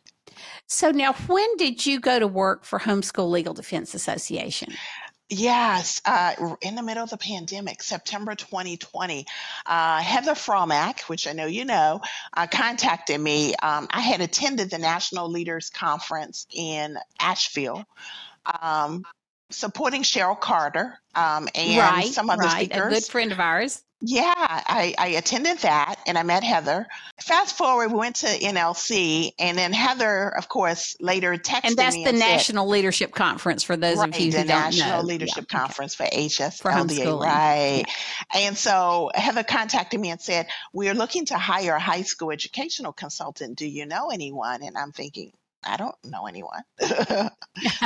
So 0.67 0.91
now, 0.91 1.13
when 1.13 1.57
did 1.57 1.85
you 1.85 2.01
go 2.01 2.19
to 2.19 2.27
work 2.27 2.65
for 2.65 2.79
Homeschool 2.79 3.31
Legal 3.31 3.55
Defense 3.55 3.95
Association? 3.95 4.73
Yes, 5.35 6.03
uh, 6.05 6.35
in 6.61 6.75
the 6.75 6.83
middle 6.83 7.03
of 7.03 7.09
the 7.09 7.17
pandemic, 7.17 7.83
September 7.83 8.35
2020, 8.35 9.25
uh, 9.65 10.01
Heather 10.03 10.33
Fromack, 10.33 11.09
which 11.09 11.27
I 11.27 11.33
know 11.33 11.47
you 11.47 11.65
know, 11.65 12.03
uh, 12.37 12.47
contacted 12.47 13.19
me. 13.19 13.55
Um, 13.55 13.87
I 13.91 14.01
had 14.01 14.21
attended 14.21 14.69
the 14.69 14.77
National 14.77 15.31
Leaders 15.31 15.71
Conference 15.71 16.47
in 16.55 16.99
Asheville, 17.19 17.87
um, 18.45 19.05
supporting 19.49 20.03
Cheryl 20.03 20.39
Carter 20.39 20.99
um, 21.15 21.49
and 21.55 21.79
right, 21.79 22.07
some 22.09 22.29
other 22.29 22.43
right. 22.43 22.67
speakers. 22.67 22.93
A 22.93 22.95
good 22.97 23.05
friend 23.05 23.33
of 23.33 23.41
ours. 23.41 23.83
Yeah, 24.05 24.33
I, 24.37 24.95
I 24.99 25.07
attended 25.09 25.59
that 25.59 25.95
and 26.09 26.19
I 26.19 26.25
met 26.25 26.43
Heather. 26.43 26.89
Fast 27.21 27.57
forward, 27.57 27.93
we 27.93 27.99
went 27.99 28.17
to 28.17 28.27
NLC, 28.27 29.31
and 29.39 29.57
then 29.57 29.73
Heather, 29.73 30.29
of 30.37 30.49
course, 30.49 30.97
later 31.01 31.37
texted 31.37 31.65
And 31.65 31.77
that's 31.77 31.95
me 31.95 32.03
the 32.03 32.11
and 32.11 32.19
said, 32.19 32.27
National 32.27 32.69
Leadership 32.69 33.13
Conference 33.13 33.63
for 33.63 33.77
those 33.77 34.03
of 34.03 34.19
you 34.19 34.27
who 34.33 34.39
don't 34.39 34.47
National 34.49 35.03
know. 35.03 35.07
Leadership 35.09 35.47
Yeah, 35.49 35.57
okay. 35.59 35.59
Conference 35.67 35.95
for 35.95 36.05
HSLDA, 36.05 36.61
For 36.61 36.71
homeschooling. 36.73 37.21
right? 37.21 37.85
And 38.35 38.59
so 38.59 39.11
Heather 39.15 39.45
contacted 39.45 40.01
me 40.01 40.11
and 40.11 40.21
said, 40.21 40.49
"We're 40.73 40.95
looking 40.95 41.27
to 41.27 41.39
hire 41.39 41.75
a 41.77 41.81
high 41.81 42.03
school 42.03 42.33
educational 42.33 42.93
consultant. 42.93 43.57
Do 43.57 43.67
you 43.69 43.87
know 43.87 44.11
anyone?" 44.11 44.63
And 44.65 44.77
I'm 44.77 44.91
thinking, 44.91 45.33
I 45.65 45.77
don't 45.77 45.95
know 46.05 46.27
anyone. 46.27 46.63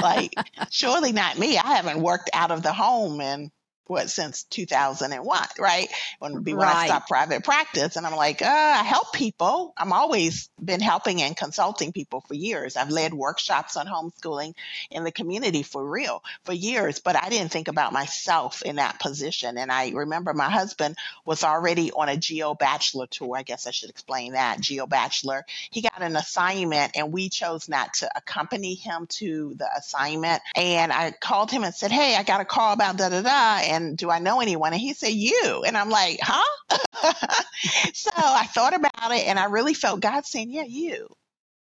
like, 0.01 0.33
surely 0.71 1.13
not 1.13 1.39
me. 1.39 1.59
I 1.59 1.75
haven't 1.75 2.01
worked 2.01 2.31
out 2.33 2.51
of 2.51 2.63
the 2.63 2.73
home 2.73 3.21
in 3.21 3.51
what 3.87 4.11
since 4.11 4.45
2001, 4.45 5.47
right? 5.59 5.89
When 6.19 6.43
be 6.43 6.55
when 6.55 6.69
I 6.69 6.87
stopped 6.87 7.09
private 7.09 7.45
practice, 7.45 7.97
and 7.97 8.07
I'm 8.07 8.17
like, 8.17 8.43
uh, 8.43 8.47
I 8.47 8.83
help 8.83 9.13
people. 9.13 9.73
I'm 9.77 9.93
always 9.93 10.51
been 10.63 10.81
helping 10.81 11.23
and 11.23 11.37
consulting 11.37 11.93
people 11.93 12.23
for 12.23 12.35
years. 12.35 12.77
I've 12.77 12.91
led 12.91 13.15
workshops 13.15 13.77
on 13.77 13.87
homeschooling 13.87 14.55
in 14.91 15.05
the 15.05 15.13
community 15.13 15.63
for 15.63 15.85
real 15.89 16.23
for 16.45 16.53
years, 16.53 16.99
but 16.99 17.17
I 17.17 17.29
didn't 17.29 17.53
think 17.53 17.69
about 17.69 17.93
myself 17.93 18.63
in 18.63 18.77
that 18.77 18.99
position. 18.99 19.57
And 19.59 19.71
I 19.71 19.91
remember 19.91 20.35
my 20.35 20.51
husband 20.51 20.97
was 21.25 21.45
already 21.45 21.93
on 21.93 22.09
a 22.09 22.17
Geo 22.17 22.55
Bachelor 22.55 23.07
tour. 23.07 23.37
I 23.37 23.43
guess 23.43 23.67
I 23.67 23.71
should 23.71 23.91
explain 23.91 24.33
that 24.33 24.61
Geo 24.61 24.87
Bachelor. 24.87 25.45
He 25.71 25.83
got 25.83 26.03
an 26.03 26.17
assignment, 26.17 26.97
and 26.97 27.13
we 27.13 27.29
chose 27.29 27.69
not 27.69 27.95
to 27.95 28.11
accompany 28.17 28.75
him 28.75 29.07
to 29.07 29.55
the 29.57 29.69
assignment. 29.77 30.43
And 30.57 30.93
I 30.93 31.13
called 31.13 31.51
him 31.51 31.63
and 31.65 31.75
said, 31.75 31.93
Hey, 31.93 32.17
I 32.17 32.23
got 32.23 32.41
a 32.41 32.45
call 32.45 32.73
about 32.73 32.97
da 32.97 33.09
da 33.09 33.23
da. 33.23 33.61
And 33.77 33.97
do 33.97 34.11
I 34.11 34.19
know 34.19 34.41
anyone? 34.41 34.73
And 34.73 34.81
he 34.81 34.95
said, 34.95 35.13
You. 35.13 35.63
And 35.67 35.77
I'm 35.77 35.91
like, 35.91 36.19
Huh? 36.23 36.79
so 37.95 38.11
I 38.17 38.47
thought 38.47 38.75
about 38.75 39.13
it, 39.13 39.27
and 39.27 39.39
I 39.39 39.45
really 39.47 39.75
felt 39.75 40.01
God 40.01 40.25
saying, 40.27 40.51
Yeah, 40.51 40.65
you, 40.67 41.09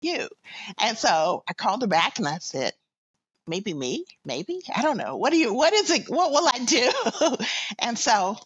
you. 0.02 0.30
And 0.80 0.98
so 0.98 1.44
I 1.48 1.54
called 1.54 1.82
her 1.82 1.88
back 1.88 2.20
and 2.20 2.28
I 2.28 2.40
said, 2.40 2.74
maybe 3.48 3.74
me 3.74 4.06
maybe 4.24 4.62
i 4.76 4.84
don't 4.84 4.98
know 4.98 5.18
what 5.18 5.32
do 5.32 5.38
you 5.38 5.52
what 5.52 5.74
is 5.74 5.90
it 5.90 6.08
what 6.08 6.30
will 6.30 6.48
i 6.54 6.64
do 6.66 7.44
and 7.80 7.98
so 7.98 8.38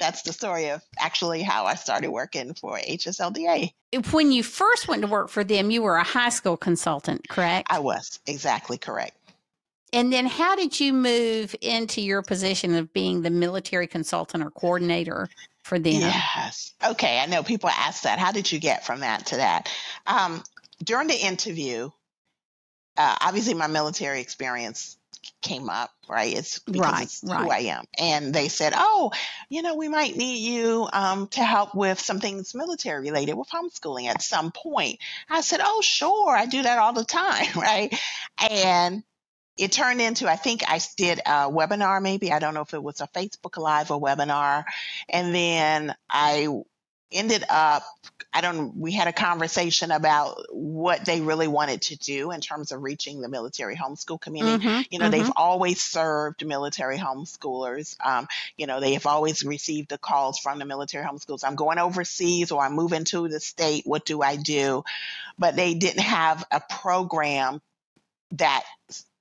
that's 0.00 0.22
the 0.22 0.32
story 0.32 0.70
of 0.70 0.82
actually 0.98 1.42
how 1.42 1.66
I 1.66 1.74
started 1.74 2.10
working 2.10 2.54
for 2.54 2.78
HSLDA. 2.78 3.72
When 4.10 4.32
you 4.32 4.42
first 4.42 4.88
went 4.88 5.02
to 5.02 5.08
work 5.08 5.28
for 5.28 5.44
them, 5.44 5.70
you 5.70 5.82
were 5.82 5.96
a 5.96 6.04
high 6.04 6.30
school 6.30 6.56
consultant, 6.56 7.28
correct? 7.28 7.68
I 7.70 7.80
was 7.80 8.18
exactly 8.26 8.78
correct. 8.78 9.16
And 9.92 10.12
then 10.12 10.26
how 10.26 10.56
did 10.56 10.78
you 10.78 10.92
move 10.92 11.54
into 11.60 12.00
your 12.00 12.22
position 12.22 12.74
of 12.74 12.92
being 12.92 13.22
the 13.22 13.30
military 13.30 13.86
consultant 13.86 14.44
or 14.44 14.50
coordinator 14.50 15.28
for 15.62 15.78
them? 15.78 16.00
Yes. 16.00 16.74
Okay. 16.84 17.18
I 17.18 17.26
know 17.26 17.42
people 17.42 17.70
ask 17.70 18.02
that. 18.04 18.18
How 18.18 18.32
did 18.32 18.50
you 18.50 18.58
get 18.58 18.84
from 18.86 19.00
that 19.00 19.26
to 19.26 19.36
that? 19.36 19.70
Um, 20.06 20.42
during 20.82 21.08
the 21.08 21.14
interview, 21.16 21.90
uh, 22.96 23.16
obviously 23.20 23.54
my 23.54 23.66
military 23.66 24.20
experience 24.20 24.96
came 25.42 25.68
up, 25.68 25.90
right? 26.08 26.36
It's 26.36 26.58
because 26.60 26.80
Right, 26.92 27.02
it's 27.02 27.24
right. 27.24 27.42
who 27.42 27.50
I 27.50 27.58
am. 27.74 27.84
And 27.98 28.34
they 28.34 28.48
said, 28.48 28.72
oh, 28.76 29.12
you 29.48 29.62
know, 29.62 29.74
we 29.74 29.88
might 29.88 30.16
need 30.16 30.38
you 30.38 30.88
um, 30.92 31.28
to 31.28 31.42
help 31.42 31.74
with 31.74 31.98
some 32.00 32.20
things 32.20 32.54
military 32.54 33.00
related 33.00 33.34
with 33.34 33.48
homeschooling 33.48 34.06
at 34.06 34.22
some 34.22 34.50
point. 34.52 34.98
I 35.28 35.40
said, 35.40 35.60
oh, 35.62 35.80
sure. 35.82 36.34
I 36.34 36.46
do 36.46 36.62
that 36.62 36.78
all 36.78 36.92
the 36.92 37.04
time, 37.04 37.48
right? 37.56 37.94
And 38.50 39.02
it 39.56 39.72
turned 39.72 40.00
into, 40.00 40.28
I 40.28 40.36
think 40.36 40.62
I 40.66 40.80
did 40.96 41.18
a 41.20 41.50
webinar, 41.50 42.00
maybe. 42.02 42.32
I 42.32 42.38
don't 42.38 42.54
know 42.54 42.62
if 42.62 42.74
it 42.74 42.82
was 42.82 43.00
a 43.00 43.08
Facebook 43.08 43.56
Live 43.58 43.90
or 43.90 44.00
webinar. 44.00 44.64
And 45.08 45.34
then 45.34 45.94
I 46.08 46.48
ended 47.12 47.44
up 47.48 47.82
I 48.32 48.40
don't 48.42 48.76
we 48.76 48.92
had 48.92 49.08
a 49.08 49.12
conversation 49.12 49.90
about 49.90 50.46
what 50.52 51.04
they 51.04 51.20
really 51.20 51.48
wanted 51.48 51.82
to 51.82 51.96
do 51.96 52.30
in 52.30 52.40
terms 52.40 52.70
of 52.70 52.80
reaching 52.82 53.20
the 53.20 53.28
military 53.28 53.74
homeschool 53.74 54.20
community. 54.20 54.64
Mhm, 54.64 54.86
You 54.90 55.00
know, 55.00 55.06
mhm. 55.06 55.10
they've 55.10 55.32
always 55.34 55.82
served 55.82 56.46
military 56.46 56.96
homeschoolers. 56.96 57.96
Um, 58.04 58.28
you 58.56 58.68
know, 58.68 58.78
they 58.78 58.92
have 58.94 59.06
always 59.06 59.44
received 59.44 59.88
the 59.88 59.98
calls 59.98 60.38
from 60.38 60.60
the 60.60 60.64
military 60.64 61.04
homeschools. 61.04 61.42
I'm 61.42 61.56
going 61.56 61.78
overseas 61.78 62.52
or 62.52 62.62
I'm 62.64 62.74
moving 62.74 63.04
to 63.06 63.26
the 63.28 63.40
state. 63.40 63.84
What 63.84 64.04
do 64.04 64.22
I 64.22 64.36
do? 64.36 64.84
But 65.38 65.56
they 65.56 65.74
didn't 65.74 66.02
have 66.02 66.44
a 66.52 66.60
program 66.60 67.60
that 68.32 68.62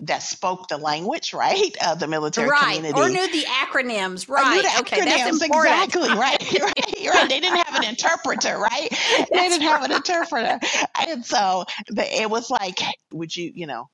that 0.02 0.22
spoke 0.22 0.68
the 0.68 0.78
language, 0.78 1.34
right, 1.34 1.76
of 1.88 2.00
the 2.00 2.08
military 2.08 2.48
right. 2.50 2.76
community. 2.76 3.00
Or 3.00 3.10
knew 3.10 3.32
the 3.32 3.46
acronyms. 3.48 4.30
I 4.30 4.56
knew 4.56 4.62
Right. 4.62 4.76
the 4.76 4.82
okay, 4.82 5.02
that's 5.04 5.42
important. 5.42 5.84
exactly 5.84 6.10
right, 6.10 6.54
right, 6.62 7.08
right. 7.14 7.30
They 7.30 7.40
didn't 7.40 7.58
have 7.58 7.76
an 7.84 7.90
interpreter, 7.90 8.58
right? 8.58 8.90
They 9.32 9.50
didn't 9.50 9.62
have 9.62 9.84
an 9.84 9.92
interpreter, 9.92 10.60
and 11.08 11.26
so 11.26 11.66
the, 11.88 12.22
it 12.22 12.30
was 12.30 12.50
like, 12.50 12.80
would 13.12 13.36
you, 13.36 13.52
you 13.54 13.68
know, 13.68 13.90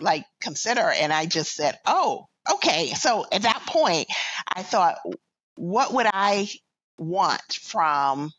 like 0.00 0.24
consider? 0.40 0.90
And 0.90 1.12
I 1.12 1.26
just 1.26 1.54
said, 1.54 1.78
oh, 1.86 2.26
okay. 2.54 2.88
So 2.88 3.26
at 3.30 3.42
that 3.42 3.62
point, 3.66 4.08
I 4.52 4.62
thought, 4.62 4.96
what 5.56 5.92
would 5.92 6.06
I 6.12 6.48
want 6.98 7.42
from 7.52 8.30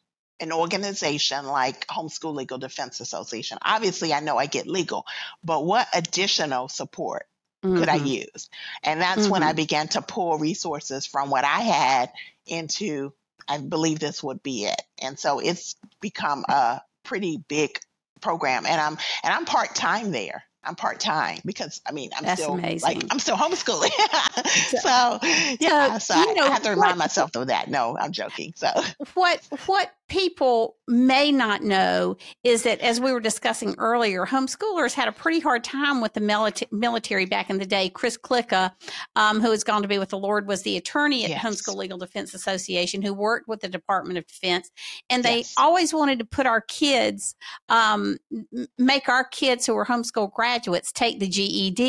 an 0.44 0.52
organization 0.52 1.46
like 1.48 1.88
Homeschool 1.88 2.36
Legal 2.36 2.58
Defense 2.60 3.00
Association? 3.00 3.58
Obviously, 3.62 4.14
I 4.14 4.20
know 4.20 4.38
I 4.38 4.46
get 4.46 4.68
legal, 4.68 5.06
but 5.44 5.66
what 5.66 5.88
additional 5.94 6.70
support 6.70 7.26
could 7.62 7.90
I 7.90 8.00
Mhm. 8.00 8.26
use? 8.34 8.50
And 8.84 9.02
that's 9.02 9.28
when 9.30 9.42
I 9.42 9.54
Mhm. 9.54 9.56
began 9.56 9.88
to 9.90 10.02
pull 10.02 10.38
resources 10.38 11.06
from 11.08 11.30
what 11.30 11.46
I 11.46 11.62
had 11.62 12.12
into, 12.46 13.14
I 13.48 13.58
believe 13.58 14.00
this 14.00 14.22
would 14.22 14.44
be 14.44 14.66
it. 14.66 14.82
And 15.00 15.18
so 15.18 15.40
it's 15.40 15.76
become 16.02 16.44
a 16.50 16.82
pretty 17.04 17.38
big 17.38 17.80
program. 18.22 18.66
And 18.66 18.80
I'm 18.80 18.98
and 19.24 19.34
I'm 19.34 19.46
part 19.46 19.76
time 19.76 20.12
there. 20.12 20.44
I'm 20.66 20.76
part 20.76 21.02
time 21.02 21.40
because 21.44 21.82
I 21.86 21.92
mean 21.92 22.12
I'm 22.16 22.24
That's 22.24 22.42
still 22.42 22.54
amazing. 22.54 22.82
like 23.00 23.06
I'm 23.12 23.20
still 23.20 23.36
homeschooling. 23.36 23.92
so 24.82 25.20
yeah, 25.60 25.98
so, 25.98 26.16
you 26.16 26.30
I, 26.30 26.34
know, 26.34 26.44
I 26.46 26.50
have 26.52 26.64
to 26.64 26.70
remind 26.70 26.92
what- 26.92 26.98
myself 26.98 27.36
of 27.36 27.48
that. 27.48 27.70
No, 27.70 27.98
I'm 27.98 28.12
joking. 28.14 28.54
So 28.56 28.70
what 29.14 29.42
what 29.66 29.92
people 30.14 30.76
may 30.88 31.32
not 31.32 31.64
know 31.64 32.16
is 32.44 32.62
that 32.62 32.80
as 32.82 33.02
we 33.02 33.12
were 33.12 33.20
discussing 33.20 33.74
earlier 33.80 34.28
homeschoolers 34.28 34.94
had 34.94 35.08
a 35.08 35.12
pretty 35.12 35.40
hard 35.40 35.64
time 35.64 36.02
with 36.02 36.14
the 36.14 36.20
milita- 36.20 36.68
military 36.72 37.26
back 37.26 37.50
in 37.50 37.58
the 37.58 37.66
day 37.66 37.90
chris 37.90 38.16
klicka 38.16 38.72
um, 39.16 39.42
who 39.42 39.50
has 39.50 39.64
gone 39.64 39.82
to 39.82 39.88
be 39.88 39.98
with 39.98 40.10
the 40.10 40.18
lord 40.18 40.46
was 40.48 40.62
the 40.62 40.78
attorney 40.78 41.24
at 41.24 41.32
Yes. 41.32 41.42
homeschool 41.44 41.76
legal 41.78 41.98
defense 41.98 42.36
association 42.36 43.02
who 43.02 43.12
worked 43.12 43.48
with 43.48 43.62
the 43.62 43.68
department 43.68 44.20
of 44.20 44.28
defense 44.28 44.70
and 45.10 45.24
they 45.24 45.38
Yes. 45.38 45.56
always 45.58 45.94
wanted 45.96 46.20
to 46.20 46.26
put 46.26 46.46
our 46.46 46.62
kids 46.62 47.36
um, 47.70 48.18
make 48.78 49.10
our 49.10 49.24
kids 49.24 49.66
who 49.66 49.74
were 49.74 49.86
homeschool 49.86 50.32
graduates 50.32 50.92
take 50.92 51.20
the 51.20 51.28
ged 51.28 51.80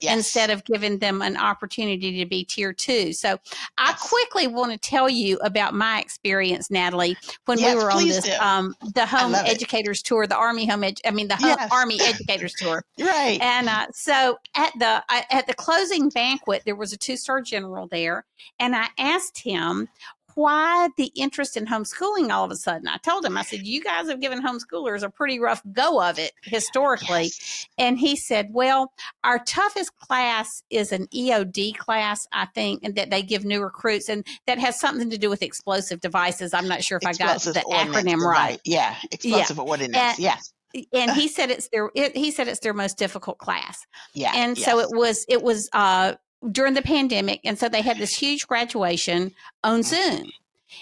yes. 0.00 0.16
instead 0.16 0.50
of 0.50 0.64
giving 0.64 0.98
them 0.98 1.22
an 1.22 1.36
opportunity 1.36 2.18
to 2.18 2.26
be 2.26 2.44
tier 2.44 2.72
two. 2.72 3.12
So 3.12 3.38
I 3.78 3.92
quickly 4.00 4.46
want 4.48 4.72
to 4.72 4.78
tell 4.78 5.08
you 5.08 5.36
about 5.44 5.74
my 5.74 6.00
experience, 6.00 6.70
Natalie, 6.70 7.16
when 7.44 7.51
Yes, 7.58 7.76
we 7.76 7.82
were 7.82 7.90
on 7.90 8.08
this 8.08 8.28
um 8.40 8.74
the 8.94 9.06
home 9.06 9.32
love 9.32 9.46
it. 9.46 9.50
educators 9.50 10.02
tour, 10.02 10.26
the 10.26 10.36
Army 10.36 10.66
home 10.66 10.84
ed- 10.84 11.00
I 11.06 11.10
mean 11.10 11.28
the 11.28 11.36
home, 11.36 11.48
Yes. 11.58 11.68
Army 11.72 12.00
educators 12.00 12.54
tour. 12.54 12.84
right. 12.98 13.38
And 13.40 13.68
uh, 13.68 13.86
so 13.92 14.38
at 14.54 14.72
the 14.78 15.02
I- 15.08 15.26
at 15.30 15.46
the 15.46 15.54
closing 15.54 16.08
banquet, 16.08 16.62
there 16.64 16.76
was 16.76 16.92
a 16.92 16.96
two 16.96 17.16
star 17.16 17.40
general 17.40 17.86
there, 17.88 18.24
and 18.58 18.74
I 18.76 18.86
asked 18.98 19.38
him 19.38 19.88
why 20.34 20.88
the 20.96 21.12
interest 21.14 21.56
in 21.56 21.66
homeschooling 21.66 22.30
all 22.30 22.44
of 22.44 22.50
a 22.50 22.56
sudden. 22.56 22.88
I 22.88 22.98
told 22.98 23.24
him, 23.24 23.36
I 23.36 23.42
said, 23.42 23.66
"You 23.66 23.82
guys 23.82 24.08
have 24.08 24.20
given 24.20 24.42
homeschoolers 24.42 25.02
a 25.02 25.10
pretty 25.10 25.38
rough 25.38 25.62
go 25.72 26.02
of 26.02 26.18
it 26.18 26.32
historically." 26.42 27.24
Yes. 27.24 27.66
And 27.78 27.98
he 27.98 28.16
said, 28.16 28.48
Well, 28.52 28.92
our 29.24 29.38
toughest 29.38 29.96
class 29.98 30.62
is 30.70 30.92
an 30.92 31.06
EOD 31.08 31.76
class, 31.76 32.26
I 32.32 32.46
think, 32.46 32.84
and 32.84 32.94
that 32.96 33.10
they 33.10 33.22
give 33.22 33.44
new 33.44 33.62
recruits, 33.62 34.08
and 34.08 34.26
that 34.46 34.58
has 34.58 34.78
something 34.78 35.10
to 35.10 35.18
do 35.18 35.30
with 35.30 35.42
explosive 35.42 36.00
devices. 36.00 36.54
I'm 36.54 36.68
not 36.68 36.82
sure 36.84 36.98
if 36.98 37.06
I 37.06 37.12
got 37.12 37.36
Explosive 37.36 37.54
the 37.54 37.74
acronym 37.74 38.20
right. 38.20 38.60
Yeah, 38.64 38.96
explosive 39.10 39.58
ordinance. 39.58 39.96
And- 39.96 40.18
yes. 40.18 40.52
And 40.92 41.10
he 41.10 41.28
said 41.36 41.50
it's 41.50 41.68
their 41.68 41.90
it, 41.94 42.16
he 42.16 42.30
said 42.30 42.48
it's 42.48 42.60
their 42.60 42.72
most 42.72 42.96
difficult 42.96 43.38
class. 43.38 43.86
Yeah. 44.14 44.32
And 44.34 44.56
so 44.56 44.78
it 44.78 44.88
was 44.90 45.26
it 45.28 45.42
was 45.42 45.68
uh 45.72 46.14
during 46.50 46.74
the 46.74 46.82
pandemic, 46.82 47.40
and 47.44 47.58
so 47.58 47.68
they 47.68 47.82
had 47.82 47.98
this 47.98 48.16
huge 48.16 48.46
graduation 48.46 49.34
on 49.62 49.82
Zoom. 49.82 50.30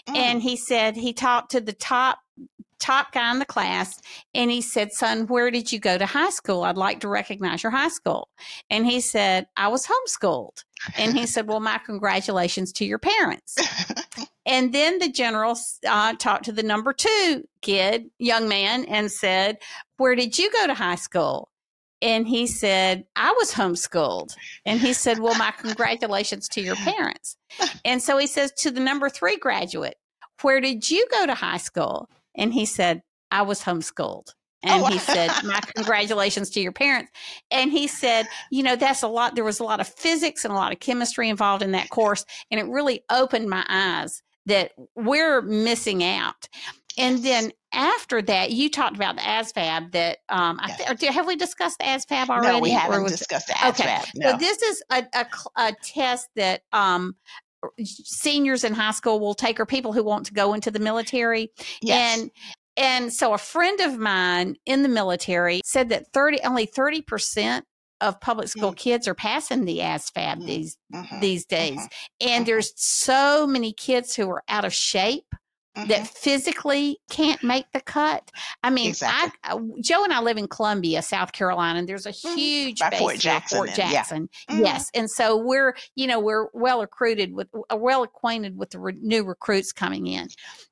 Mm. 0.08 0.16
And 0.16 0.42
he 0.42 0.56
said 0.56 0.96
he 0.96 1.12
talked 1.12 1.50
to 1.52 1.60
the 1.60 1.72
top 1.72 2.20
top 2.78 3.12
guy 3.12 3.30
in 3.30 3.38
the 3.38 3.44
class 3.44 4.00
and 4.34 4.50
he 4.50 4.62
said 4.62 4.90
son 4.90 5.26
where 5.26 5.50
did 5.50 5.70
you 5.70 5.78
go 5.78 5.98
to 5.98 6.06
high 6.06 6.30
school? 6.30 6.62
I'd 6.64 6.78
like 6.78 7.00
to 7.00 7.08
recognize 7.08 7.62
your 7.62 7.70
high 7.70 7.88
school. 7.88 8.28
And 8.70 8.86
he 8.86 9.00
said 9.00 9.46
i 9.56 9.68
was 9.68 9.86
homeschooled. 9.86 10.64
And 10.96 11.14
he 11.14 11.26
said 11.26 11.46
well 11.46 11.60
my 11.60 11.78
congratulations 11.84 12.72
to 12.74 12.86
your 12.86 12.98
parents. 12.98 13.56
And 14.46 14.72
then 14.72 14.98
the 14.98 15.08
general 15.08 15.56
uh, 15.86 16.14
talked 16.14 16.46
to 16.46 16.52
the 16.52 16.62
number 16.62 16.92
two 16.92 17.44
kid 17.60 18.10
young 18.18 18.48
man 18.48 18.84
and 18.86 19.12
said 19.12 19.58
where 19.98 20.16
did 20.16 20.38
you 20.38 20.50
go 20.50 20.66
to 20.66 20.74
high 20.74 20.96
school 20.96 21.49
and 22.02 22.26
he 22.26 22.46
said 22.46 23.04
i 23.16 23.32
was 23.38 23.52
homeschooled. 23.52 24.34
And 24.64 24.80
he 24.80 24.92
said 24.92 25.18
well 25.18 25.34
my 25.34 25.52
congratulations 25.52 26.48
to 26.50 26.60
your 26.60 26.76
parents. 26.76 27.36
And 27.84 28.02
so 28.02 28.18
he 28.18 28.26
says 28.26 28.52
to 28.58 28.70
the 28.70 28.80
number 28.80 29.08
three 29.08 29.36
graduate 29.36 29.96
where 30.42 30.60
did 30.60 30.90
you 30.90 31.06
go 31.10 31.26
to 31.26 31.34
high 31.34 31.58
school? 31.58 32.08
And 32.34 32.52
he 32.52 32.64
said 32.64 33.02
i 33.30 33.42
was 33.42 33.62
homeschooled. 33.62 34.34
And 34.62 34.82
Oh, 34.82 34.86
he 34.86 34.98
said 34.98 35.30
my 35.44 35.60
congratulations 35.74 36.50
to 36.50 36.60
your 36.60 36.72
parents. 36.72 37.10
And 37.50 37.70
he 37.70 37.86
said 37.86 38.26
you 38.50 38.62
know 38.62 38.76
that's 38.76 39.02
a 39.02 39.08
lot 39.08 39.34
there 39.34 39.44
was 39.44 39.60
a 39.60 39.64
lot 39.64 39.80
of 39.80 39.88
physics 39.88 40.44
and 40.44 40.52
a 40.52 40.56
lot 40.56 40.72
of 40.72 40.80
chemistry 40.80 41.28
involved 41.28 41.62
in 41.62 41.72
that 41.72 41.90
course 41.90 42.24
and 42.50 42.60
it 42.60 42.66
really 42.66 43.02
opened 43.10 43.48
my 43.48 43.64
eyes 43.68 44.22
that 44.46 44.72
we're 44.96 45.42
missing 45.42 46.02
out 46.02 46.48
and 47.00 47.24
then 47.24 47.52
after 47.72 48.20
that 48.22 48.50
you 48.50 48.68
talked 48.70 48.96
about 48.96 49.16
the 49.16 49.22
ASVAB 49.22 49.92
that 49.92 50.18
um 50.28 50.58
I 50.60 50.94
th- 50.94 51.12
have 51.12 51.26
we 51.26 51.36
discussed 51.36 51.78
the 51.78 51.84
ASVAB 51.84 52.28
already 52.28 52.52
no, 52.54 52.58
we 52.60 52.70
haven't 52.70 53.06
discussed 53.06 53.46
the 53.48 53.68
Okay. 53.68 53.84
ASVAB. 53.84 54.06
No. 54.16 54.30
so 54.32 54.36
this 54.38 54.60
is 54.62 54.82
a, 54.90 55.04
a, 55.14 55.26
a 55.56 55.72
test 55.82 56.28
that 56.36 56.62
um, 56.72 57.14
seniors 57.82 58.64
in 58.64 58.72
high 58.74 58.90
school 58.92 59.20
will 59.20 59.34
take, 59.34 59.60
or 59.60 59.66
people 59.66 59.92
who 59.92 60.02
want 60.02 60.26
to 60.26 60.32
go 60.32 60.54
into 60.54 60.70
the 60.70 60.78
military. 60.78 61.50
yes. 61.82 62.18
And 62.18 62.30
and 62.76 63.12
so 63.12 63.34
a 63.34 63.38
friend 63.38 63.80
of 63.80 63.98
mine 63.98 64.56
in 64.64 64.82
the 64.82 64.88
military 64.88 65.60
said 65.64 65.88
that 65.90 66.12
thirty 66.12 66.38
only 66.44 66.66
thirty 66.66 67.02
percent 67.02 67.64
of 68.00 68.18
public 68.20 68.48
school 68.48 68.72
kids 68.72 69.06
are 69.06 69.14
passing 69.14 69.64
the 69.66 69.78
ASVAB 69.78 70.38
Mm. 70.38 70.46
these 70.46 70.76
Mhm, 70.94 71.20
these 71.20 71.44
days, 71.44 71.78
mhm, 71.78 71.88
and 72.22 72.44
mhm. 72.44 72.46
there's 72.46 72.72
so 72.76 73.46
many 73.46 73.72
kids 73.72 74.16
who 74.16 74.28
are 74.30 74.42
out 74.48 74.64
of 74.64 74.72
shape 74.72 75.26
mhm. 75.76 75.88
that 75.88 76.06
physically 76.08 76.98
can't 77.10 77.42
make 77.42 77.66
the 77.72 77.80
cut. 77.80 78.30
I 78.62 78.70
mean, 78.70 78.88
Exactly. 78.88 79.38
I, 79.44 79.58
Joe 79.82 80.04
and 80.04 80.12
I 80.12 80.20
live 80.20 80.36
in 80.36 80.48
Columbia, 80.48 81.02
South 81.02 81.32
Carolina, 81.32 81.78
and 81.78 81.88
there's 81.88 82.06
a 82.06 82.12
Mhm. 82.12 82.34
huge 82.36 82.78
By 82.80 82.90
base 82.90 82.98
Fort 82.98 83.18
Jackson 83.18 83.56
Fort 83.58 83.68
and- 83.70 83.78
yeah. 83.78 83.90
Jackson. 83.90 84.28
Mhm. 84.50 84.60
Yes, 84.60 84.90
and 84.94 85.10
so 85.10 85.36
we're 85.36 85.74
you 85.94 86.06
know 86.06 86.18
we're 86.20 86.48
well 86.52 86.80
recruited 86.80 87.32
with 87.32 87.48
uh, 87.70 87.76
well 87.76 88.02
acquainted 88.02 88.56
with 88.56 88.70
the 88.70 88.78
re- 88.78 88.96
new 89.00 89.24
recruits 89.24 89.72
coming 89.72 90.06
in, 90.06 90.28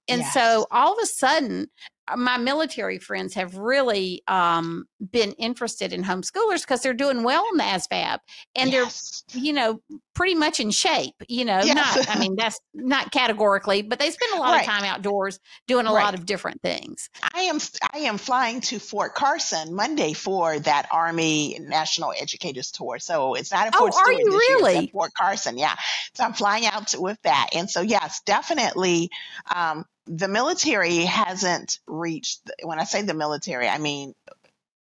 and 0.08 0.20
Yes. 0.22 0.34
so 0.34 0.66
all 0.70 0.92
of 0.92 0.98
a 1.02 1.06
sudden 1.06 1.68
my 2.16 2.38
military 2.38 2.98
friends 2.98 3.34
have 3.34 3.56
really 3.56 4.22
um, 4.28 4.86
been 5.10 5.32
interested 5.32 5.92
in 5.92 6.02
homeschoolers 6.04 6.62
because 6.62 6.80
they're 6.82 6.94
doing 6.94 7.22
well 7.22 7.44
in 7.52 7.58
the 7.58 7.64
ASVAB 7.64 8.18
and 8.56 8.70
Yes. 8.72 9.24
they're, 9.32 9.42
you 9.42 9.52
know, 9.52 9.80
pretty 10.14 10.34
much 10.34 10.58
in 10.60 10.70
shape. 10.70 11.14
You 11.28 11.44
know, 11.44 11.60
Yes. 11.62 11.74
not 11.96 12.16
I 12.16 12.18
mean 12.18 12.34
that's 12.36 12.58
not 12.74 13.10
categorically, 13.12 13.82
but 13.82 13.98
they 13.98 14.10
spend 14.10 14.34
a 14.34 14.38
lot 14.40 14.52
Right. 14.52 14.60
of 14.60 14.66
time 14.66 14.84
outdoors 14.84 15.38
doing 15.66 15.86
a 15.86 15.92
Right. 15.92 16.04
lot 16.04 16.14
of 16.14 16.26
different 16.26 16.60
things. 16.62 17.08
I 17.34 17.42
am 17.42 17.58
I 17.92 17.98
am 17.98 18.18
flying 18.18 18.60
to 18.62 18.78
Fort 18.78 19.14
Carson 19.14 19.74
Monday 19.74 20.12
for 20.12 20.58
that 20.60 20.88
Army 20.90 21.58
National 21.60 22.12
Educators 22.18 22.70
Tour. 22.72 22.98
So 22.98 23.34
it's 23.34 23.52
not 23.52 23.66
in 23.68 23.72
Oh, 23.76 23.78
Fort 23.78 23.94
are 23.94 24.12
you 24.12 24.24
really? 24.60 24.88
Fort 24.92 25.12
Carson. 25.16 25.56
Yeah. 25.58 25.74
So 26.14 26.24
I'm 26.24 26.32
flying 26.32 26.66
out 26.66 26.88
to, 26.88 27.00
with 27.00 27.18
that. 27.22 27.50
And 27.54 27.70
so 27.70 27.80
yes, 27.80 28.20
definitely 28.26 29.10
um, 29.54 29.84
the 30.08 30.28
military 30.28 31.04
hasn't 31.04 31.78
reached 31.86 32.50
when 32.62 32.78
I 32.78 32.84
say 32.84 33.02
the 33.02 33.14
military, 33.14 33.68
I 33.68 33.78
mean 33.78 34.14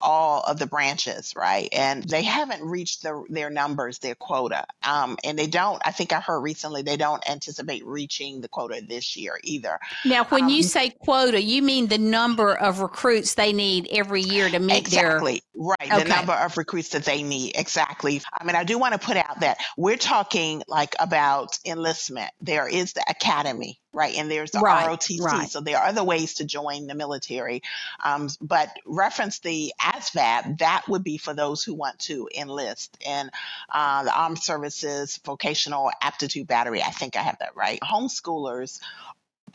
all 0.01 0.41
of 0.41 0.59
the 0.59 0.67
branches, 0.67 1.33
right? 1.35 1.69
And 1.71 2.03
they 2.03 2.21
haven't 2.21 2.61
reached 2.61 3.01
the, 3.01 3.23
their 3.29 3.49
numbers, 3.49 3.99
their 3.99 4.13
quota. 4.13 4.65
Um, 4.83 5.17
and 5.23 5.39
they 5.39 5.47
don't, 5.47 5.81
I 5.85 5.91
think 5.91 6.13
I 6.13 6.19
heard 6.19 6.41
recently, 6.41 6.83
they 6.83 6.97
don't 6.97 7.27
anticipate 7.27 7.83
reaching 7.85 8.41
the 8.41 8.47
quota 8.47 8.81
this 8.87 9.15
year 9.17 9.39
either. 9.43 9.79
Now, 10.03 10.25
when 10.25 10.49
you 10.49 10.57
Um, 10.57 10.63
say 10.63 10.89
quota, 10.91 11.41
you 11.41 11.63
mean 11.63 11.87
the 11.87 11.97
number 11.97 12.53
of 12.53 12.81
recruits 12.81 13.33
they 13.33 13.53
need 13.53 13.87
every 13.91 14.21
year 14.21 14.49
to 14.49 14.59
meet 14.59 14.87
their 14.89 15.15
Exactly. 15.15 15.41
Right. 15.57 15.75
Okay. 15.81 16.03
The 16.03 16.09
number 16.09 16.33
of 16.33 16.57
recruits 16.57 16.89
that 16.89 17.05
they 17.05 17.23
need. 17.23 17.53
Exactly. 17.55 18.21
I 18.33 18.43
mean, 18.43 18.55
I 18.55 18.63
do 18.63 18.77
want 18.77 18.93
to 18.93 18.99
put 18.99 19.15
out 19.17 19.39
that 19.39 19.57
we're 19.77 19.97
talking 19.97 20.63
like 20.67 20.95
about 20.99 21.57
enlistment. 21.65 22.29
There 22.41 22.67
is 22.67 22.93
the 22.93 23.03
academy, 23.09 23.79
right? 23.93 24.15
And 24.17 24.29
there's 24.29 24.51
the 24.51 24.59
Right, 24.59 24.87
ROTC. 24.87 25.21
right. 25.21 25.49
So 25.49 25.61
there 25.61 25.77
are 25.77 25.87
other 25.87 26.03
ways 26.03 26.35
to 26.35 26.45
join 26.45 26.87
the 26.87 26.95
military. 26.95 27.61
Um, 28.03 28.27
but 28.41 28.69
reference 28.85 29.39
the 29.39 29.73
ASVAB, 29.81 30.57
that 30.59 30.83
would 30.89 31.03
be 31.03 31.17
for 31.17 31.33
those 31.33 31.63
who 31.63 31.73
want 31.73 31.99
to 31.99 32.27
enlist 32.37 32.97
in 33.05 33.29
uh, 33.73 34.03
the 34.03 34.13
Armed 34.13 34.39
Services 34.39 35.19
Vocational 35.23 35.89
Aptitude 36.01 36.47
Battery. 36.47 36.83
I 36.83 36.91
think 36.91 37.15
I 37.15 37.21
have 37.21 37.39
that 37.39 37.55
right. 37.55 37.79
Homeschoolers 37.81 38.79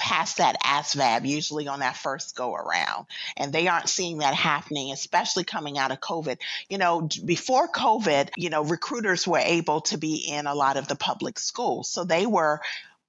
pass 0.01 0.35
that 0.35 0.57
ASVAB 0.65 1.27
usually 1.29 1.69
on 1.69 1.81
that 1.81 1.97
first 1.97 2.35
go 2.35 2.55
around 2.55 3.07
and 3.37 3.53
they 3.53 3.69
aren't 3.69 3.89
seeing 3.89 4.19
that 4.19 4.35
happening, 4.35 4.91
especially 4.93 5.45
coming 5.45 5.79
out 5.79 5.93
of 5.93 6.01
COVID. 6.01 6.39
You 6.69 6.79
know, 6.79 7.09
before 7.25 7.69
COVID, 7.69 8.31
you 8.37 8.51
know, 8.51 8.65
recruiters 8.65 9.29
were 9.29 9.39
able 9.39 9.83
to 9.83 9.99
be 9.99 10.17
in 10.17 10.47
a 10.47 10.55
lot 10.55 10.77
of 10.79 10.89
the 10.89 10.97
public 10.97 11.39
schools. 11.39 11.91
So 11.91 12.05
they 12.05 12.27
were 12.27 12.61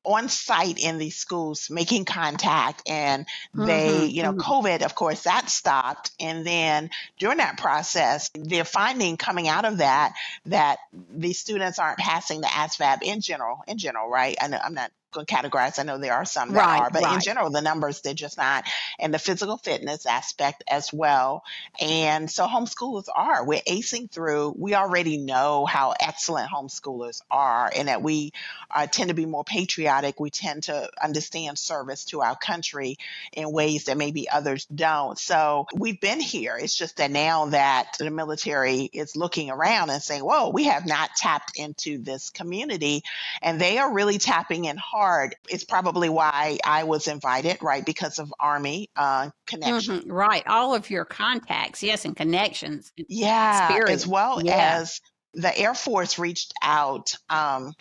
on 0.04 0.30
site 0.30 0.80
in 0.80 0.98
these 0.98 1.16
schools 1.16 1.70
making 1.70 2.06
contact 2.06 2.82
and 2.90 3.26
they 3.54 4.10
Mhm, 4.10 4.12
you 4.12 4.24
know 4.24 4.34
mhm. 4.34 4.40
covid 4.40 4.82
of 4.82 4.96
course 4.96 5.24
that 5.24 5.48
stopped 5.48 6.10
and 6.20 6.44
then 6.46 6.90
during 7.20 7.38
that 7.38 7.56
process 7.58 8.32
they're 8.34 8.66
finding 8.66 9.16
coming 9.16 9.48
out 9.48 9.64
of 9.64 9.78
that 9.78 10.14
that 10.48 10.80
these 11.14 11.38
students 11.40 11.78
aren't 11.78 12.00
passing 12.00 12.42
the 12.42 12.48
asvab 12.48 13.04
in 13.04 13.22
general 13.22 13.60
in 13.68 13.78
general 13.78 14.10
right 14.10 14.36
I 14.42 14.48
know, 14.48 14.60
i'm 14.64 14.74
not 14.74 14.92
going 15.12 15.26
to 15.26 15.34
categorize 15.34 15.80
i 15.80 15.84
know 15.84 15.98
there 15.98 16.14
are 16.14 16.26
some 16.26 16.52
that 16.54 16.60
Right, 16.60 16.82
are 16.82 16.90
but 16.92 17.14
in 17.14 17.20
general 17.22 17.50
the 17.50 17.62
numbers 17.62 18.02
they're 18.02 18.14
just 18.14 18.38
not 18.38 18.66
and 19.00 19.14
the 19.14 19.20
physical 19.20 19.58
fitness 19.58 20.06
aspect 20.06 20.64
as 20.70 20.94
well. 20.94 21.44
And 21.80 22.30
so 22.30 22.46
homeschoolers 22.46 23.08
are. 23.14 23.46
We're 23.46 23.62
acing 23.62 24.10
through. 24.12 24.56
We 24.58 24.76
already 24.76 25.18
know 25.18 25.66
how 25.66 25.94
excellent 26.00 26.50
homeschoolers 26.50 27.22
are 27.30 27.72
and 27.76 27.88
that 27.88 28.02
we 28.02 28.32
uh, 28.70 28.88
tend 28.88 29.10
to 29.10 29.16
be 29.16 29.26
more 29.26 29.44
patriotic. 29.44 30.20
We 30.20 30.30
tend 30.30 30.64
to 30.64 30.90
understand 31.02 31.58
service 31.58 32.06
to 32.06 32.22
our 32.22 32.36
country 32.36 32.98
in 33.34 33.52
ways 33.52 33.86
that 33.86 33.98
maybe 33.98 34.30
others 34.30 34.66
don't. 34.66 35.18
So 35.18 35.66
we've 35.76 36.00
been 36.00 36.20
here. 36.20 36.58
It's 36.58 36.78
just 36.78 36.98
that 36.98 37.12
now 37.12 37.48
that 37.48 37.96
the 37.98 38.12
military 38.12 38.90
is 38.94 39.16
looking 39.16 39.50
around 39.50 39.90
and 39.90 40.02
saying 40.02 40.22
whoa 40.22 40.50
we 40.50 40.66
have 40.66 40.86
not 40.86 41.10
tapped 41.16 41.58
into 41.58 41.98
this 41.98 42.30
community 42.30 43.04
and 43.42 43.60
they 43.60 43.78
are 43.78 43.94
really 43.94 44.18
tapping 44.18 44.66
in 44.66 44.78
hard 44.78 45.01
it's 45.50 45.64
probably 45.64 46.10
why 46.10 46.58
i 46.66 46.84
was 46.84 47.08
invited 47.08 47.58
right 47.62 47.86
because 47.86 48.20
of 48.20 48.34
army 48.40 48.90
uh, 48.96 49.30
connection 49.48 50.02
Mhm, 50.02 50.12
Right. 50.12 50.46
All 50.48 50.74
of 50.76 50.90
your 50.90 51.06
contacts, 51.06 51.82
yes, 51.84 52.06
and 52.06 52.16
connections. 52.16 52.92
yeah 53.08 53.68
Experience, 53.68 54.04
as 54.04 54.08
well 54.08 54.42
yeah. 54.44 54.80
as 54.82 55.02
the 55.34 55.58
air 55.58 55.74
force 55.74 56.20
reached 56.20 56.54
out 56.62 57.16
um, 57.30 57.74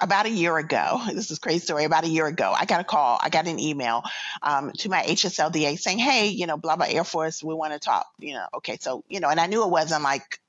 about 0.00 0.26
a 0.26 0.30
year 0.30 0.56
ago 0.58 1.00
this 1.12 1.30
is 1.30 1.38
a 1.38 1.40
crazy 1.40 1.58
story 1.60 1.84
about 1.84 2.04
a 2.04 2.08
year 2.08 2.26
ago 2.26 2.52
i 2.56 2.64
got 2.64 2.80
a 2.80 2.84
call 2.84 3.18
i 3.22 3.28
got 3.28 3.46
an 3.46 3.58
email 3.58 4.02
um, 4.42 4.70
to 4.72 4.88
my 4.88 5.02
hslda 5.02 5.78
saying 5.78 5.98
hey 5.98 6.28
you 6.28 6.46
know 6.46 6.56
blah 6.56 6.76
blah 6.76 6.86
air 6.88 7.04
force 7.04 7.42
we 7.42 7.54
want 7.54 7.72
to 7.72 7.78
talk 7.78 8.06
you 8.18 8.32
know 8.34 8.46
okay 8.54 8.76
so 8.80 9.02
you 9.08 9.20
know 9.20 9.28
and 9.28 9.40
i 9.40 9.46
knew 9.46 9.64
it 9.64 9.70
wasn't 9.70 10.02
like 10.02 10.40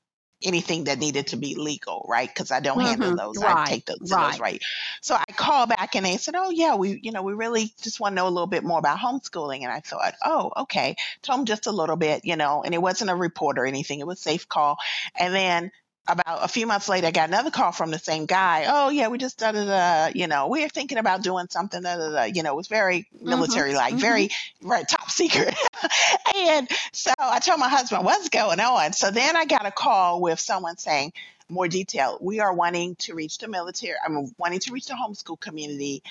anything 0.42 0.84
that 0.84 0.98
needed 0.98 1.28
to 1.28 1.36
be 1.36 1.54
legal 1.54 2.06
right? 2.08 2.28
Because 2.28 2.50
i 2.50 2.60
don't 2.60 2.80
handle 2.82 3.12
Mhm, 3.12 3.14
those. 3.14 3.42
I 3.42 3.54
right, 3.54 3.64
take 3.64 3.86
those 3.86 4.00
to 4.06 4.16
those 4.16 4.38
right. 4.38 4.40
right. 4.40 4.62
So 5.00 5.14
i 5.14 5.24
called 5.32 5.68
back 5.70 5.94
and 5.96 6.04
they 6.06 6.16
said 6.16 6.34
oh 6.36 6.50
yeah 6.50 6.74
we 6.76 6.98
you 7.02 7.12
know 7.12 7.22
we 7.22 7.34
really 7.34 7.72
just 7.82 8.00
want 8.00 8.12
to 8.12 8.16
know 8.16 8.26
a 8.28 8.30
little 8.30 8.46
bit 8.46 8.64
more 8.64 8.78
about 8.78 8.98
homeschooling. 8.98 9.62
And 9.62 9.72
i 9.72 9.80
thought 9.80 10.14
oh 10.24 10.52
okay. 10.58 10.96
Told 11.22 11.40
them 11.40 11.46
just 11.46 11.66
a 11.66 11.72
little 11.72 11.96
bit 11.96 12.24
you 12.24 12.36
know 12.36 12.62
and 12.62 12.74
it 12.74 12.82
wasn't 12.82 13.10
a 13.10 13.14
report 13.16 13.58
or 13.58 13.66
anything. 13.66 14.00
It 14.00 14.06
was 14.06 14.20
safe 14.20 14.48
call. 14.48 14.78
And 15.18 15.34
then 15.34 15.70
about 16.08 16.44
a 16.44 16.48
few 16.48 16.66
months 16.66 16.88
later, 16.88 17.06
I 17.06 17.10
got 17.10 17.28
another 17.28 17.50
call 17.50 17.72
from 17.72 17.90
the 17.90 17.98
same 17.98 18.26
guy. 18.26 18.64
Oh 18.68 18.88
yeah, 18.88 19.08
we 19.08 19.18
just 19.18 19.38
da 19.38 19.52
da 19.52 19.64
da. 19.64 20.12
You 20.14 20.26
know, 20.26 20.48
we're 20.48 20.68
thinking 20.68 20.98
about 20.98 21.22
doing 21.22 21.46
something. 21.50 21.82
Da 21.82 21.96
da 21.96 22.10
da. 22.10 22.22
You 22.24 22.42
know, 22.42 22.52
it 22.52 22.56
was 22.56 22.68
very 22.68 23.06
military 23.20 23.74
like, 23.74 23.94
mhm. 23.94 24.00
very 24.00 24.30
right 24.62 24.86
top 24.88 25.10
secret. 25.10 25.54
and 26.36 26.68
so 26.92 27.12
I 27.18 27.38
told 27.38 27.60
my 27.60 27.68
husband 27.68 28.04
what's 28.04 28.28
going 28.28 28.60
on. 28.60 28.92
So 28.92 29.10
then 29.10 29.36
I 29.36 29.44
got 29.44 29.66
a 29.66 29.70
call 29.70 30.20
with 30.20 30.40
someone 30.40 30.76
saying 30.76 31.12
more 31.48 31.68
detail. 31.68 32.18
We 32.20 32.40
are 32.40 32.52
wanting 32.52 32.96
to 32.96 33.14
reach 33.14 33.38
the 33.38 33.48
military. 33.48 33.96
I'm 34.04 34.32
wanting 34.38 34.60
to 34.60 34.72
reach 34.72 34.86
the 34.86 34.94
homeschool 34.94 35.38
community, 35.38 36.02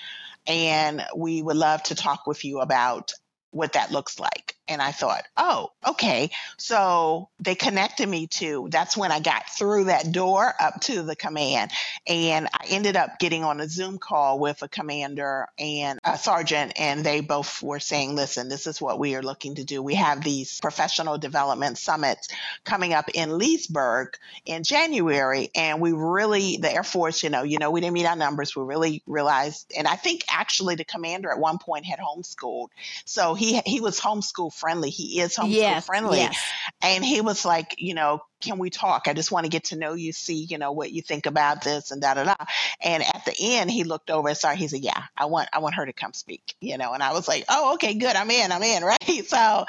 and 0.48 1.04
we 1.16 1.42
would 1.42 1.58
love 1.58 1.84
to 1.84 1.96
talk 1.96 2.28
with 2.28 2.46
you 2.46 2.60
about 2.60 3.14
what 3.52 3.74
that 3.74 3.92
looks 3.92 4.20
like. 4.20 4.56
And 4.70 4.82
I 4.82 4.92
thought, 4.92 5.24
oh, 5.36 5.72
okay. 5.86 6.30
So 6.58 7.30
they 7.40 7.56
connected 7.56 8.08
me 8.08 8.28
to, 8.28 8.68
that's 8.70 8.96
when 8.96 9.12
I 9.12 9.20
got 9.20 9.50
through 9.50 9.86
that 9.86 10.12
door 10.12 10.54
up 10.60 10.80
to 10.82 11.02
the 11.02 11.16
command. 11.16 11.72
And 12.08 12.48
I 12.48 12.66
ended 12.70 12.96
up 12.96 13.20
getting 13.20 13.44
on 13.44 13.60
a 13.60 13.68
Zoom 13.68 13.98
call 13.98 14.40
with 14.40 14.62
a 14.62 14.68
commander 14.68 15.48
and 15.58 15.99
a 16.14 16.18
sergeant, 16.18 16.74
and 16.78 17.06
they 17.06 17.22
both 17.22 17.62
were 17.62 17.80
saying, 17.80 18.16
listen, 18.16 18.50
this 18.50 18.68
is 18.68 18.82
what 18.82 19.00
we 19.00 19.16
are 19.16 19.22
looking 19.22 19.56
to 19.56 19.64
do. 19.64 19.82
We 19.82 19.96
have 19.96 20.24
these 20.24 20.60
professional 20.60 21.18
development 21.18 21.78
summits 21.78 22.30
coming 22.64 22.94
up 22.94 23.10
in 23.14 23.38
Leesburg 23.38 24.18
in 24.46 24.64
January. 24.64 25.50
And 25.56 25.82
we 25.82 25.92
really, 25.92 26.58
the 26.58 26.74
Air 26.74 26.84
Force, 26.84 27.24
you 27.24 27.30
know, 27.30 27.44
you 27.44 27.58
know, 27.58 27.72
we 27.72 27.82
didn't 27.82 27.94
meet 27.94 28.06
our 28.06 28.16
numbers. 28.16 28.56
We 28.56 28.64
really 28.64 29.04
realized, 29.08 29.72
and 29.78 29.88
I 29.88 29.96
think 29.96 30.24
actually 30.30 30.76
the 30.76 30.86
commander 30.86 31.32
at 31.32 31.40
one 31.40 31.58
point 31.58 31.86
had 31.86 32.00
homeschooled. 32.00 32.70
So 33.06 33.34
he 33.34 33.60
he 33.66 33.82
was 33.82 34.00
homeschool 34.00 34.54
friendly. 34.54 34.90
He 34.90 35.20
is 35.20 35.36
homeschool 35.36 35.54
yes, 35.54 35.86
friendly. 35.86 36.20
yes. 36.20 36.40
And 36.82 37.04
he 37.04 37.22
was 37.22 37.46
like, 37.46 37.76
you 37.78 37.94
know, 37.94 38.22
can 38.42 38.58
we 38.58 38.70
talk? 38.70 39.04
I 39.08 39.14
just 39.14 39.32
want 39.32 39.46
to 39.46 39.50
get 39.50 39.66
to 39.66 39.76
know 39.78 39.94
you, 39.94 40.12
see, 40.14 40.44
you 40.44 40.58
know, 40.58 40.72
what 40.72 40.92
you 40.92 41.02
think 41.02 41.26
about 41.26 41.64
this 41.64 41.92
and 41.92 42.02
da 42.02 42.14
da 42.14 42.24
da. 42.24 42.36
And 42.82 43.04
at 43.04 43.24
the 43.26 43.36
end, 43.40 43.72
he 43.72 43.84
looked 43.84 44.10
over 44.10 44.30
and 44.30 44.38
saw, 44.38 44.52
he 44.52 44.68
said, 44.68 44.82
Yeah, 44.82 45.04
I 45.18 45.26
want 45.26 45.50
I 45.54 45.60
want 45.60 45.76
her 45.76 45.86
to 45.86 45.94
come 45.94 46.14
speak, 46.14 46.56
you 46.62 46.78
know. 46.78 46.94
And 46.94 47.04
I 47.04 47.14
was 47.14 47.28
like, 47.28 47.46
Oh, 47.50 47.74
okay, 47.76 47.94
good. 47.96 48.16
I'm 48.16 48.32
in, 48.32 48.52
I'm 48.52 48.64
in, 48.64 48.84
right? 48.86 49.26
So 49.28 49.38
I- 49.38 49.66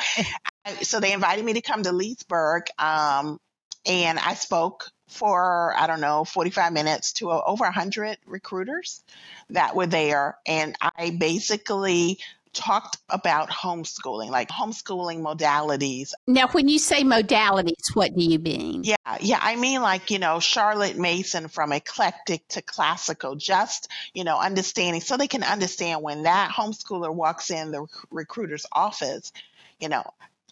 so 0.82 1.00
they 1.00 1.12
invited 1.12 1.44
me 1.44 1.54
to 1.54 1.62
come 1.62 1.82
to 1.84 1.92
Leesburg. 1.92 2.64
Um, 2.78 3.40
and 3.86 4.18
I 4.18 4.34
spoke 4.34 4.90
for 5.08 5.74
I 5.76 5.86
don't 5.86 6.00
know 6.00 6.24
45 6.24 6.72
minutes 6.72 7.14
to 7.14 7.30
over 7.32 7.64
100 7.64 8.18
recruiters 8.26 9.02
that 9.50 9.74
were 9.74 9.86
there 9.86 10.36
and 10.46 10.76
I 10.80 11.10
basically 11.18 12.18
talked 12.52 12.98
about 13.08 13.48
homeschooling 13.50 14.30
like 14.30 14.48
homeschooling 14.48 15.20
modalities 15.20 16.12
Now, 16.26 16.48
when 16.48 16.68
you 16.68 16.78
say 16.78 17.02
modalities, 17.02 17.94
what 17.94 18.14
do 18.14 18.22
you 18.22 18.38
mean? 18.38 18.82
yeah 18.84 18.96
yeah 19.20 19.38
I 19.40 19.56
mean 19.56 19.82
like 19.82 20.10
you 20.10 20.18
know 20.18 20.40
Charlotte 20.40 20.96
Mason 20.96 21.48
from 21.48 21.72
eclectic 21.72 22.46
to 22.48 22.62
classical 22.62 23.36
just 23.36 23.88
you 24.14 24.24
know 24.24 24.38
understanding 24.38 25.00
so 25.00 25.16
they 25.16 25.28
can 25.28 25.42
understand 25.42 26.02
when 26.02 26.24
that 26.24 26.50
homeschooler 26.50 27.14
walks 27.14 27.50
in 27.50 27.70
the 27.70 27.82
rec- 27.82 27.90
recruiter's 28.10 28.66
office 28.72 29.32
you 29.78 29.88
know 29.88 30.04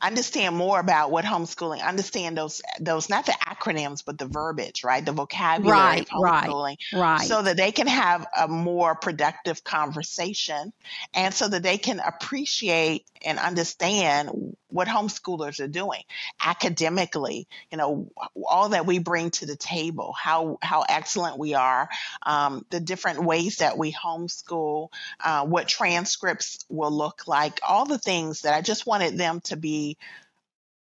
understand 0.03 0.57
more 0.57 0.79
about 0.79 1.11
what 1.11 1.25
homeschooling 1.25 1.83
understand 1.87 2.37
those 2.37 2.63
those 2.81 3.09
not 3.09 3.27
the 3.27 3.33
acronyms 3.33 4.05
but 4.05 4.19
the 4.19 4.27
verbiage 4.27 4.85
right 4.85 5.05
the 5.05 5.13
vocabulary 5.13 5.73
Right, 5.73 6.01
of 6.01 6.09
right, 6.19 6.49
homeschooling 6.51 6.77
Right. 6.93 7.21
so 7.27 7.43
that 7.43 7.57
they 7.57 7.73
can 7.73 7.87
have 7.87 8.27
a 8.39 8.49
more 8.49 8.95
productive 8.95 9.65
conversation 9.65 10.73
and 11.15 11.35
so 11.35 11.49
that 11.49 11.63
they 11.63 11.79
can 11.79 12.01
appreciate 12.01 13.05
and 13.25 13.39
understand 13.39 14.57
what 14.69 14.89
homeschoolers 14.89 15.61
are 15.61 15.69
doing 15.69 16.03
academically 16.45 17.47
you 17.71 17.79
know 17.79 18.11
all 18.47 18.71
that 18.71 18.87
we 18.87 18.99
bring 18.99 19.31
to 19.31 19.47
the 19.47 19.57
table 19.57 20.15
how 20.19 20.59
how 20.63 20.85
excellent 20.89 21.39
we 21.39 21.55
are 21.55 21.89
um, 22.25 22.65
the 22.71 22.81
different 22.81 23.23
ways 23.25 23.57
that 23.57 23.79
we 23.79 23.93
homeschool 23.93 24.89
uh, 25.25 25.45
what 25.45 25.69
transcripts 25.69 26.65
will 26.69 26.91
look 26.91 27.27
like 27.27 27.61
all 27.67 27.87
the 27.87 27.99
things 27.99 28.43
that 28.43 28.55
i 28.55 28.61
just 28.61 28.87
wanted 28.87 29.17
them 29.19 29.41
to 29.41 29.57
be 29.57 29.97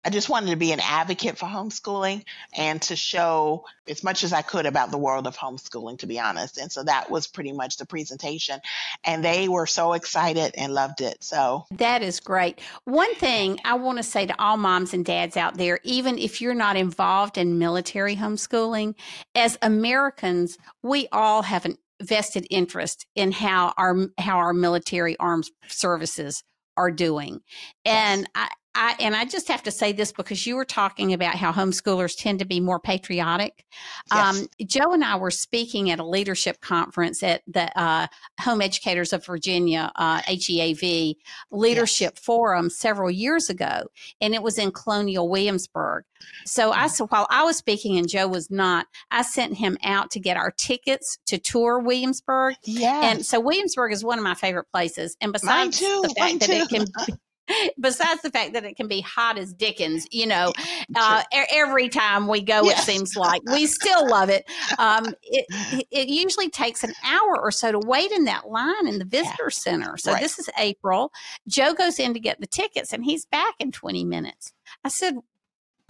I 0.04 0.10
just 0.10 0.28
wanted 0.28 0.50
to 0.50 0.56
be 0.56 0.72
an 0.72 0.80
advocate 0.80 1.38
for 1.38 1.46
homeschooling 1.46 2.24
and 2.56 2.82
to 2.82 2.96
show 2.96 3.64
as 3.88 4.02
much 4.02 4.24
as 4.24 4.32
I 4.32 4.42
could 4.42 4.66
about 4.66 4.90
the 4.90 4.98
world 4.98 5.26
of 5.26 5.36
homeschooling, 5.36 5.98
to 6.00 6.06
be 6.06 6.18
honest. 6.18 6.58
And 6.58 6.72
so 6.72 6.82
that 6.82 7.10
was 7.10 7.26
pretty 7.26 7.52
much 7.52 7.76
the 7.76 7.86
presentation. 7.86 8.60
And 9.04 9.24
they 9.24 9.48
were 9.48 9.66
so 9.66 9.92
excited 9.92 10.54
and 10.56 10.74
loved 10.74 11.00
it. 11.00 11.22
So 11.22 11.66
that 11.72 12.02
is 12.02 12.20
great. 12.20 12.60
One 12.84 13.14
thing 13.14 13.60
I 13.64 13.74
want 13.74 13.98
to 13.98 14.02
say 14.02 14.26
to 14.26 14.42
all 14.42 14.56
moms 14.56 14.92
and 14.92 15.04
dads 15.04 15.36
out 15.36 15.56
there, 15.56 15.78
even 15.84 16.18
if 16.18 16.40
you're 16.40 16.54
not 16.54 16.76
involved 16.76 17.38
in 17.38 17.58
military 17.58 18.16
homeschooling, 18.16 18.94
as 19.34 19.56
Americans, 19.62 20.58
we 20.82 21.08
all 21.12 21.42
have 21.42 21.64
an 21.64 21.76
vested 22.00 22.44
interest 22.50 23.06
in 23.14 23.30
how 23.30 23.72
our 23.76 24.08
how 24.18 24.36
our 24.36 24.52
military 24.52 25.16
arms 25.18 25.52
services 25.68 26.42
are 26.76 26.90
doing. 26.90 27.40
And 27.84 28.28
I, 28.34 28.48
I, 28.74 28.96
and 29.00 29.14
I 29.14 29.24
just 29.24 29.48
have 29.48 29.62
to 29.64 29.70
say 29.70 29.92
this 29.92 30.12
because 30.12 30.46
you 30.46 30.56
were 30.56 30.64
talking 30.64 31.12
about 31.12 31.35
how 31.35 31.52
homeschoolers 31.52 32.16
tend 32.16 32.38
to 32.38 32.44
be 32.46 32.58
more 32.58 32.80
patriotic. 32.80 33.64
Yes. 34.12 34.40
Um, 34.40 34.46
Joe 34.66 34.92
and 34.92 35.04
I 35.04 35.16
were 35.16 35.30
speaking 35.30 35.90
at 35.90 35.98
a 35.98 36.04
leadership 36.04 36.61
conference 36.61 37.22
at 37.22 37.42
the 37.46 37.70
uh, 37.78 38.06
Home 38.40 38.62
Educators 38.62 39.12
of 39.12 39.26
Virginia, 39.26 39.92
uh, 39.96 40.22
HEAV 40.22 41.16
Leadership 41.50 42.12
yes. 42.16 42.24
Forum 42.24 42.70
several 42.70 43.11
years 43.11 43.50
ago, 43.50 43.85
and 44.20 44.35
it 44.35 44.42
was 44.42 44.58
in 44.58 44.70
Colonial 44.70 45.28
Williamsburg. 45.28 46.04
So 46.46 46.72
I, 46.72 46.87
mm. 46.87 46.90
so 46.90 47.06
while 47.08 47.26
I 47.30 47.44
was 47.44 47.56
speaking 47.56 47.98
and 47.98 48.08
Joe 48.08 48.28
was 48.28 48.50
not, 48.50 48.87
I 49.11 49.22
sent 49.22 49.56
him 49.56 49.76
out 49.82 50.11
to 50.12 50.20
get 50.20 50.37
our 50.37 50.50
tickets 50.50 51.18
to 51.26 51.38
tour 51.38 51.78
Williamsburg. 51.78 52.54
Yeah. 52.64 53.11
And 53.11 53.26
so 53.26 53.40
Williamsburg 53.40 53.92
is 53.92 54.04
one 54.04 54.18
of 54.18 54.24
my 54.24 54.35
favorite 54.35 54.66
places. 54.72 55.16
And 55.20 55.32
besides 55.32 55.78
the 55.78 56.14
fact 56.16 56.40
that 56.40 56.50
it 56.50 56.68
can 56.68 56.87
besides 57.81 58.22
the 58.22 58.31
fact 58.31 58.52
that 58.52 58.64
it 58.64 58.76
can 58.76 58.88
be 58.88 59.00
hot 59.00 59.38
as 59.38 59.52
Dickens, 59.52 60.07
you 60.11 60.26
know, 60.26 60.52
uh, 60.94 61.22
every 61.50 61.88
time 61.88 62.28
we 62.28 62.42
go, 62.42 62.62
yes. 62.62 62.81
it 62.81 62.92
seems 62.92 63.16
like 63.16 63.42
we 63.50 63.66
still 63.66 64.09
love 64.09 64.31
it. 64.31 64.44
Um, 64.78 65.14
it. 65.22 65.87
It 65.90 66.09
usually 66.09 66.48
takes 66.48 66.85
an 66.85 66.94
hour 67.05 67.38
or 67.38 67.50
so 67.50 67.72
to 67.72 67.78
wait 67.78 68.11
in 68.12 68.24
that 68.24 68.48
line 68.48 68.87
in 68.87 68.98
the 68.98 69.05
visitor 69.05 69.44
yeah. 69.44 69.50
center. 69.50 69.96
So 69.96 70.12
right. 70.12 70.22
this 70.22 70.38
is 70.38 70.48
April. 70.59 71.12
Joe 71.48 71.74
goes 71.74 71.98
in 71.98 72.14
to 72.14 72.20
get 72.20 72.40
the 72.40 72.46
tickets 72.46 72.92
and 72.92 73.05
he's 73.05 73.26
back 73.26 73.55
in 73.59 73.72
20 73.72 74.05
minutes. 74.05 74.52
I 74.85 74.88
said, 74.88 75.16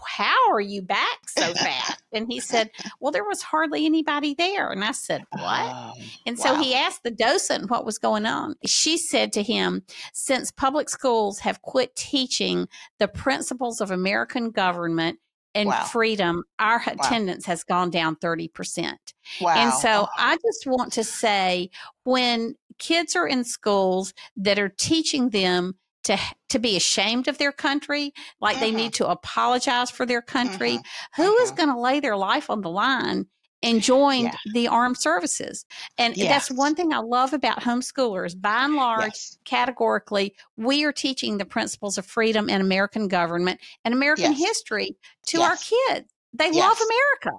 how 0.06 0.50
are 0.50 0.60
you 0.60 0.82
back 0.82 1.28
so 1.28 1.52
fast? 1.54 2.02
and 2.12 2.26
he 2.30 2.40
said, 2.40 2.70
well, 3.00 3.12
there 3.12 3.24
was 3.24 3.42
hardly 3.42 3.86
anybody 3.86 4.34
there. 4.34 4.70
And 4.70 4.84
I 4.84 4.92
said, 4.92 5.24
what? 5.30 5.42
Oh, 5.44 5.94
and 6.26 6.38
so 6.38 6.54
wow. 6.54 6.62
he 6.62 6.74
asked 6.74 7.02
the 7.02 7.10
docent 7.10 7.70
what 7.70 7.84
was 7.84 7.98
going 7.98 8.26
on. 8.26 8.54
She 8.66 8.98
said 8.98 9.32
to 9.34 9.42
him, 9.42 9.82
since 10.12 10.50
public 10.50 10.88
schools 10.88 11.38
have 11.40 11.62
quit 11.62 11.94
teaching 11.96 12.68
the 12.98 13.08
principles 13.08 13.80
of 13.80 13.90
American 13.90 14.50
government 14.50 15.18
and 15.54 15.68
wow. 15.68 15.84
freedom, 15.84 16.44
our 16.58 16.82
wow. 16.86 16.94
attendance 16.94 17.46
has 17.46 17.64
gone 17.64 17.90
down 17.90 18.16
30%. 18.16 18.94
Wow. 19.40 19.54
And 19.54 19.72
so 19.74 20.06
oh, 20.06 20.08
I 20.16 20.36
just 20.36 20.66
want 20.66 20.92
to 20.94 21.04
say 21.04 21.70
when 22.04 22.54
kids 22.78 23.14
are 23.14 23.26
in 23.26 23.44
schools 23.44 24.14
that 24.36 24.58
are 24.58 24.70
teaching 24.70 25.30
them 25.30 25.74
to 26.04 26.18
to 26.48 26.58
be 26.58 26.76
ashamed 26.76 27.28
of 27.28 27.38
their 27.38 27.52
country, 27.52 28.12
like 28.40 28.56
mm-hmm. 28.56 28.64
they 28.64 28.70
need 28.72 28.94
to 28.94 29.08
apologize 29.08 29.90
for 29.90 30.06
their 30.06 30.22
country. 30.22 30.78
Mm-hmm. 30.78 31.22
Who 31.22 31.36
is 31.38 31.50
mm-hmm. 31.50 31.56
going 31.56 31.68
to 31.70 31.80
lay 31.80 32.00
their 32.00 32.16
life 32.16 32.50
on 32.50 32.60
the 32.60 32.70
line 32.70 33.26
and 33.62 33.80
join 33.80 34.24
yeah. 34.24 34.34
the 34.52 34.68
armed 34.68 34.98
services? 34.98 35.64
And 35.98 36.16
yes. 36.16 36.28
that's 36.28 36.58
one 36.58 36.74
thing 36.74 36.92
I 36.92 36.98
love 36.98 37.32
about 37.32 37.60
homeschoolers. 37.60 38.40
By 38.40 38.64
and 38.64 38.74
large, 38.74 39.04
yes. 39.04 39.38
categorically, 39.44 40.34
we 40.56 40.84
are 40.84 40.92
teaching 40.92 41.38
the 41.38 41.44
principles 41.44 41.98
of 41.98 42.06
freedom 42.06 42.50
and 42.50 42.62
American 42.62 43.08
government 43.08 43.60
and 43.84 43.94
American 43.94 44.32
yes. 44.32 44.40
history 44.40 44.96
to 45.28 45.40
our 45.40 45.56
kids. 45.56 46.08
They 46.34 46.50
love 46.50 46.78
America. 46.78 47.36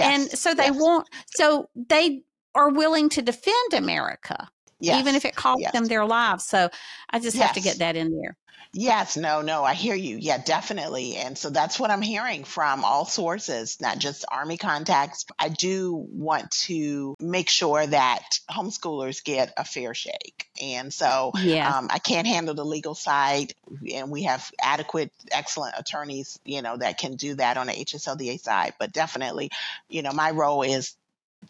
And 0.00 0.30
so 0.30 0.54
they 0.54 0.70
want 0.70 1.08
so 1.34 1.68
they 1.74 2.22
are 2.54 2.70
willing 2.70 3.08
to 3.10 3.22
defend 3.22 3.72
America 3.72 4.48
yes. 4.80 5.00
even 5.00 5.14
if 5.14 5.24
it 5.24 5.34
costs 5.34 5.62
yes. 5.62 5.72
them 5.72 5.86
their 5.86 6.04
lives. 6.04 6.44
So 6.44 6.70
I 7.10 7.18
just 7.18 7.36
yes. 7.36 7.46
have 7.46 7.56
to 7.56 7.62
get 7.62 7.78
that 7.78 7.96
in 7.96 8.18
there. 8.18 8.36
Yes, 8.74 9.16
no, 9.16 9.40
no, 9.40 9.64
I 9.64 9.72
hear 9.72 9.94
you. 9.94 10.18
Yeah, 10.20 10.38
definitely. 10.38 11.16
And 11.16 11.38
so 11.38 11.48
that's 11.48 11.80
what 11.80 11.90
I'm 11.90 12.02
hearing 12.02 12.44
from 12.44 12.84
all 12.84 13.06
sources, 13.06 13.80
not 13.80 13.98
just 13.98 14.26
Army 14.30 14.58
contacts. 14.58 15.24
I 15.38 15.48
do 15.48 15.94
want 15.94 16.50
to 16.66 17.16
make 17.18 17.48
sure 17.48 17.86
that 17.86 18.40
homeschoolers 18.50 19.24
get 19.24 19.54
a 19.56 19.64
fair 19.64 19.94
shake. 19.94 20.48
And 20.60 20.92
so 20.92 21.32
yeah. 21.38 21.78
um, 21.78 21.88
I 21.90 21.98
can't 21.98 22.26
handle 22.26 22.54
the 22.54 22.64
legal 22.64 22.94
side, 22.94 23.54
and 23.94 24.10
we 24.10 24.24
have 24.24 24.50
adequate, 24.60 25.12
excellent 25.32 25.74
attorneys, 25.78 26.38
you 26.44 26.60
know, 26.60 26.76
that 26.76 26.98
can 26.98 27.16
do 27.16 27.36
that 27.36 27.56
on 27.56 27.68
the 27.68 27.72
HSLDA 27.72 28.38
side. 28.38 28.74
But 28.78 28.92
definitely, 28.92 29.50
you 29.88 30.02
know, 30.02 30.12
my 30.12 30.30
role 30.30 30.62
is 30.62 30.94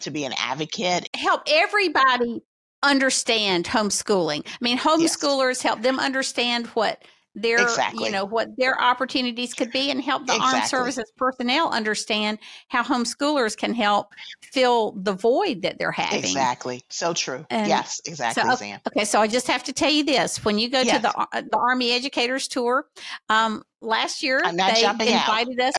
to 0.01 0.13
be 0.13 0.25
an 0.25 0.35
advocate. 0.39 1.09
Help 1.17 1.43
everybody 1.49 2.43
understand 2.83 3.65
homeschooling. 3.67 4.47
I 4.47 4.57
mean, 4.61 4.79
homeschoolers 4.79 5.49
yes. 5.49 5.63
help 5.63 5.83
them 5.83 5.99
understand 5.99 6.67
what 6.69 7.03
their 7.35 7.61
exactly. 7.63 8.07
you 8.07 8.11
know 8.11 8.25
what 8.25 8.49
their 8.57 8.81
opportunities 8.81 9.55
could 9.55 9.71
be 9.71 9.91
and 9.91 10.03
help 10.03 10.27
the 10.27 10.35
exactly. 10.35 10.57
armed 10.57 10.69
services 10.69 11.13
personnel 11.17 11.71
understand 11.71 12.39
how 12.69 12.83
homeschoolers 12.83 13.57
can 13.57 13.75
help 13.75 14.13
fill 14.43 14.93
the 15.03 15.13
void 15.13 15.63
that 15.63 15.79
they're 15.79 15.93
having 15.93 16.19
exactly 16.19 16.83
so 16.89 17.13
true 17.13 17.47
and 17.51 17.69
yes 17.69 18.01
exactly 18.07 18.43
so, 18.43 18.53
okay, 18.53 18.79
okay 18.89 19.05
so 19.05 19.21
i 19.21 19.27
just 19.27 19.47
have 19.47 19.63
to 19.63 19.73
tell 19.73 19.91
you 19.91 20.05
this 20.05 20.45
when 20.45 20.59
you 20.59 20.69
go 20.69 20.81
yes. 20.81 20.97
to 20.97 21.03
the 21.03 21.19
uh, 21.19 21.43
the 21.43 21.59
army 21.59 21.93
educators 21.93 22.49
tour 22.49 22.87
um, 23.29 23.63
last 23.81 24.23
year 24.23 24.41
they 24.45 24.85
invited 24.85 25.61
us 25.61 25.75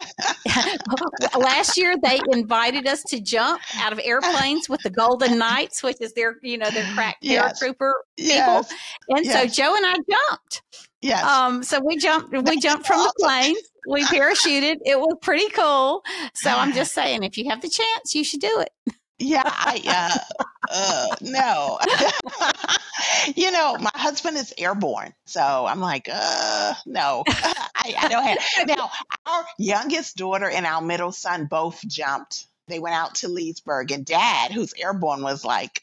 last 1.38 1.77
year 1.77 1.95
they 2.01 2.19
invited 2.31 2.88
us 2.88 3.03
to 3.03 3.19
jump 3.19 3.62
out 3.77 3.91
of 3.91 3.99
airplanes 4.03 4.69
with 4.69 4.81
the 4.83 4.89
golden 4.89 5.38
knights 5.38 5.83
which 5.83 5.97
is 5.99 6.13
their 6.13 6.38
you 6.41 6.57
know 6.57 6.69
their 6.69 6.89
crack 6.93 7.17
yes. 7.21 7.62
paratrooper 7.62 7.91
people 8.17 8.65
and 9.09 9.25
yes. 9.25 9.33
so 9.33 9.63
joe 9.63 9.75
and 9.75 9.85
i 9.85 9.95
jumped 10.09 10.62
Yes. 11.01 11.23
Um, 11.23 11.63
so 11.63 11.79
we 11.83 11.97
jumped 11.97 12.31
we 12.31 12.59
jumped 12.59 12.85
from 12.85 12.99
the 12.99 13.13
plane. 13.19 13.55
We 13.88 14.03
parachuted. 14.03 14.77
It 14.85 14.99
was 14.99 15.17
pretty 15.21 15.49
cool. 15.51 16.03
So 16.33 16.49
I'm 16.49 16.73
just 16.73 16.93
saying 16.93 17.23
if 17.23 17.38
you 17.38 17.49
have 17.49 17.62
the 17.62 17.69
chance, 17.69 18.13
you 18.13 18.23
should 18.23 18.41
do 18.41 18.59
it. 18.59 18.93
Yeah, 19.17 19.43
I 19.45 19.81
uh, 19.85 20.45
uh 20.69 21.08
no. 21.21 21.79
you 23.36 23.51
know, 23.51 23.77
my 23.79 23.91
husband 23.93 24.38
is 24.38 24.53
airborne. 24.58 25.13
So 25.25 25.41
I'm 25.41 25.79
like, 25.79 26.10
uh 26.12 26.73
no. 26.86 27.23
I, 27.27 27.95
I 27.97 28.08
don't 28.08 28.23
have 28.23 28.67
now 28.67 28.91
our 29.25 29.45
youngest 29.58 30.17
daughter 30.17 30.49
and 30.49 30.65
our 30.65 30.82
middle 30.82 31.12
son 31.12 31.45
both 31.45 31.82
jumped. 31.88 32.45
They 32.67 32.79
went 32.79 32.95
out 32.95 33.15
to 33.15 33.29
Leesburg 33.29 33.91
and 33.91 34.05
dad, 34.05 34.51
who's 34.51 34.73
airborne, 34.77 35.23
was 35.23 35.43
like, 35.43 35.82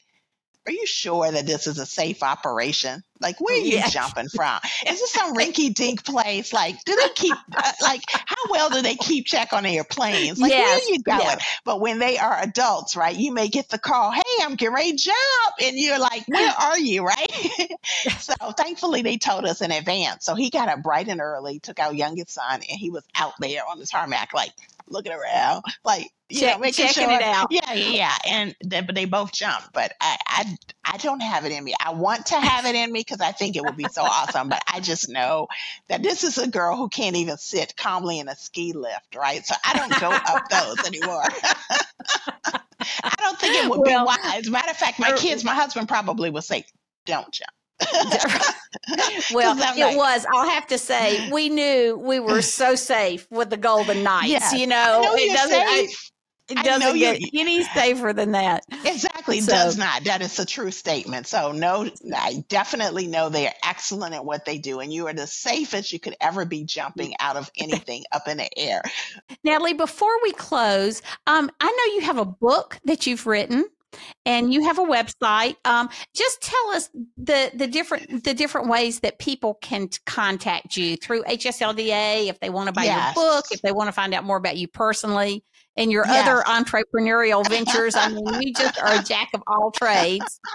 are 0.67 0.71
you 0.71 0.85
sure 0.85 1.31
that 1.31 1.45
this 1.45 1.67
is 1.67 1.79
a 1.79 1.85
safe 1.85 2.23
operation? 2.23 3.03
Like, 3.19 3.39
where 3.41 3.55
are 3.55 3.59
you 3.59 3.77
yeah. 3.77 3.89
jumping 3.89 4.27
from? 4.27 4.59
Is 4.87 4.99
this 4.99 5.11
some 5.11 5.33
rinky 5.37 5.73
dink 5.73 6.03
place? 6.03 6.53
Like, 6.53 6.83
do 6.83 6.95
they 6.95 7.09
keep, 7.15 7.35
uh, 7.55 7.71
like, 7.81 8.01
how 8.09 8.35
well 8.49 8.69
do 8.69 8.81
they 8.81 8.95
keep 8.95 9.25
check 9.25 9.53
on 9.53 9.65
airplanes? 9.65 10.39
Like, 10.39 10.51
yes. 10.51 10.67
where 10.67 10.75
are 10.75 10.93
you 10.93 11.03
going? 11.03 11.37
Yeah. 11.39 11.45
But 11.63 11.81
when 11.81 11.99
they 11.99 12.17
are 12.17 12.37
adults, 12.41 12.95
right, 12.95 13.15
you 13.15 13.33
may 13.33 13.47
get 13.47 13.69
the 13.69 13.79
call, 13.79 14.11
hey, 14.11 14.21
I'm 14.41 14.55
getting 14.55 14.75
ready 14.75 14.91
to 14.91 14.97
jump. 14.97 15.55
And 15.63 15.77
you're 15.77 15.99
like, 15.99 16.27
where 16.27 16.53
are 16.61 16.77
you, 16.77 17.03
right? 17.03 17.71
so 18.19 18.33
thankfully, 18.57 19.01
they 19.01 19.17
told 19.17 19.45
us 19.45 19.61
in 19.61 19.71
advance. 19.71 20.25
So 20.25 20.35
he 20.35 20.49
got 20.49 20.69
up 20.69 20.83
bright 20.83 21.07
and 21.07 21.21
early, 21.21 21.59
took 21.59 21.79
our 21.79 21.93
youngest 21.93 22.31
son, 22.31 22.55
and 22.55 22.79
he 22.79 22.89
was 22.89 23.03
out 23.15 23.33
there 23.39 23.61
on 23.69 23.79
the 23.79 23.85
tarmac, 23.85 24.33
like, 24.33 24.51
looking 24.87 25.11
around, 25.11 25.63
like, 25.83 26.09
you 26.29 26.41
Check, 26.41 26.55
know, 26.55 26.61
making 26.61 26.87
checking 26.87 27.03
sure. 27.05 27.13
it 27.13 27.21
out. 27.21 27.47
Yeah, 27.51 27.73
yeah, 27.73 28.15
and 28.27 28.55
they, 28.65 28.81
but 28.81 28.95
they 28.95 29.05
both 29.05 29.31
jumped. 29.31 29.71
But 29.71 29.93
I, 30.01 30.17
I, 30.27 30.57
I 30.83 30.97
don't 30.97 31.21
have 31.21 31.45
it 31.45 31.53
in 31.53 31.63
me. 31.63 31.73
I 31.83 31.93
want 31.93 32.27
to 32.27 32.35
have 32.35 32.65
it 32.65 32.75
in 32.75 32.91
me 32.91 32.99
because 32.99 33.21
I 33.21 33.31
think 33.31 33.55
it 33.55 33.63
would 33.63 33.77
be 33.77 33.87
so 33.89 34.01
awesome. 34.03 34.49
But 34.49 34.61
I 34.71 34.81
just 34.81 35.07
know 35.09 35.47
that 35.87 36.03
this 36.03 36.25
is 36.25 36.37
a 36.37 36.47
girl 36.47 36.75
who 36.75 36.89
can't 36.89 37.15
even 37.15 37.37
sit 37.37 37.77
calmly 37.77 38.19
in 38.19 38.27
a 38.27 38.35
ski 38.35 38.73
lift, 38.73 39.15
right? 39.15 39.45
So 39.45 39.55
I 39.63 39.77
don't 39.77 40.01
go 40.01 40.09
up 40.11 40.49
those 40.49 40.85
anymore. 40.85 41.23
I 43.03 43.15
don't 43.19 43.39
think 43.39 43.55
it 43.63 43.69
would 43.69 43.79
well, 43.79 44.05
be 44.05 44.05
wise. 44.05 44.49
Matter 44.49 44.71
of 44.71 44.77
fact, 44.77 44.99
my 44.99 45.11
er, 45.11 45.17
kids, 45.17 45.45
my 45.45 45.55
husband 45.55 45.87
probably 45.87 46.29
would 46.29 46.43
say, 46.43 46.65
"Don't 47.05 47.31
jump." 47.31 47.51
well, 49.33 49.55
it 49.59 49.97
was. 49.97 50.25
I'll 50.33 50.49
have 50.49 50.67
to 50.67 50.77
say, 50.77 51.29
we 51.31 51.49
knew 51.49 51.97
we 51.97 52.19
were 52.19 52.41
so 52.41 52.75
safe 52.75 53.27
with 53.29 53.49
the 53.49 53.57
Golden 53.57 54.03
Knights. 54.03 54.29
Yes. 54.29 54.53
You 54.53 54.67
know, 54.67 55.01
know 55.03 55.15
it 55.15 55.33
doesn't. 55.35 55.55
I, 55.55 55.87
it 56.49 56.63
doesn't 56.63 56.97
get 56.97 57.21
any 57.33 57.63
safer 57.63 58.13
than 58.13 58.31
that. 58.31 58.63
Exactly, 58.85 59.41
so, 59.41 59.51
does 59.51 59.77
not. 59.77 60.05
That 60.05 60.21
is 60.21 60.39
a 60.39 60.45
true 60.45 60.71
statement. 60.71 61.27
So, 61.27 61.51
no, 61.51 61.89
I 62.15 62.45
definitely 62.47 63.07
know 63.07 63.27
they 63.27 63.47
are 63.47 63.53
excellent 63.65 64.15
at 64.15 64.23
what 64.23 64.45
they 64.45 64.57
do, 64.57 64.79
and 64.79 64.93
you 64.93 65.07
are 65.07 65.13
the 65.13 65.27
safest 65.27 65.91
you 65.91 65.99
could 65.99 66.15
ever 66.21 66.45
be 66.45 66.63
jumping 66.63 67.15
out 67.19 67.35
of 67.35 67.51
anything 67.57 68.05
up 68.13 68.29
in 68.29 68.37
the 68.37 68.57
air. 68.57 68.81
Natalie, 69.43 69.73
before 69.73 70.13
we 70.23 70.31
close, 70.31 71.01
um, 71.27 71.51
I 71.59 71.65
know 71.65 71.93
you 71.95 72.01
have 72.01 72.17
a 72.17 72.25
book 72.25 72.79
that 72.85 73.05
you've 73.05 73.27
written 73.27 73.65
and 74.25 74.53
you 74.53 74.63
have 74.65 74.79
a 74.79 74.83
website. 74.83 75.55
Um, 75.65 75.89
just 76.15 76.41
tell 76.41 76.69
us 76.71 76.89
the 77.17 77.51
the 77.53 77.67
different 77.67 78.23
the 78.23 78.33
different 78.33 78.69
ways 78.69 79.01
that 79.01 79.19
people 79.19 79.55
can 79.55 79.89
contact 80.05 80.77
you 80.77 80.97
through 80.97 81.23
HSLDA 81.23 82.27
if 82.27 82.39
they 82.39 82.49
want 82.49 82.67
to 82.67 82.73
buy 82.73 82.85
yes. 82.85 83.15
your 83.15 83.25
book, 83.25 83.45
if 83.51 83.61
they 83.61 83.71
want 83.71 83.87
to 83.87 83.93
find 83.93 84.13
out 84.13 84.23
more 84.23 84.37
about 84.37 84.57
you 84.57 84.67
personally 84.67 85.43
and 85.77 85.91
your 85.91 86.05
yes. 86.07 86.27
other 86.27 86.41
entrepreneurial 86.43 87.47
ventures. 87.47 87.95
I 87.95 88.09
mean, 88.09 88.41
you 88.41 88.53
just 88.53 88.79
are 88.81 88.99
a 88.99 89.03
jack 89.03 89.29
of 89.33 89.43
all 89.47 89.71
trades. 89.71 90.39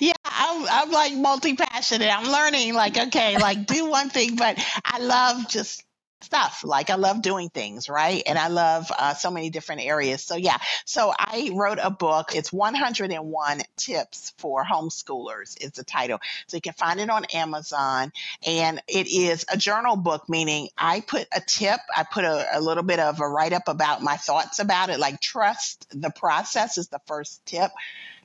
Yeah, 0.00 0.12
I'm, 0.24 0.66
I'm 0.68 0.90
like 0.90 1.14
multi 1.14 1.54
passionate. 1.54 2.10
I'm 2.12 2.32
learning, 2.32 2.74
like, 2.74 2.98
okay, 2.98 3.38
like 3.38 3.64
do 3.64 3.88
one 3.88 4.10
thing, 4.10 4.34
but 4.34 4.58
I 4.84 4.98
love 4.98 5.48
just 5.48 5.84
stuff. 6.24 6.62
Like 6.64 6.90
I 6.90 6.96
love 6.96 7.22
doing 7.22 7.48
things, 7.48 7.88
right? 7.88 8.22
And 8.26 8.38
I 8.38 8.48
love 8.48 8.90
uh, 8.96 9.14
so 9.14 9.30
many 9.30 9.50
different 9.50 9.82
areas. 9.82 10.22
So 10.22 10.36
yeah, 10.36 10.58
so 10.84 11.12
I 11.16 11.50
wrote 11.54 11.78
a 11.82 11.90
book. 11.90 12.34
It's 12.34 12.52
101 12.52 13.62
tips 13.76 14.32
for 14.38 14.64
homeschoolers. 14.64 15.62
Is 15.62 15.72
the 15.72 15.84
title. 15.84 16.18
So 16.46 16.56
you 16.56 16.60
can 16.60 16.72
find 16.74 17.00
it 17.00 17.10
on 17.10 17.24
Amazon, 17.26 18.12
and 18.46 18.82
it 18.88 19.08
is 19.08 19.44
a 19.52 19.56
journal 19.56 19.96
book, 19.96 20.28
meaning 20.28 20.68
I 20.76 21.00
put 21.00 21.26
a 21.32 21.40
tip, 21.40 21.80
I 21.96 22.04
put 22.04 22.24
a, 22.24 22.46
a 22.58 22.60
little 22.60 22.82
bit 22.82 22.98
of 22.98 23.20
a 23.20 23.28
write 23.28 23.52
up 23.52 23.68
about 23.68 24.02
my 24.02 24.16
thoughts 24.16 24.58
about 24.58 24.90
it. 24.90 24.98
Like 24.98 25.20
trust 25.20 25.86
the 25.90 26.10
process 26.10 26.78
is 26.78 26.88
the 26.88 27.00
first 27.06 27.44
tip 27.46 27.70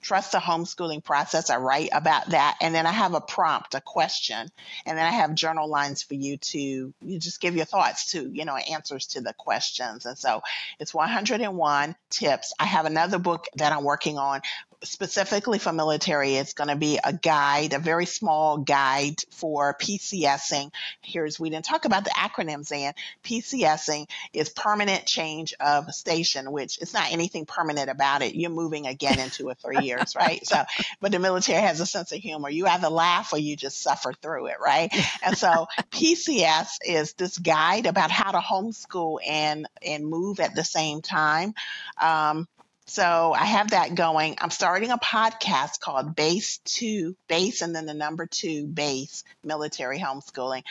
trust 0.07 0.31
the 0.31 0.37
homeschooling 0.37 1.03
process. 1.03 1.49
I 1.49 1.57
write 1.57 1.89
about 1.91 2.29
that. 2.29 2.55
And 2.61 2.73
then 2.73 2.85
I 2.85 2.91
have 2.91 3.13
a 3.13 3.19
prompt, 3.19 3.75
a 3.75 3.81
question. 3.81 4.49
And 4.85 4.97
then 4.97 5.05
I 5.05 5.11
have 5.11 5.35
journal 5.35 5.67
lines 5.67 6.01
for 6.01 6.13
you 6.13 6.37
to 6.37 6.93
you 7.01 7.19
just 7.19 7.41
give 7.41 7.57
your 7.57 7.65
thoughts 7.65 8.11
to, 8.11 8.29
you 8.31 8.45
know, 8.45 8.55
answers 8.55 9.07
to 9.07 9.21
the 9.21 9.33
questions. 9.33 10.05
And 10.05 10.17
so 10.17 10.43
it's 10.79 10.93
101 10.93 11.95
tips. 12.09 12.53
I 12.57 12.65
have 12.65 12.85
another 12.85 13.19
book 13.19 13.47
that 13.57 13.73
I'm 13.73 13.83
working 13.83 14.17
on 14.17 14.41
specifically 14.83 15.59
for 15.59 15.73
military, 15.73 16.35
it's 16.35 16.53
going 16.53 16.69
to 16.69 16.75
be 16.75 16.99
a 17.03 17.13
guide, 17.13 17.73
a 17.73 17.79
very 17.79 18.05
small 18.05 18.57
guide 18.57 19.15
for 19.31 19.75
PCSing. 19.79 20.71
Here's, 21.01 21.39
we 21.39 21.49
didn't 21.49 21.65
talk 21.65 21.85
about 21.85 22.03
the 22.03 22.11
acronyms, 22.11 22.71
and 22.71 22.95
PCSing 23.23 24.07
is 24.33 24.49
permanent 24.49 25.05
change 25.05 25.53
of 25.59 25.91
station, 25.93 26.51
which 26.51 26.79
it's 26.79 26.93
not 26.93 27.11
anything 27.11 27.45
permanent 27.45 27.89
about 27.89 28.21
it. 28.21 28.35
You're 28.35 28.51
moving 28.51 28.85
again 28.85 29.19
in 29.19 29.29
two 29.29 29.47
or 29.47 29.55
three 29.55 29.83
years, 29.83 30.15
right? 30.15 30.45
So, 30.45 30.63
but 31.01 31.11
the 31.11 31.19
military 31.19 31.61
has 31.61 31.79
a 31.79 31.85
sense 31.85 32.11
of 32.11 32.19
humor. 32.19 32.49
You 32.49 32.67
either 32.67 32.89
laugh 32.89 33.33
or 33.33 33.39
you 33.39 33.55
just 33.55 33.81
suffer 33.81 34.13
through 34.13 34.47
it, 34.47 34.57
right? 34.63 34.93
And 35.23 35.37
so 35.37 35.67
PCS 35.91 36.67
is 36.85 37.13
this 37.13 37.37
guide 37.37 37.85
about 37.85 38.11
how 38.11 38.31
to 38.31 38.39
homeschool 38.39 39.19
and, 39.27 39.67
and 39.85 40.05
move 40.05 40.39
at 40.39 40.55
the 40.55 40.63
same 40.63 41.01
time. 41.01 41.53
Um, 42.01 42.47
so 42.89 43.33
I 43.33 43.43
have 43.43 43.71
that 43.71 43.95
going. 43.95 44.35
I'm 44.39 44.49
starting 44.49 44.91
a 44.91 44.97
podcast 44.97 45.81
called 45.81 46.15
Base 46.15 46.59
Two, 46.63 47.17
Base, 47.27 47.61
and 47.61 47.75
then 47.75 47.85
the 47.85 47.93
number 47.93 48.25
two 48.25 48.65
Base 48.65 49.25
Military 49.43 49.99
Homeschooling. 49.99 50.63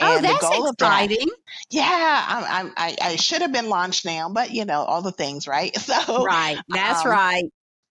Oh, 0.00 0.16
and 0.16 0.24
oh, 0.24 0.28
that's 0.28 0.40
the 0.40 0.54
goal 0.54 0.68
exciting. 0.68 1.22
Of 1.22 1.28
that, 1.28 1.36
yeah, 1.70 2.24
I'm, 2.28 2.66
I'm, 2.66 2.72
i 2.76 2.96
I, 3.02 3.16
should 3.16 3.42
have 3.42 3.52
been 3.52 3.68
launched 3.68 4.04
now, 4.04 4.28
but 4.28 4.52
you 4.52 4.64
know 4.64 4.82
all 4.82 5.02
the 5.02 5.12
things, 5.12 5.48
right? 5.48 5.76
So 5.84 6.24
right, 6.24 6.58
that's 6.68 7.04
um, 7.04 7.10
right. 7.10 7.44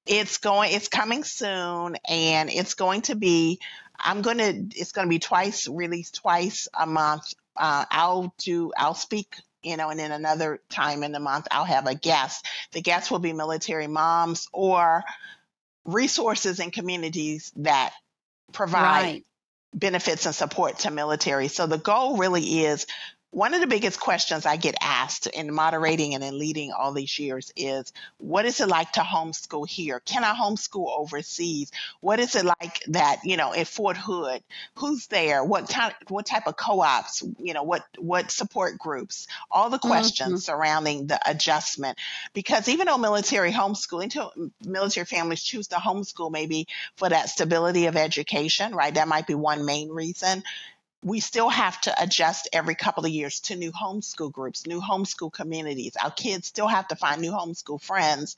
It's 0.07 0.38
going. 0.38 0.71
It's 0.73 0.88
coming 0.88 1.23
soon, 1.23 1.95
and 2.07 2.49
it's 2.49 2.73
going 2.73 3.01
to 3.03 3.15
be. 3.15 3.59
I'm 3.99 4.21
to. 4.21 4.65
It's 4.75 4.93
going 4.93 5.07
to 5.07 5.09
be 5.09 5.19
twice 5.19 5.67
released 5.67 6.15
twice 6.15 6.67
a 6.77 6.88
month. 6.88 7.34
Uh, 7.55 7.86
I'll 7.91 8.34
do. 8.39 8.71
I'll 8.75 8.95
speak 8.95 9.36
you 9.64 9.78
know, 9.78 9.89
and 9.89 9.99
then 9.99 10.11
another 10.11 10.59
time 10.70 11.03
in 11.03 11.11
the 11.11 11.20
month, 11.20 11.47
I'll 11.51 11.64
have 11.64 11.88
a 11.88 11.95
guest. 11.95 12.45
The 12.74 12.82
guest 12.82 13.09
will 13.09 13.20
be 13.20 13.34
military 13.34 13.88
moms 13.88 14.47
or 14.51 15.03
resources 15.86 16.59
and 16.59 16.72
communities 16.72 17.51
that 17.57 17.93
provide 18.51 19.03
right. 19.03 19.26
benefits 19.74 20.26
and 20.26 20.36
support 20.36 20.80
to 20.80 20.91
military. 20.91 21.47
So 21.47 21.66
the 21.66 21.78
goal 21.78 22.18
really 22.18 22.61
is 22.61 22.86
one 23.34 23.55
of 23.55 23.61
the 23.61 23.67
biggest 23.67 23.99
questions 23.99 24.45
I 24.45 24.57
get 24.57 24.75
asked 24.79 25.25
in 25.25 25.51
moderating 25.51 26.13
and 26.13 26.23
in 26.23 26.38
leading 26.38 26.71
all 26.71 26.93
these 26.93 27.17
years 27.17 27.51
is 27.55 27.91
what 28.19 28.45
is 28.45 28.61
it 28.61 28.67
like 28.67 28.91
to 28.91 28.99
homeschool 28.99 29.67
here? 29.67 29.99
Can 29.99 30.23
I 30.23 30.36
homeschool 30.36 30.88
overseas? 30.95 31.71
What 31.99 32.19
is 32.19 32.36
it 32.36 32.45
like 32.45 32.84
that, 32.89 33.21
you 33.23 33.36
know, 33.36 33.51
at 33.51 33.67
Fort 33.67 33.97
Hood? 33.97 34.43
Who's 34.75 35.07
there? 35.07 35.43
What 35.43 35.67
kind 35.67 35.95
what 36.09 36.27
type 36.27 36.45
of 36.45 36.55
co-ops, 36.55 37.23
you 37.39 37.55
know, 37.55 37.63
what 37.63 37.84
what 37.97 38.29
support 38.29 38.77
groups? 38.77 39.27
All 39.49 39.71
the 39.71 39.79
questions 39.79 40.45
mm-hmm. 40.45 40.51
surrounding 40.51 41.07
the 41.07 41.19
adjustment. 41.27 41.97
Because 42.34 42.69
even 42.69 42.86
though 42.86 42.99
military 42.99 43.51
homeschooling, 43.51 44.51
military 44.63 45.05
families 45.07 45.41
choose 45.41 45.69
to 45.69 45.77
homeschool 45.77 46.31
maybe 46.31 46.67
for 46.97 47.09
that 47.09 47.29
stability 47.29 47.88
of 47.88 47.95
education, 47.95 48.75
right? 48.75 48.93
That 48.93 49.07
might 49.07 49.25
be 49.25 49.34
one 49.34 49.65
main 49.65 49.89
reason 49.89 50.43
we 51.04 51.20
still 51.20 51.49
have 51.49 51.80
to 51.82 52.01
adjust 52.01 52.49
every 52.54 52.76
couple 52.76 53.06
of 53.06 53.12
years 53.12 53.41
to 53.41 53.56
new 53.56 53.72
homeschool 53.72 54.32
groups, 54.32 54.66
new 54.66 54.82
homeschool 54.82 55.32
communities. 55.32 55.95
Our 56.01 56.12
kids 56.12 56.47
still 56.47 56.68
have 56.68 56.88
to 56.89 56.95
find 56.95 57.22
new 57.22 57.32
homeschool 57.32 57.82
friends. 57.82 58.38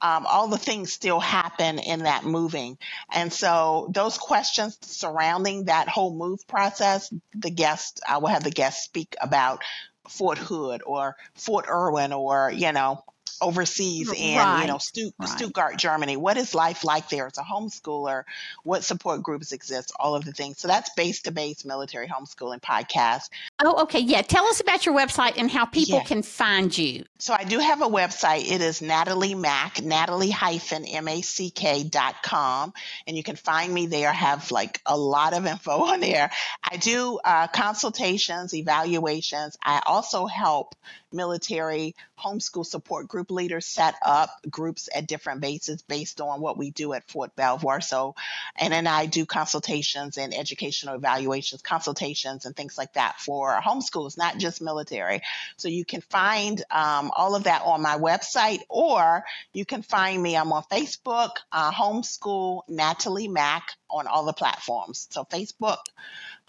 Um, 0.00 0.26
all 0.26 0.48
the 0.48 0.58
things 0.58 0.92
still 0.92 1.20
happen 1.20 1.78
in 1.78 2.00
that 2.00 2.24
moving. 2.24 2.76
And 3.12 3.32
so 3.32 3.88
those 3.94 4.18
questions 4.18 4.76
surrounding 4.82 5.66
that 5.66 5.88
whole 5.88 6.12
move 6.12 6.46
process, 6.48 7.12
the 7.34 7.50
guest, 7.50 8.00
I 8.06 8.18
will 8.18 8.28
have 8.28 8.42
the 8.42 8.50
guest 8.50 8.82
speak 8.82 9.14
about 9.20 9.62
Fort 10.08 10.38
Hood 10.38 10.82
or 10.84 11.16
Fort 11.34 11.66
Irwin 11.68 12.12
or, 12.12 12.50
you 12.50 12.72
know, 12.72 13.04
overseas 13.42 14.10
in 14.12 14.38
right. 14.38 14.62
you 14.62 14.68
know 14.68 14.78
Stutt- 14.78 15.12
right. 15.18 15.28
Stuttgart, 15.28 15.76
Germany. 15.76 16.16
What 16.16 16.36
is 16.36 16.54
life 16.54 16.84
like 16.84 17.08
there 17.10 17.26
as 17.26 17.36
a 17.36 17.42
homeschooler? 17.42 18.24
What 18.62 18.84
support 18.84 19.22
groups 19.22 19.52
exist? 19.52 19.92
All 19.98 20.14
of 20.14 20.24
the 20.24 20.32
things. 20.32 20.58
So 20.58 20.68
that's 20.68 20.90
base 20.90 21.22
to 21.22 21.30
base 21.32 21.64
military 21.64 22.08
homeschooling 22.08 22.60
podcast. 22.60 23.28
Oh, 23.62 23.82
okay. 23.82 24.00
Yeah. 24.00 24.22
Tell 24.22 24.46
us 24.46 24.60
about 24.60 24.86
your 24.86 24.94
website 24.94 25.34
and 25.36 25.50
how 25.50 25.66
people 25.66 25.98
yeah. 25.98 26.04
can 26.04 26.22
find 26.22 26.76
you. 26.76 27.04
So 27.22 27.32
I 27.32 27.44
do 27.44 27.60
have 27.60 27.82
a 27.82 27.86
website. 27.86 28.50
It 28.50 28.60
is 28.60 28.82
Natalie 28.82 29.36
Mack, 29.36 29.80
Natalie 29.80 30.32
hyphen 30.32 30.84
M 30.84 31.06
A 31.06 31.22
C 31.22 31.50
K 31.50 31.84
dot 31.84 32.16
com. 32.20 32.72
And 33.06 33.16
you 33.16 33.22
can 33.22 33.36
find 33.36 33.72
me 33.72 33.86
there. 33.86 34.08
I 34.08 34.12
have 34.12 34.50
like 34.50 34.80
a 34.84 34.96
lot 34.96 35.32
of 35.32 35.46
info 35.46 35.70
on 35.92 36.00
there. 36.00 36.32
I 36.68 36.78
do 36.78 37.20
uh, 37.24 37.46
consultations, 37.46 38.54
evaluations. 38.54 39.56
I 39.62 39.82
also 39.86 40.26
help 40.26 40.74
military 41.12 41.94
homeschool 42.18 42.64
support 42.64 43.08
group 43.08 43.30
leaders 43.30 43.66
set 43.66 43.94
up 44.04 44.30
groups 44.48 44.88
at 44.94 45.06
different 45.06 45.40
bases 45.40 45.82
based 45.82 46.20
on 46.20 46.40
what 46.40 46.56
we 46.56 46.70
do 46.70 46.92
at 46.92 47.08
Fort 47.08 47.34
Belvoir. 47.36 47.80
So, 47.80 48.14
and 48.56 48.72
then 48.72 48.86
I 48.86 49.06
do 49.06 49.26
consultations 49.26 50.18
and 50.18 50.34
educational 50.34 50.94
evaluations, 50.94 51.62
consultations 51.62 52.46
and 52.46 52.56
things 52.56 52.78
like 52.78 52.94
that 52.94 53.20
for 53.20 53.60
homeschoolers, 53.60 54.16
not 54.16 54.38
just 54.38 54.62
military. 54.62 55.22
So 55.56 55.68
you 55.68 55.84
can 55.84 56.00
find 56.00 56.62
um, 56.70 57.10
all 57.12 57.34
of 57.34 57.44
that 57.44 57.62
on 57.62 57.82
my 57.82 57.96
website, 57.96 58.60
or 58.68 59.24
you 59.52 59.64
can 59.64 59.82
find 59.82 60.22
me. 60.22 60.36
I'm 60.36 60.52
on 60.52 60.64
Facebook, 60.64 61.30
uh, 61.50 61.70
Homeschool 61.72 62.62
Natalie 62.68 63.28
Mack 63.28 63.68
on 63.90 64.06
all 64.06 64.24
the 64.24 64.32
platforms. 64.32 65.08
So 65.10 65.24
Facebook. 65.24 65.78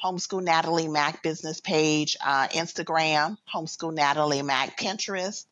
Homeschool 0.03 0.43
Natalie 0.43 0.89
Mack 0.89 1.24
business 1.24 1.61
page, 1.61 2.18
uh, 2.24 2.47
Instagram, 2.49 3.38
Homeschool 3.53 3.93
Natalie 3.93 4.41
Mack, 4.41 4.78
Pinterest, 4.78 5.45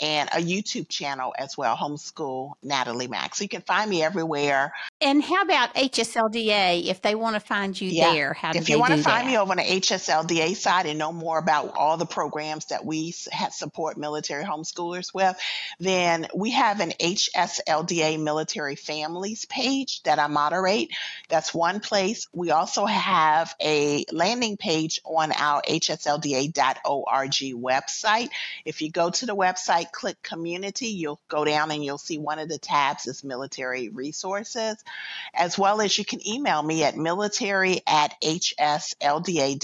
and 0.00 0.28
a 0.32 0.38
YouTube 0.38 0.88
channel 0.88 1.34
as 1.36 1.58
well, 1.58 1.76
Homeschool 1.76 2.52
Natalie 2.62 3.08
Mack. 3.08 3.34
So 3.34 3.42
you 3.42 3.48
can 3.48 3.60
find 3.62 3.90
me 3.90 4.02
everywhere. 4.02 4.72
And 5.02 5.22
how 5.22 5.40
about 5.40 5.74
HSLDA 5.76 6.84
if 6.84 7.00
they 7.00 7.14
want 7.14 7.34
to 7.34 7.40
find 7.40 7.80
you 7.80 7.88
yeah. 7.88 8.12
there? 8.12 8.32
How 8.34 8.52
do 8.52 8.58
if 8.58 8.68
you 8.68 8.78
want 8.78 8.92
to 8.92 9.02
find 9.02 9.26
that? 9.26 9.30
me 9.30 9.38
over 9.38 9.52
on 9.52 9.56
the 9.56 9.62
HSLDA 9.62 10.54
side 10.54 10.84
and 10.84 10.98
know 10.98 11.10
more 11.10 11.38
about 11.38 11.74
all 11.74 11.96
the 11.96 12.04
programs 12.04 12.66
that 12.66 12.84
we 12.84 13.12
support 13.12 13.96
military 13.96 14.44
homeschoolers 14.44 15.14
with, 15.14 15.38
then 15.78 16.26
we 16.34 16.50
have 16.50 16.80
an 16.80 16.90
HSLDA 17.00 18.22
military 18.22 18.76
families 18.76 19.46
page 19.46 20.02
that 20.02 20.18
I 20.18 20.26
moderate. 20.26 20.90
That's 21.30 21.54
one 21.54 21.80
place. 21.80 22.28
We 22.34 22.50
also 22.50 22.84
have 22.84 23.54
a 23.58 24.04
landing 24.12 24.58
page 24.58 25.00
on 25.06 25.32
our 25.32 25.62
hslda.org 25.62 26.52
website. 27.32 28.28
If 28.66 28.82
you 28.82 28.90
go 28.90 29.08
to 29.08 29.24
the 29.24 29.34
website, 29.34 29.92
click 29.92 30.22
community, 30.22 30.88
you'll 30.88 31.22
go 31.28 31.46
down 31.46 31.70
and 31.70 31.82
you'll 31.82 31.96
see 31.96 32.18
one 32.18 32.38
of 32.38 32.50
the 32.50 32.58
tabs 32.58 33.06
is 33.06 33.24
military 33.24 33.88
resources 33.88 34.84
as 35.34 35.58
well 35.58 35.80
as 35.80 35.96
you 35.98 36.04
can 36.04 36.26
email 36.26 36.62
me 36.62 36.84
at 36.84 36.96
military 36.96 37.80
at 37.86 38.14
hslda.org. 38.22 39.58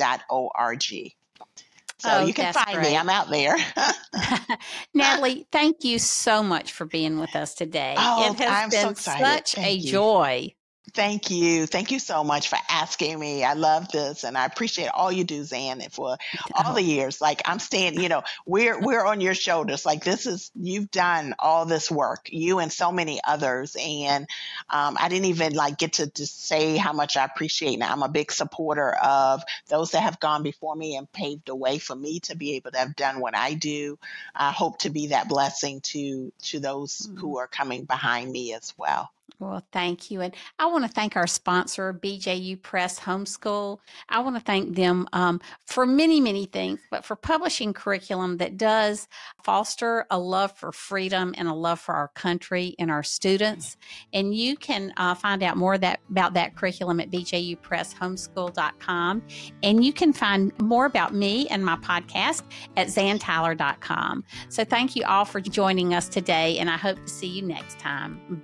So 1.98 2.10
Oh, 2.12 2.26
you 2.26 2.34
can 2.34 2.52
find 2.52 2.80
me. 2.82 2.96
I'm 2.96 3.08
out 3.08 3.30
there. 3.30 3.56
Natalie, 4.94 5.46
thank 5.50 5.82
you 5.82 5.98
so 5.98 6.42
much 6.42 6.72
for 6.72 6.84
being 6.84 7.18
with 7.18 7.34
us 7.34 7.54
today. 7.54 7.94
Oh, 7.96 8.32
it 8.32 8.38
has 8.38 8.64
I'm 8.64 8.70
been 8.70 8.90
excited. 8.92 9.48
such 9.48 9.58
a 9.58 9.72
you. 9.72 9.90
joy. 9.90 10.54
Thank 10.96 11.30
you. 11.30 11.66
Thank 11.66 11.90
you 11.90 11.98
so 11.98 12.24
much 12.24 12.48
for 12.48 12.56
asking 12.70 13.18
me. 13.18 13.44
I 13.44 13.52
love 13.52 13.92
this 13.92 14.24
and 14.24 14.36
I 14.36 14.46
appreciate 14.46 14.88
all 14.88 15.12
you 15.12 15.24
do, 15.24 15.44
Zan, 15.44 15.82
for 15.90 16.16
all 16.54 16.72
the 16.72 16.82
years. 16.82 17.20
Like 17.20 17.42
I'm 17.44 17.58
staying, 17.58 18.00
you 18.00 18.08
know, 18.08 18.22
we're 18.46 18.80
we're 18.80 19.04
on 19.04 19.20
your 19.20 19.34
shoulders. 19.34 19.84
Like 19.84 20.04
this 20.04 20.24
is 20.24 20.50
you've 20.54 20.90
done 20.90 21.34
all 21.38 21.66
this 21.66 21.90
work, 21.90 22.30
you 22.32 22.60
and 22.60 22.72
so 22.72 22.90
many 22.90 23.20
others. 23.22 23.76
And 23.78 24.26
um, 24.70 24.96
I 24.98 25.10
didn't 25.10 25.26
even 25.26 25.52
like 25.52 25.76
get 25.76 25.92
to 25.94 26.06
just 26.06 26.46
say 26.46 26.78
how 26.78 26.94
much 26.94 27.18
I 27.18 27.26
appreciate. 27.26 27.78
Now 27.78 27.92
I'm 27.92 28.02
a 28.02 28.08
big 28.08 28.32
supporter 28.32 28.90
of 28.92 29.42
those 29.68 29.90
that 29.90 30.00
have 30.00 30.18
gone 30.18 30.42
before 30.42 30.74
me 30.74 30.96
and 30.96 31.12
paved 31.12 31.44
the 31.44 31.54
way 31.54 31.76
for 31.76 31.94
me 31.94 32.20
to 32.20 32.36
be 32.36 32.54
able 32.54 32.70
to 32.70 32.78
have 32.78 32.96
done 32.96 33.20
what 33.20 33.36
I 33.36 33.52
do. 33.52 33.98
I 34.34 34.50
hope 34.50 34.78
to 34.78 34.88
be 34.88 35.08
that 35.08 35.28
blessing 35.28 35.82
to 35.92 36.32
to 36.44 36.58
those 36.58 37.06
mm. 37.06 37.18
who 37.18 37.36
are 37.36 37.46
coming 37.46 37.84
behind 37.84 38.32
me 38.32 38.54
as 38.54 38.72
well. 38.78 39.10
Well, 39.38 39.62
thank 39.70 40.10
you. 40.10 40.22
And 40.22 40.34
I 40.58 40.64
want 40.66 40.86
to 40.86 40.90
thank 40.90 41.14
our 41.14 41.26
sponsor, 41.26 41.92
BJU 41.92 42.62
Press 42.62 42.98
Homeschool. 42.98 43.80
I 44.08 44.20
want 44.20 44.36
to 44.36 44.42
thank 44.42 44.74
them 44.74 45.06
um, 45.12 45.42
for 45.66 45.84
many, 45.84 46.22
many 46.22 46.46
things, 46.46 46.80
but 46.90 47.04
for 47.04 47.16
publishing 47.16 47.74
curriculum 47.74 48.38
that 48.38 48.56
does 48.56 49.08
foster 49.42 50.06
a 50.10 50.18
love 50.18 50.52
for 50.52 50.72
freedom 50.72 51.34
and 51.36 51.48
a 51.48 51.52
love 51.52 51.78
for 51.78 51.94
our 51.94 52.08
country 52.08 52.74
and 52.78 52.90
our 52.90 53.02
students. 53.02 53.76
And 54.14 54.34
you 54.34 54.56
can 54.56 54.94
uh, 54.96 55.14
find 55.14 55.42
out 55.42 55.58
more 55.58 55.76
that, 55.76 56.00
about 56.10 56.32
that 56.34 56.56
curriculum 56.56 56.98
at 57.00 57.10
bjupresshomeschool.com. 57.10 59.22
And 59.62 59.84
you 59.84 59.92
can 59.92 60.14
find 60.14 60.58
more 60.62 60.86
about 60.86 61.14
me 61.14 61.46
and 61.48 61.62
my 61.62 61.76
podcast 61.76 62.42
at 62.78 62.86
zantyler.com. 62.86 64.24
So 64.48 64.64
thank 64.64 64.96
you 64.96 65.04
all 65.04 65.26
for 65.26 65.42
joining 65.42 65.92
us 65.92 66.08
today, 66.08 66.58
and 66.58 66.70
I 66.70 66.78
hope 66.78 67.04
to 67.04 67.12
see 67.12 67.26
you 67.26 67.42
next 67.42 67.78
time. 67.78 68.40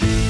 Bye. 0.00 0.21